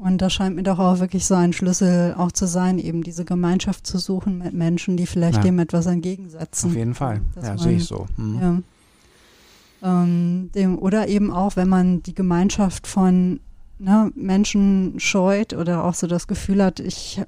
Und 0.00 0.18
da 0.22 0.30
scheint 0.30 0.54
mir 0.54 0.62
doch 0.62 0.78
auch 0.78 1.00
wirklich 1.00 1.26
so 1.26 1.34
ein 1.34 1.52
Schlüssel 1.52 2.14
auch 2.16 2.30
zu 2.30 2.46
sein, 2.46 2.78
eben 2.78 3.02
diese 3.02 3.24
Gemeinschaft 3.24 3.86
zu 3.86 3.98
suchen 3.98 4.38
mit 4.38 4.54
Menschen, 4.54 4.96
die 4.96 5.06
vielleicht 5.06 5.38
ja. 5.38 5.42
dem 5.42 5.58
etwas 5.58 5.86
entgegensetzen. 5.86 6.70
Auf 6.70 6.76
jeden 6.76 6.94
Fall, 6.94 7.20
ja, 7.42 7.58
sehe 7.58 7.76
ich 7.76 7.84
so. 7.84 8.06
Mhm. 8.16 8.40
Ja. 8.40 10.02
Ähm, 10.02 10.50
dem, 10.54 10.78
oder 10.78 11.08
eben 11.08 11.32
auch, 11.32 11.56
wenn 11.56 11.68
man 11.68 12.02
die 12.02 12.14
Gemeinschaft 12.14 12.86
von 12.86 13.40
ne, 13.78 14.12
Menschen 14.14 14.94
scheut 14.98 15.52
oder 15.52 15.84
auch 15.84 15.94
so 15.94 16.06
das 16.06 16.28
Gefühl 16.28 16.62
hat, 16.62 16.78
ich 16.78 17.20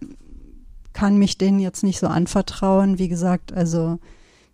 kann 0.93 1.17
mich 1.17 1.39
denen 1.39 1.59
jetzt 1.59 1.83
nicht 1.83 1.99
so 1.99 2.07
anvertrauen. 2.07 2.99
Wie 2.99 3.09
gesagt, 3.09 3.53
also 3.53 3.99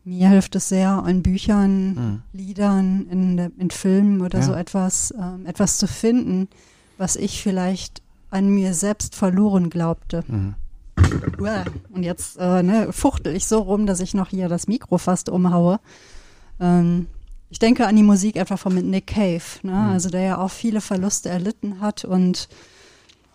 mir 0.04 0.28
hilft 0.28 0.56
es 0.56 0.68
sehr, 0.68 1.04
in 1.06 1.22
Büchern, 1.22 1.88
mhm. 1.94 2.22
Liedern, 2.32 3.06
in, 3.10 3.38
in 3.58 3.70
Filmen 3.70 4.22
oder 4.22 4.38
ja. 4.38 4.44
so 4.44 4.52
etwas, 4.54 5.12
ähm, 5.18 5.44
etwas 5.44 5.78
zu 5.78 5.86
finden, 5.86 6.48
was 6.96 7.16
ich 7.16 7.42
vielleicht 7.42 8.02
an 8.30 8.48
mir 8.48 8.74
selbst 8.74 9.14
verloren 9.14 9.70
glaubte. 9.70 10.24
Mhm. 10.26 10.54
Und 11.92 12.02
jetzt 12.02 12.38
äh, 12.38 12.62
ne, 12.62 12.92
fuchtel 12.92 13.36
ich 13.36 13.46
so 13.46 13.58
rum, 13.58 13.86
dass 13.86 14.00
ich 14.00 14.14
noch 14.14 14.28
hier 14.28 14.48
das 14.48 14.66
Mikro 14.66 14.98
fast 14.98 15.28
umhaue. 15.28 15.78
Ähm, 16.60 17.06
ich 17.50 17.58
denke 17.58 17.86
an 17.86 17.96
die 17.96 18.02
Musik 18.02 18.36
einfach 18.38 18.58
von 18.58 18.74
mit 18.74 18.84
Nick 18.84 19.06
Cave, 19.08 19.42
ne? 19.62 19.72
Mhm. 19.72 19.90
also 19.90 20.10
der 20.10 20.22
ja 20.22 20.38
auch 20.38 20.50
viele 20.50 20.80
Verluste 20.80 21.28
erlitten 21.28 21.80
hat 21.80 22.04
und 22.04 22.48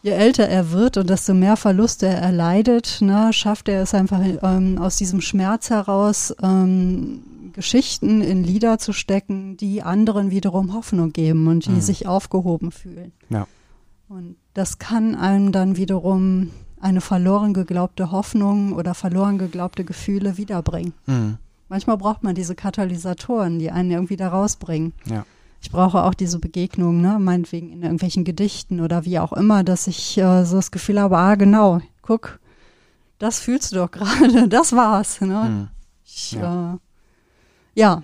je 0.01 0.11
älter 0.11 0.47
er 0.47 0.71
wird 0.71 0.97
und 0.97 1.09
desto 1.09 1.33
mehr 1.33 1.55
Verluste 1.55 2.07
er 2.07 2.17
erleidet, 2.17 2.97
ne, 3.01 3.31
schafft 3.31 3.69
er 3.69 3.83
es 3.83 3.93
einfach 3.93 4.19
ähm, 4.41 4.77
aus 4.79 4.97
diesem 4.97 5.21
Schmerz 5.21 5.69
heraus 5.69 6.35
ähm, 6.41 7.23
Geschichten 7.53 8.21
in 8.21 8.43
Lieder 8.43 8.79
zu 8.79 8.93
stecken, 8.93 9.57
die 9.57 9.83
anderen 9.83 10.31
wiederum 10.31 10.73
Hoffnung 10.73 11.13
geben 11.13 11.47
und 11.47 11.65
die 11.65 11.71
mhm. 11.71 11.81
sich 11.81 12.07
aufgehoben 12.07 12.71
fühlen. 12.71 13.11
Ja. 13.29 13.47
Und 14.11 14.35
das 14.53 14.77
kann 14.77 15.15
einem 15.15 15.53
dann 15.53 15.77
wiederum 15.77 16.51
eine 16.81 16.99
verloren 16.99 17.53
geglaubte 17.53 18.11
Hoffnung 18.11 18.73
oder 18.73 18.93
verloren 18.93 19.37
geglaubte 19.37 19.85
Gefühle 19.85 20.35
wiederbringen. 20.37 20.93
Mhm. 21.05 21.37
Manchmal 21.69 21.95
braucht 21.95 22.21
man 22.21 22.35
diese 22.35 22.53
Katalysatoren, 22.53 23.57
die 23.57 23.71
einen 23.71 23.89
irgendwie 23.89 24.17
da 24.17 24.27
rausbringen. 24.27 24.91
Ja. 25.05 25.25
Ich 25.61 25.71
brauche 25.71 26.03
auch 26.03 26.13
diese 26.13 26.39
Begegnungen, 26.39 26.99
ne, 27.01 27.19
meinetwegen 27.19 27.71
in 27.71 27.83
irgendwelchen 27.83 28.25
Gedichten 28.25 28.81
oder 28.81 29.05
wie 29.05 29.17
auch 29.17 29.31
immer, 29.31 29.63
dass 29.63 29.87
ich 29.87 30.17
äh, 30.17 30.43
so 30.43 30.57
das 30.57 30.71
Gefühl 30.71 30.99
habe, 30.99 31.17
ah, 31.17 31.35
genau, 31.35 31.79
guck, 32.01 32.41
das 33.17 33.39
fühlst 33.39 33.71
du 33.71 33.77
doch 33.77 33.91
gerade, 33.91 34.49
das 34.49 34.73
war's. 34.73 35.21
Ne? 35.21 35.27
Mhm. 35.49 35.67
Ich, 36.03 36.33
ja. 36.33 36.73
Äh, 36.73 36.77
ja, 37.79 38.01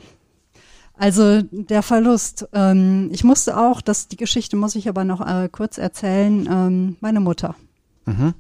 also 0.98 1.42
der 1.52 1.84
Verlust. 1.84 2.48
Ähm, 2.54 3.10
ich 3.12 3.24
musste 3.24 3.58
auch, 3.58 3.82
das, 3.82 4.08
die 4.08 4.18
Geschichte 4.18 4.56
muss 4.56 4.76
ich 4.76 4.90
aber 4.90 5.04
noch 5.04 5.22
äh, 5.22 5.48
kurz 5.52 5.78
erzählen, 5.78 6.48
ähm, 6.52 6.98
meine 7.02 7.20
Mutter. 7.20 7.56
Mhm. 8.06 8.34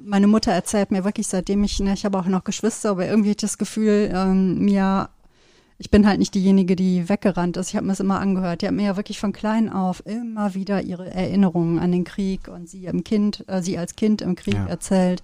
Meine 0.00 0.26
Mutter 0.26 0.52
erzählt 0.52 0.90
mir 0.90 1.04
wirklich, 1.04 1.28
seitdem 1.28 1.64
ich, 1.64 1.78
ne, 1.80 1.92
ich 1.94 2.04
habe 2.04 2.18
auch 2.18 2.26
noch 2.26 2.44
Geschwister, 2.44 2.90
aber 2.90 3.06
irgendwie 3.06 3.34
das 3.34 3.58
Gefühl, 3.58 4.10
ähm, 4.12 4.58
mir, 4.64 5.10
ich 5.78 5.90
bin 5.90 6.06
halt 6.06 6.18
nicht 6.18 6.34
diejenige, 6.34 6.76
die 6.76 7.08
weggerannt 7.08 7.56
ist. 7.56 7.70
Ich 7.70 7.76
habe 7.76 7.86
mir 7.86 7.92
das 7.92 8.00
immer 8.00 8.20
angehört. 8.20 8.62
Die 8.62 8.66
hat 8.66 8.74
mir 8.74 8.86
ja 8.86 8.96
wirklich 8.96 9.18
von 9.20 9.32
klein 9.32 9.70
auf 9.70 10.04
immer 10.06 10.54
wieder 10.54 10.82
ihre 10.82 11.10
Erinnerungen 11.12 11.78
an 11.78 11.92
den 11.92 12.04
Krieg 12.04 12.48
und 12.48 12.68
sie 12.68 12.86
im 12.86 13.04
Kind, 13.04 13.44
äh, 13.48 13.62
sie 13.62 13.78
als 13.78 13.96
Kind 13.96 14.22
im 14.22 14.34
Krieg 14.34 14.54
ja. 14.54 14.66
erzählt. 14.66 15.22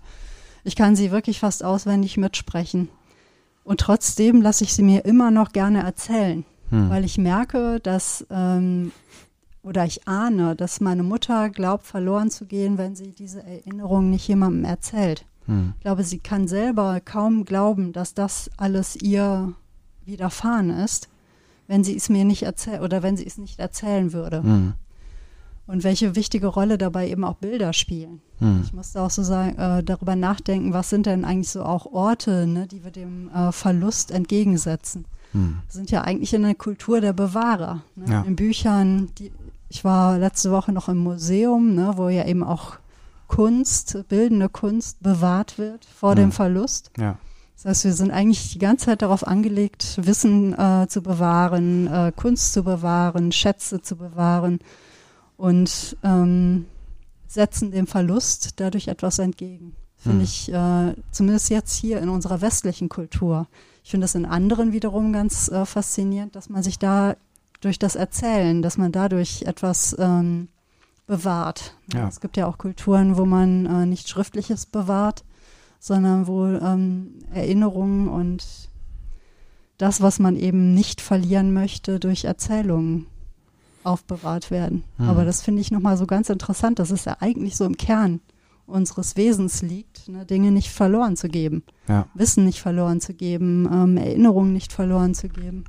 Ich 0.64 0.76
kann 0.76 0.96
sie 0.96 1.10
wirklich 1.10 1.40
fast 1.40 1.64
auswendig 1.64 2.16
mitsprechen. 2.16 2.88
Und 3.64 3.80
trotzdem 3.80 4.42
lasse 4.42 4.64
ich 4.64 4.74
sie 4.74 4.82
mir 4.82 5.04
immer 5.04 5.30
noch 5.30 5.52
gerne 5.52 5.82
erzählen 5.82 6.44
hm. 6.70 6.90
weil 6.90 7.04
ich 7.04 7.18
merke, 7.18 7.80
dass 7.80 8.26
ähm, 8.30 8.92
oder 9.62 9.84
ich 9.84 10.08
ahne, 10.08 10.56
dass 10.56 10.80
meine 10.80 11.02
Mutter 11.02 11.50
glaubt, 11.50 11.84
verloren 11.86 12.30
zu 12.30 12.46
gehen, 12.46 12.78
wenn 12.78 12.94
sie 12.94 13.12
diese 13.12 13.42
Erinnerung 13.44 14.10
nicht 14.10 14.26
jemandem 14.26 14.64
erzählt. 14.64 15.26
Hm. 15.46 15.74
Ich 15.76 15.82
glaube, 15.82 16.04
sie 16.04 16.18
kann 16.18 16.48
selber 16.48 17.00
kaum 17.04 17.44
glauben, 17.44 17.92
dass 17.92 18.14
das 18.14 18.50
alles 18.56 18.96
ihr 18.96 19.52
widerfahren 20.04 20.70
ist, 20.70 21.08
wenn 21.66 21.84
sie 21.84 21.96
es 21.96 22.08
mir 22.08 22.24
nicht 22.24 22.44
erzählt 22.44 22.80
oder 22.80 23.02
wenn 23.02 23.16
sie 23.16 23.26
es 23.26 23.36
nicht 23.36 23.58
erzählen 23.58 24.12
würde. 24.12 24.42
Hm. 24.42 24.72
Und 25.66 25.84
welche 25.84 26.16
wichtige 26.16 26.46
Rolle 26.46 26.78
dabei 26.78 27.10
eben 27.10 27.24
auch 27.24 27.34
Bilder 27.34 27.74
spielen. 27.74 28.22
Hm. 28.38 28.62
Ich 28.64 28.72
musste 28.72 29.02
auch 29.02 29.10
so 29.10 29.22
sagen, 29.22 29.58
äh, 29.58 29.82
darüber 29.82 30.16
nachdenken, 30.16 30.72
was 30.72 30.88
sind 30.88 31.04
denn 31.04 31.26
eigentlich 31.26 31.50
so 31.50 31.62
auch 31.62 31.84
Orte, 31.84 32.46
ne, 32.46 32.66
die 32.66 32.84
wir 32.84 32.90
dem 32.90 33.28
äh, 33.30 33.52
Verlust 33.52 34.10
entgegensetzen. 34.10 35.04
Hm. 35.32 35.58
sind 35.68 35.90
ja 35.90 36.02
eigentlich 36.02 36.32
in 36.32 36.42
der 36.42 36.54
Kultur 36.54 37.00
der 37.00 37.12
Bewahrer. 37.12 37.82
Ne? 37.96 38.10
Ja. 38.10 38.22
In 38.22 38.36
Büchern, 38.36 39.10
die, 39.18 39.30
ich 39.68 39.84
war 39.84 40.18
letzte 40.18 40.50
Woche 40.50 40.72
noch 40.72 40.88
im 40.88 40.98
Museum, 40.98 41.74
ne, 41.74 41.92
wo 41.96 42.08
ja 42.08 42.26
eben 42.26 42.42
auch 42.42 42.78
Kunst, 43.26 44.04
bildende 44.08 44.48
Kunst 44.48 45.02
bewahrt 45.02 45.58
wird 45.58 45.84
vor 45.84 46.10
ja. 46.10 46.14
dem 46.16 46.32
Verlust. 46.32 46.90
Ja. 46.96 47.18
Das 47.56 47.64
heißt, 47.64 47.84
wir 47.84 47.92
sind 47.92 48.10
eigentlich 48.10 48.52
die 48.52 48.58
ganze 48.58 48.86
Zeit 48.86 49.02
darauf 49.02 49.26
angelegt, 49.26 49.98
Wissen 50.00 50.58
äh, 50.58 50.86
zu 50.88 51.02
bewahren, 51.02 51.88
äh, 51.88 52.12
Kunst 52.14 52.52
zu 52.52 52.62
bewahren, 52.62 53.32
Schätze 53.32 53.82
zu 53.82 53.96
bewahren 53.96 54.60
und 55.36 55.96
ähm, 56.04 56.66
setzen 57.26 57.70
dem 57.70 57.86
Verlust 57.86 58.60
dadurch 58.60 58.88
etwas 58.88 59.18
entgegen. 59.18 59.74
Finde 59.96 60.18
hm. 60.18 60.24
ich, 60.24 60.52
äh, 60.52 60.94
zumindest 61.10 61.50
jetzt 61.50 61.74
hier 61.76 62.00
in 62.00 62.08
unserer 62.08 62.40
westlichen 62.40 62.88
Kultur, 62.88 63.48
ich 63.88 63.90
finde 63.90 64.04
es 64.04 64.14
in 64.14 64.26
anderen 64.26 64.72
wiederum 64.72 65.14
ganz 65.14 65.48
äh, 65.48 65.64
faszinierend, 65.64 66.36
dass 66.36 66.50
man 66.50 66.62
sich 66.62 66.78
da 66.78 67.16
durch 67.62 67.78
das 67.78 67.96
Erzählen, 67.96 68.60
dass 68.60 68.76
man 68.76 68.92
dadurch 68.92 69.44
etwas 69.44 69.96
ähm, 69.98 70.48
bewahrt. 71.06 71.74
Ja. 71.94 72.06
Es 72.06 72.20
gibt 72.20 72.36
ja 72.36 72.46
auch 72.46 72.58
Kulturen, 72.58 73.16
wo 73.16 73.24
man 73.24 73.64
äh, 73.64 73.86
nicht 73.86 74.06
Schriftliches 74.06 74.66
bewahrt, 74.66 75.24
sondern 75.80 76.26
wo 76.26 76.44
ähm, 76.44 77.14
Erinnerungen 77.32 78.08
und 78.08 78.44
das, 79.78 80.02
was 80.02 80.18
man 80.18 80.36
eben 80.36 80.74
nicht 80.74 81.00
verlieren 81.00 81.54
möchte, 81.54 81.98
durch 81.98 82.26
Erzählungen 82.26 83.06
aufbewahrt 83.84 84.50
werden. 84.50 84.84
Hm. 84.98 85.08
Aber 85.08 85.24
das 85.24 85.40
finde 85.40 85.62
ich 85.62 85.70
nochmal 85.70 85.96
so 85.96 86.06
ganz 86.06 86.28
interessant. 86.28 86.78
Das 86.78 86.90
ist 86.90 87.06
ja 87.06 87.16
eigentlich 87.20 87.56
so 87.56 87.64
im 87.64 87.78
Kern 87.78 88.20
unseres 88.68 89.16
Wesens 89.16 89.62
liegt, 89.62 90.08
ne, 90.08 90.24
Dinge 90.24 90.50
nicht 90.50 90.70
verloren 90.70 91.16
zu 91.16 91.28
geben, 91.28 91.62
ja. 91.88 92.06
Wissen 92.14 92.44
nicht 92.44 92.60
verloren 92.60 93.00
zu 93.00 93.14
geben, 93.14 93.68
ähm, 93.72 93.96
Erinnerungen 93.96 94.52
nicht 94.52 94.72
verloren 94.72 95.14
zu 95.14 95.28
geben. 95.28 95.64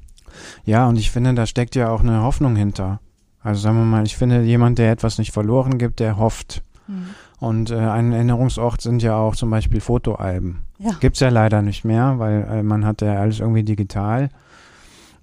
Ja, 0.65 0.87
und 0.87 0.97
ich 0.97 1.11
finde, 1.11 1.33
da 1.33 1.45
steckt 1.45 1.75
ja 1.75 1.89
auch 1.89 2.01
eine 2.01 2.21
Hoffnung 2.21 2.55
hinter. 2.55 2.99
Also 3.41 3.61
sagen 3.61 3.77
wir 3.77 3.85
mal, 3.85 4.05
ich 4.05 4.17
finde, 4.17 4.43
jemand, 4.43 4.77
der 4.77 4.91
etwas 4.91 5.17
nicht 5.17 5.31
verloren 5.31 5.77
gibt, 5.77 5.99
der 5.99 6.17
hofft. 6.17 6.61
Mhm. 6.87 7.09
Und 7.39 7.71
äh, 7.71 7.77
ein 7.77 8.11
Erinnerungsort 8.11 8.81
sind 8.81 9.01
ja 9.01 9.15
auch 9.15 9.35
zum 9.35 9.49
Beispiel 9.49 9.79
Fotoalben. 9.79 10.63
Ja. 10.77 10.91
Gibt's 10.99 11.21
ja 11.21 11.29
leider 11.29 11.61
nicht 11.61 11.85
mehr, 11.85 12.19
weil 12.19 12.43
äh, 12.43 12.63
man 12.63 12.85
hat 12.85 13.01
ja 13.01 13.13
alles 13.15 13.39
irgendwie 13.39 13.63
digital. 13.63 14.29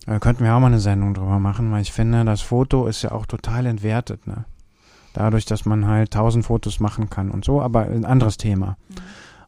Äh, 0.07 0.19
könnten 0.19 0.45
wir 0.45 0.55
auch 0.55 0.61
mal 0.61 0.69
eine 0.69 0.81
Sendung 0.81 1.13
drüber 1.13 1.39
machen, 1.39 1.71
weil 1.73 1.83
ich 1.83 1.93
finde, 1.93 2.25
das 2.25 2.41
Foto 2.41 2.87
ist 2.87 3.03
ja 3.03 3.13
auch 3.13 3.27
total 3.27 3.67
entwertet, 3.67 4.27
ne? 4.27 4.45
Dadurch, 5.17 5.47
dass 5.47 5.65
man 5.65 5.87
halt 5.87 6.11
tausend 6.11 6.45
Fotos 6.45 6.79
machen 6.79 7.09
kann 7.09 7.31
und 7.31 7.43
so, 7.43 7.63
aber 7.63 7.87
ein 7.87 8.05
anderes 8.05 8.37
Thema. 8.37 8.77
Mhm. 8.89 8.95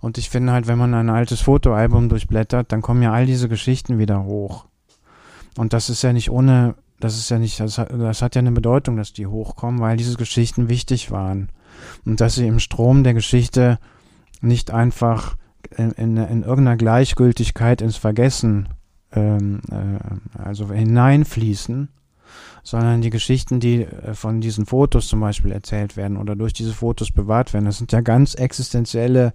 Und 0.01 0.16
ich 0.16 0.31
finde 0.31 0.53
halt, 0.53 0.66
wenn 0.66 0.79
man 0.79 0.95
ein 0.95 1.11
altes 1.11 1.43
Fotoalbum 1.43 2.09
durchblättert, 2.09 2.73
dann 2.73 2.81
kommen 2.81 3.03
ja 3.03 3.12
all 3.12 3.27
diese 3.27 3.49
Geschichten 3.49 3.99
wieder 3.99 4.25
hoch. 4.25 4.66
Und 5.59 5.73
das 5.75 5.91
ist 5.91 6.03
ja 6.03 6.12
nicht 6.12 6.31
ohne, 6.31 6.75
das 7.01 7.19
ist 7.19 7.31
ja 7.31 7.39
nicht, 7.39 7.61
das 7.61 7.77
hat, 7.77 7.93
das 7.93 8.23
hat 8.23 8.35
ja 8.35 8.39
eine 8.39 8.53
Bedeutung, 8.53 8.97
dass 8.97 9.12
die 9.12 9.27
hochkommen, 9.27 9.81
weil 9.81 9.97
diese 9.99 10.16
Geschichten 10.16 10.71
wichtig 10.71 11.11
waren. 11.11 11.51
Und 12.07 12.21
dass 12.21 12.37
sie 12.37 12.47
im 12.47 12.61
Strom 12.61 13.05
der 13.05 13.14
Geschichte 13.14 13.79
nicht 14.41 14.71
einfach 14.71 15.37
in, 15.77 15.91
in, 15.93 16.16
in 16.16 16.43
irgendeiner 16.45 16.77
Gleichgültigkeit 16.77 17.83
ins 17.83 17.97
Vergessen 17.97 18.69
ähm, 19.12 19.61
äh, 19.71 20.39
also 20.41 20.73
hineinfließen, 20.73 21.89
sondern 22.62 23.01
die 23.01 23.11
Geschichten, 23.11 23.61
die 23.61 23.83
äh, 23.83 24.14
von 24.14 24.41
diesen 24.41 24.66
Fotos 24.66 25.09
zum 25.09 25.20
Beispiel 25.20 25.53
erzählt 25.53 25.97
werden 25.97 26.16
oder 26.16 26.37
durch 26.37 26.53
diese 26.53 26.72
Fotos 26.72 27.11
bewahrt 27.11 27.53
werden, 27.53 27.64
das 27.64 27.79
sind 27.79 27.93
ja 27.93 28.01
ganz 28.01 28.35
existenzielle 28.35 29.33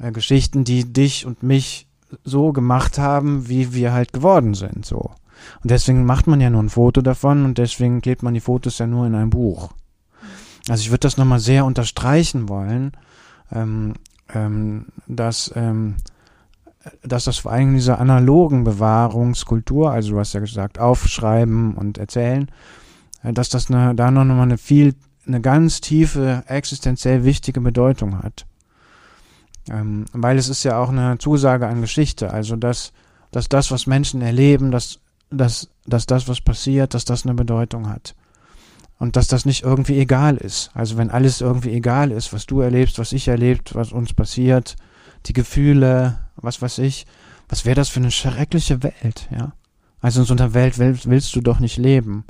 äh, 0.00 0.12
Geschichten, 0.12 0.64
die 0.64 0.92
dich 0.92 1.26
und 1.26 1.42
mich 1.42 1.86
so 2.22 2.52
gemacht 2.52 2.98
haben, 2.98 3.48
wie 3.48 3.74
wir 3.74 3.92
halt 3.92 4.12
geworden 4.12 4.54
sind, 4.54 4.86
so. 4.86 5.10
Und 5.62 5.70
deswegen 5.70 6.04
macht 6.04 6.26
man 6.26 6.40
ja 6.40 6.48
nur 6.50 6.62
ein 6.62 6.70
Foto 6.70 7.02
davon 7.02 7.44
und 7.44 7.58
deswegen 7.58 8.00
klebt 8.00 8.22
man 8.22 8.34
die 8.34 8.40
Fotos 8.40 8.78
ja 8.78 8.86
nur 8.86 9.06
in 9.06 9.14
ein 9.14 9.30
Buch. 9.30 9.70
Also 10.68 10.82
ich 10.82 10.90
würde 10.90 11.00
das 11.00 11.16
nochmal 11.16 11.40
sehr 11.40 11.64
unterstreichen 11.64 12.48
wollen, 12.48 12.92
ähm, 13.52 13.94
ähm, 14.32 14.86
dass, 15.06 15.52
ähm, 15.54 15.96
dass 17.02 17.24
das 17.24 17.38
vor 17.38 17.52
allem 17.52 17.68
in 17.68 17.74
dieser 17.74 17.98
analogen 17.98 18.64
Bewahrungskultur, 18.64 19.90
also 19.90 20.12
du 20.12 20.18
hast 20.18 20.34
ja 20.34 20.40
gesagt, 20.40 20.78
aufschreiben 20.78 21.74
und 21.74 21.98
erzählen, 21.98 22.50
äh, 23.22 23.32
dass 23.32 23.48
das 23.48 23.70
eine, 23.70 23.94
da 23.94 24.10
noch 24.10 24.24
mal 24.24 24.42
eine 24.42 24.58
viel, 24.58 24.94
eine 25.26 25.40
ganz 25.40 25.80
tiefe, 25.80 26.44
existenziell 26.46 27.24
wichtige 27.24 27.60
Bedeutung 27.60 28.22
hat. 28.22 28.46
Ähm, 29.70 30.04
weil 30.12 30.36
es 30.36 30.48
ist 30.48 30.62
ja 30.64 30.78
auch 30.78 30.90
eine 30.90 31.16
Zusage 31.18 31.66
an 31.66 31.80
Geschichte, 31.80 32.30
also 32.30 32.56
dass, 32.56 32.92
dass 33.30 33.48
das, 33.48 33.70
was 33.70 33.86
Menschen 33.86 34.20
erleben, 34.20 34.70
dass, 34.70 35.00
dass, 35.30 35.70
dass 35.86 36.04
das, 36.04 36.28
was 36.28 36.42
passiert, 36.42 36.92
dass 36.92 37.06
das 37.06 37.24
eine 37.24 37.34
Bedeutung 37.34 37.88
hat. 37.88 38.14
Und 38.98 39.16
dass 39.16 39.26
das 39.26 39.44
nicht 39.44 39.64
irgendwie 39.64 39.98
egal 39.98 40.36
ist. 40.36 40.70
Also 40.74 40.96
wenn 40.98 41.10
alles 41.10 41.40
irgendwie 41.40 41.72
egal 41.72 42.12
ist, 42.12 42.32
was 42.32 42.46
du 42.46 42.60
erlebst, 42.60 42.98
was 42.98 43.12
ich 43.12 43.26
erlebt, 43.26 43.74
was 43.74 43.90
uns 43.90 44.12
passiert, 44.12 44.76
die 45.26 45.32
Gefühle, 45.32 46.18
was 46.36 46.60
weiß 46.60 46.78
ich, 46.78 47.06
was 47.48 47.64
wäre 47.64 47.76
das 47.76 47.88
für 47.88 48.00
eine 48.00 48.10
schreckliche 48.10 48.82
Welt, 48.82 49.28
ja? 49.30 49.52
Also 50.00 50.20
in 50.20 50.26
so 50.26 50.34
einer 50.34 50.52
Welt 50.52 50.78
willst, 50.78 51.34
du 51.34 51.40
doch 51.40 51.60
nicht 51.60 51.78
leben. 51.78 52.24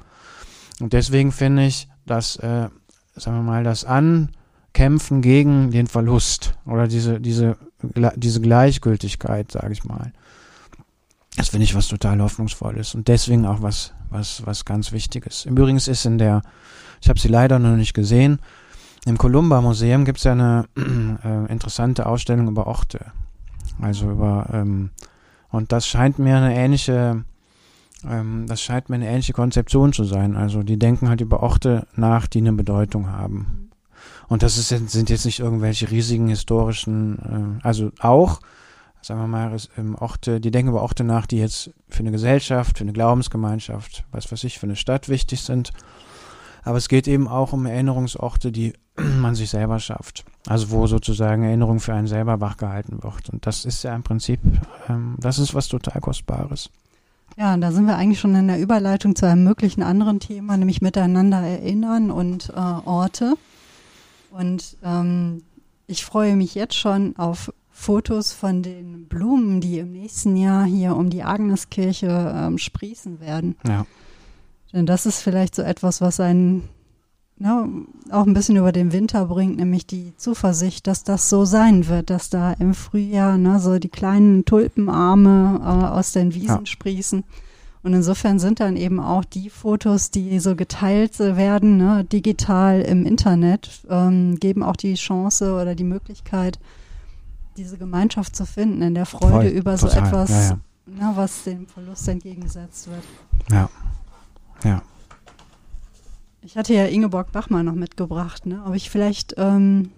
Und 0.80 0.92
deswegen 0.92 1.32
finde 1.32 1.66
ich, 1.66 1.88
dass, 2.06 2.36
äh, 2.36 2.68
sagen 3.16 3.36
wir 3.38 3.42
mal, 3.42 3.64
das 3.64 3.84
Ankämpfen 3.84 5.22
gegen 5.22 5.72
den 5.72 5.88
Verlust 5.88 6.54
oder 6.66 6.86
diese, 6.86 7.20
diese, 7.20 7.56
diese 7.82 8.40
Gleichgültigkeit, 8.40 9.50
sage 9.50 9.72
ich 9.72 9.82
mal, 9.82 10.12
das 11.36 11.48
finde 11.48 11.64
ich 11.64 11.74
was 11.74 11.88
total 11.88 12.20
hoffnungsvolles 12.22 12.94
und 12.94 13.08
deswegen 13.08 13.44
auch 13.44 13.60
was, 13.60 13.92
was, 14.08 14.46
was 14.46 14.64
ganz 14.64 14.92
Wichtiges. 14.92 15.44
Im 15.44 15.56
Übrigen 15.56 15.76
ist 15.76 16.04
in 16.04 16.18
der, 16.18 16.42
ich 17.00 17.08
habe 17.08 17.18
sie 17.18 17.28
leider 17.28 17.58
noch 17.58 17.76
nicht 17.76 17.94
gesehen, 17.94 18.38
im 19.06 19.18
Columba 19.18 19.60
Museum 19.60 20.04
gibt 20.04 20.18
es 20.18 20.24
ja 20.24 20.32
eine 20.32 20.64
äh, 20.76 21.52
interessante 21.52 22.06
Ausstellung 22.06 22.48
über 22.48 22.66
Orte. 22.66 23.12
Also 23.80 24.10
über, 24.10 24.48
ähm, 24.52 24.90
und 25.50 25.72
das 25.72 25.86
scheint 25.86 26.18
mir 26.18 26.36
eine 26.36 26.56
ähnliche, 26.56 27.24
ähm, 28.08 28.46
das 28.46 28.62
scheint 28.62 28.88
mir 28.88 28.96
eine 28.96 29.08
ähnliche 29.08 29.32
Konzeption 29.32 29.92
zu 29.92 30.04
sein. 30.04 30.36
Also 30.36 30.62
die 30.62 30.78
denken 30.78 31.08
halt 31.08 31.20
über 31.20 31.42
Orte 31.42 31.86
nach, 31.96 32.26
die 32.26 32.38
eine 32.38 32.52
Bedeutung 32.52 33.10
haben. 33.10 33.70
Und 34.28 34.42
das 34.42 34.56
ist, 34.56 34.68
sind 34.68 35.10
jetzt 35.10 35.26
nicht 35.26 35.40
irgendwelche 35.40 35.90
riesigen 35.90 36.28
historischen, 36.28 37.60
äh, 37.62 37.66
also 37.66 37.90
auch, 38.00 38.40
sagen 39.02 39.20
wir 39.20 39.26
mal, 39.26 39.54
ähm, 39.76 39.96
Orte, 39.96 40.40
die 40.40 40.50
denken 40.50 40.70
über 40.70 40.82
Orte 40.82 41.04
nach, 41.04 41.26
die 41.26 41.38
jetzt 41.38 41.70
für 41.90 42.00
eine 42.00 42.10
Gesellschaft, 42.10 42.78
für 42.78 42.84
eine 42.84 42.94
Glaubensgemeinschaft, 42.94 44.04
was 44.12 44.32
weiß 44.32 44.44
ich, 44.44 44.58
für 44.58 44.66
eine 44.66 44.76
Stadt 44.76 45.10
wichtig 45.10 45.42
sind. 45.42 45.72
Aber 46.64 46.78
es 46.78 46.88
geht 46.88 47.06
eben 47.06 47.28
auch 47.28 47.52
um 47.52 47.66
Erinnerungsorte, 47.66 48.50
die 48.50 48.72
man 48.96 49.34
sich 49.34 49.50
selber 49.50 49.78
schafft. 49.78 50.24
Also 50.46 50.70
wo 50.70 50.86
sozusagen 50.86 51.42
Erinnerung 51.42 51.80
für 51.80 51.94
einen 51.94 52.06
selber 52.06 52.40
wachgehalten 52.40 53.02
wird. 53.02 53.30
Und 53.30 53.46
das 53.46 53.64
ist 53.64 53.82
ja 53.82 53.94
im 53.94 54.02
Prinzip, 54.02 54.40
ähm, 54.88 55.16
das 55.18 55.38
ist 55.38 55.54
was 55.54 55.68
total 55.68 56.00
Kostbares. 56.00 56.70
Ja, 57.36 57.56
da 57.56 57.72
sind 57.72 57.86
wir 57.86 57.96
eigentlich 57.96 58.20
schon 58.20 58.34
in 58.34 58.46
der 58.46 58.60
Überleitung 58.60 59.16
zu 59.16 59.26
einem 59.26 59.42
möglichen 59.44 59.82
anderen 59.82 60.20
Thema, 60.20 60.56
nämlich 60.56 60.82
miteinander 60.82 61.40
erinnern 61.40 62.10
und 62.10 62.50
äh, 62.50 62.52
Orte. 62.54 63.34
Und 64.30 64.76
ähm, 64.84 65.42
ich 65.86 66.04
freue 66.04 66.36
mich 66.36 66.54
jetzt 66.54 66.76
schon 66.76 67.16
auf 67.16 67.52
Fotos 67.70 68.32
von 68.32 68.62
den 68.62 69.06
Blumen, 69.08 69.60
die 69.60 69.80
im 69.80 69.92
nächsten 69.92 70.36
Jahr 70.36 70.64
hier 70.64 70.94
um 70.94 71.10
die 71.10 71.24
Agneskirche 71.24 72.32
ähm, 72.36 72.58
sprießen 72.58 73.20
werden. 73.20 73.56
Ja. 73.66 73.84
Denn 74.74 74.86
das 74.86 75.06
ist 75.06 75.22
vielleicht 75.22 75.54
so 75.54 75.62
etwas, 75.62 76.00
was 76.00 76.18
einen 76.18 76.68
ne, 77.36 77.68
auch 78.10 78.26
ein 78.26 78.34
bisschen 78.34 78.56
über 78.56 78.72
den 78.72 78.92
Winter 78.92 79.26
bringt, 79.26 79.56
nämlich 79.56 79.86
die 79.86 80.16
Zuversicht, 80.16 80.88
dass 80.88 81.04
das 81.04 81.30
so 81.30 81.44
sein 81.44 81.86
wird, 81.86 82.10
dass 82.10 82.28
da 82.28 82.52
im 82.54 82.74
Frühjahr 82.74 83.38
ne, 83.38 83.60
so 83.60 83.78
die 83.78 83.88
kleinen 83.88 84.44
Tulpenarme 84.44 85.60
äh, 85.62 85.86
aus 85.96 86.10
den 86.12 86.34
Wiesen 86.34 86.60
ja. 86.60 86.66
sprießen. 86.66 87.22
Und 87.84 87.92
insofern 87.92 88.38
sind 88.38 88.60
dann 88.60 88.76
eben 88.76 88.98
auch 88.98 89.24
die 89.24 89.48
Fotos, 89.50 90.10
die 90.10 90.40
so 90.40 90.56
geteilt 90.56 91.18
werden, 91.20 91.76
ne, 91.76 92.04
digital 92.04 92.80
im 92.80 93.06
Internet, 93.06 93.82
ähm, 93.88 94.40
geben 94.40 94.64
auch 94.64 94.76
die 94.76 94.94
Chance 94.94 95.54
oder 95.54 95.76
die 95.76 95.84
Möglichkeit, 95.84 96.58
diese 97.56 97.78
Gemeinschaft 97.78 98.34
zu 98.34 98.44
finden, 98.44 98.82
in 98.82 98.94
der 98.94 99.06
Freude 99.06 99.32
Voll, 99.32 99.46
über 99.46 99.76
total. 99.76 99.90
so 99.90 99.98
etwas, 99.98 100.30
ja, 100.30 100.48
ja. 100.48 100.58
Ne, 100.86 101.12
was 101.14 101.44
dem 101.44 101.66
Verlust 101.68 102.08
entgegengesetzt 102.08 102.88
wird. 102.88 103.04
Ja, 103.50 103.68
ja. 104.62 104.82
Ich 106.42 106.56
hatte 106.56 106.74
ja 106.74 106.84
Ingeborg 106.84 107.32
Bachmann 107.32 107.64
noch 107.64 107.74
mitgebracht, 107.74 108.44
ne? 108.44 108.62
Ob 108.66 108.74
ich 108.74 108.90
vielleicht, 108.90 109.34
ähm, 109.38 109.90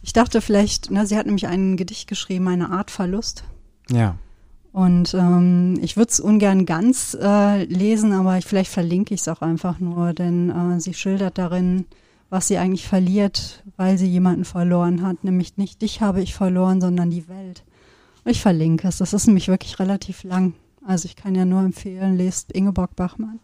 ich 0.00 0.14
dachte 0.14 0.40
vielleicht, 0.40 0.90
ne, 0.90 1.06
sie 1.06 1.16
hat 1.18 1.26
nämlich 1.26 1.46
ein 1.46 1.76
Gedicht 1.76 2.08
geschrieben, 2.08 2.48
eine 2.48 2.70
Art 2.70 2.90
Verlust. 2.90 3.44
Ja. 3.90 4.16
Und 4.72 5.14
ähm, 5.14 5.78
ich 5.80 5.96
würde 5.96 6.10
es 6.10 6.20
ungern 6.20 6.66
ganz 6.66 7.16
äh, 7.20 7.64
lesen, 7.64 8.12
aber 8.12 8.38
ich, 8.38 8.44
vielleicht 8.44 8.70
verlinke 8.70 9.14
ich 9.14 9.20
es 9.20 9.28
auch 9.28 9.40
einfach 9.42 9.78
nur, 9.78 10.12
denn 10.12 10.50
äh, 10.50 10.80
sie 10.80 10.94
schildert 10.94 11.38
darin, 11.38 11.86
was 12.30 12.48
sie 12.48 12.58
eigentlich 12.58 12.86
verliert, 12.86 13.62
weil 13.76 13.98
sie 13.98 14.08
jemanden 14.08 14.44
verloren 14.44 15.02
hat. 15.02 15.24
Nämlich 15.24 15.56
nicht 15.56 15.82
dich 15.82 16.00
habe 16.00 16.20
ich 16.20 16.34
verloren, 16.34 16.80
sondern 16.80 17.10
die 17.10 17.28
Welt. 17.28 17.64
Ich 18.24 18.40
verlinke 18.40 18.88
es. 18.88 18.98
Das 18.98 19.12
ist 19.12 19.26
nämlich 19.26 19.48
wirklich 19.48 19.78
relativ 19.78 20.24
lang. 20.24 20.54
Also 20.86 21.06
ich 21.06 21.16
kann 21.16 21.34
ja 21.34 21.44
nur 21.44 21.60
empfehlen, 21.60 22.16
lest 22.16 22.52
Ingeborg 22.52 22.94
Bachmann 22.96 23.40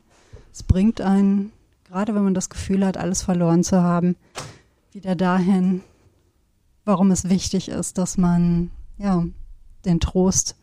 es 0.52 0.62
bringt 0.62 1.00
einen, 1.00 1.50
gerade 1.84 2.14
wenn 2.14 2.24
man 2.24 2.34
das 2.34 2.50
Gefühl 2.50 2.84
hat, 2.84 2.96
alles 2.96 3.22
verloren 3.22 3.64
zu 3.64 3.82
haben, 3.82 4.16
wieder 4.92 5.16
dahin, 5.16 5.80
warum 6.84 7.10
es 7.10 7.28
wichtig 7.28 7.68
ist, 7.68 7.98
dass 7.98 8.18
man 8.18 8.70
ja 8.98 9.24
den 9.84 9.98
Trost, 9.98 10.56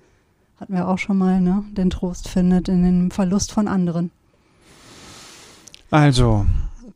hatten 0.60 0.74
wir 0.74 0.88
auch 0.88 1.00
schon 1.00 1.18
mal, 1.18 1.42
ne, 1.42 1.64
den 1.72 1.90
Trost 1.90 2.28
findet 2.28 2.70
in 2.70 2.84
dem 2.84 3.12
Verlust 3.12 3.52
von 3.52 3.68
anderen. 3.68 4.12
Also, 5.90 6.46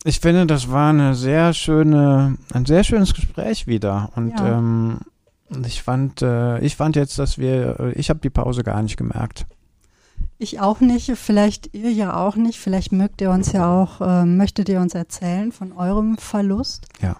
ich 0.03 0.19
finde, 0.19 0.45
das 0.45 0.69
war 0.69 0.91
eine 0.91 1.15
sehr 1.15 1.53
schöne, 1.53 2.37
ein 2.53 2.65
sehr 2.65 2.83
schönes 2.83 3.13
Gespräch 3.13 3.65
wieder. 3.65 4.11
Und 4.15 4.29
ja. 4.37 4.57
ähm, 4.57 4.99
ich 5.65 5.81
fand, 5.81 6.21
äh, 6.21 6.59
ich 6.59 6.75
fand 6.75 6.95
jetzt, 6.95 7.17
dass 7.17 7.39
wir, 7.39 7.79
äh, 7.79 7.91
ich 7.93 8.11
habe 8.11 8.19
die 8.19 8.29
Pause 8.29 8.63
gar 8.63 8.81
nicht 8.83 8.97
gemerkt. 8.97 9.47
Ich 10.43 10.59
auch 10.59 10.81
nicht, 10.81 11.09
vielleicht 11.15 11.73
ihr 11.73 11.93
ja 11.93 12.17
auch 12.17 12.35
nicht. 12.35 12.59
Vielleicht 12.59 12.91
mögt 12.91 13.21
ihr 13.21 13.31
uns 13.31 13.53
ja 13.53 13.65
auch, 13.65 14.01
äh, 14.01 14.25
möchtet 14.25 14.67
ihr 14.67 14.81
uns 14.81 14.93
erzählen 14.93 15.53
von 15.53 15.71
eurem 15.71 16.17
Verlust? 16.17 16.87
Ja. 17.01 17.15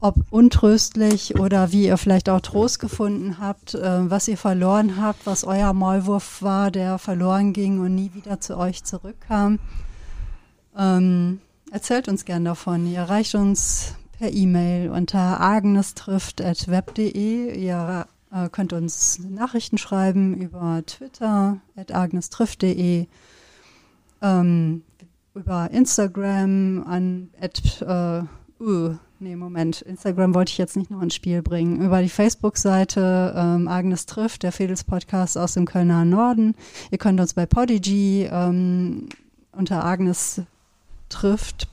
Ob 0.00 0.14
untröstlich 0.30 1.38
oder 1.38 1.70
wie 1.70 1.84
ihr 1.84 1.98
vielleicht 1.98 2.30
auch 2.30 2.40
Trost 2.40 2.80
gefunden 2.80 3.36
habt, 3.38 3.74
äh, 3.74 4.10
was 4.10 4.26
ihr 4.26 4.38
verloren 4.38 4.98
habt, 4.98 5.26
was 5.26 5.44
euer 5.44 5.74
Maulwurf 5.74 6.40
war, 6.40 6.70
der 6.70 6.96
verloren 6.96 7.52
ging 7.52 7.78
und 7.78 7.94
nie 7.94 8.14
wieder 8.14 8.40
zu 8.40 8.56
euch 8.56 8.84
zurückkam. 8.84 9.58
Ähm, 10.74 11.40
erzählt 11.70 12.08
uns 12.08 12.24
gern 12.24 12.46
davon. 12.46 12.86
Ihr 12.86 13.00
erreicht 13.00 13.34
uns 13.34 13.96
per 14.18 14.32
E-Mail 14.32 14.88
unter 14.88 15.42
agnestrifft.web.de. 15.42 17.62
Ihr 17.62 18.06
äh, 18.32 18.48
könnt 18.48 18.72
uns 18.72 19.18
Nachrichten 19.18 19.78
schreiben 19.78 20.34
über 20.34 20.82
Twitter, 20.86 21.60
at 21.76 21.94
agnestriff.de. 21.94 23.06
Ähm, 24.22 24.82
über 25.34 25.70
Instagram 25.70 26.84
an 26.86 27.30
at, 27.40 27.82
äh, 27.82 28.62
uh, 28.62 28.96
nee, 29.20 29.36
Moment, 29.36 29.82
Instagram 29.82 30.34
wollte 30.34 30.50
ich 30.50 30.58
jetzt 30.58 30.76
nicht 30.76 30.90
noch 30.90 31.02
ins 31.02 31.14
Spiel 31.14 31.42
bringen. 31.42 31.80
Über 31.80 32.02
die 32.02 32.08
Facebook-Seite 32.08 33.34
ähm, 33.36 33.68
Agnes 33.68 34.06
trifft, 34.06 34.42
der 34.42 34.52
Fedels 34.52 34.84
Podcast 34.84 35.38
aus 35.38 35.54
dem 35.54 35.66
Kölner 35.66 36.04
Norden. 36.04 36.54
Ihr 36.90 36.98
könnt 36.98 37.20
uns 37.20 37.34
bei 37.34 37.46
Podigy 37.46 38.28
ähm, 38.30 39.08
unter 39.52 39.84
Agnes 39.84 40.42
trifft. 41.08 41.68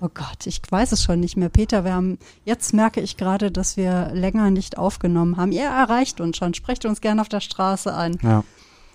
Oh 0.00 0.08
Gott, 0.14 0.46
ich 0.46 0.62
weiß 0.70 0.92
es 0.92 1.02
schon 1.02 1.20
nicht 1.20 1.36
mehr. 1.36 1.50
Peter, 1.50 1.84
wir 1.84 1.92
haben, 1.92 2.18
jetzt 2.44 2.72
merke 2.72 3.00
ich 3.00 3.16
gerade, 3.18 3.50
dass 3.50 3.76
wir 3.76 4.10
länger 4.14 4.50
nicht 4.50 4.78
aufgenommen 4.78 5.36
haben. 5.36 5.52
Ihr 5.52 5.66
erreicht 5.66 6.20
uns 6.22 6.38
schon. 6.38 6.54
Sprecht 6.54 6.86
uns 6.86 7.00
gerne 7.02 7.20
auf 7.20 7.28
der 7.28 7.40
Straße 7.40 7.92
an. 7.92 8.18
Ja. 8.22 8.42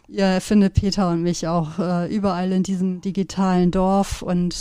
Ihr 0.08 0.42
findet 0.42 0.74
Peter 0.74 1.10
und 1.12 1.22
mich 1.22 1.48
auch 1.48 1.78
äh, 1.80 2.14
überall 2.16 2.52
in 2.52 2.64
diesem 2.64 3.02
digitalen 3.02 3.72
Dorf 3.72 4.22
und 4.22 4.56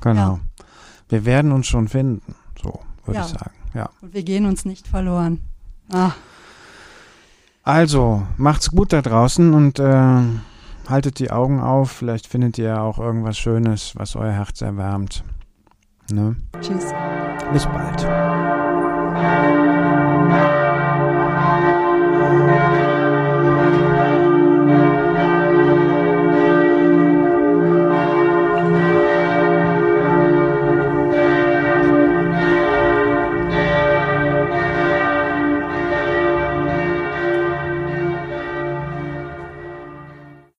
Genau. 0.00 0.34
Ja. 0.34 0.40
Wir 1.08 1.24
werden 1.24 1.52
uns 1.52 1.66
schon 1.66 1.88
finden, 1.88 2.34
so 2.62 2.80
würde 3.04 3.18
Ja. 3.20 3.26
ich 3.26 3.32
sagen. 3.32 3.54
Ja. 3.74 3.90
Und 4.00 4.14
wir 4.14 4.22
gehen 4.22 4.46
uns 4.46 4.64
nicht 4.64 4.86
verloren. 4.86 5.40
Ah, 5.92 6.12
Also, 7.62 8.22
macht's 8.36 8.70
gut 8.70 8.92
da 8.92 9.02
draußen 9.02 9.52
und 9.52 9.78
äh, 9.78 10.22
haltet 10.88 11.18
die 11.18 11.30
Augen 11.30 11.60
auf. 11.60 11.90
Vielleicht 11.90 12.26
findet 12.26 12.58
ihr 12.58 12.80
auch 12.80 12.98
irgendwas 12.98 13.38
Schönes, 13.38 13.94
was 13.96 14.16
euer 14.16 14.32
Herz 14.32 14.60
erwärmt. 14.60 15.24
Ne? 16.10 16.36
tschüss. 16.60 16.92
Bis 17.52 17.66
bald. 17.66 18.06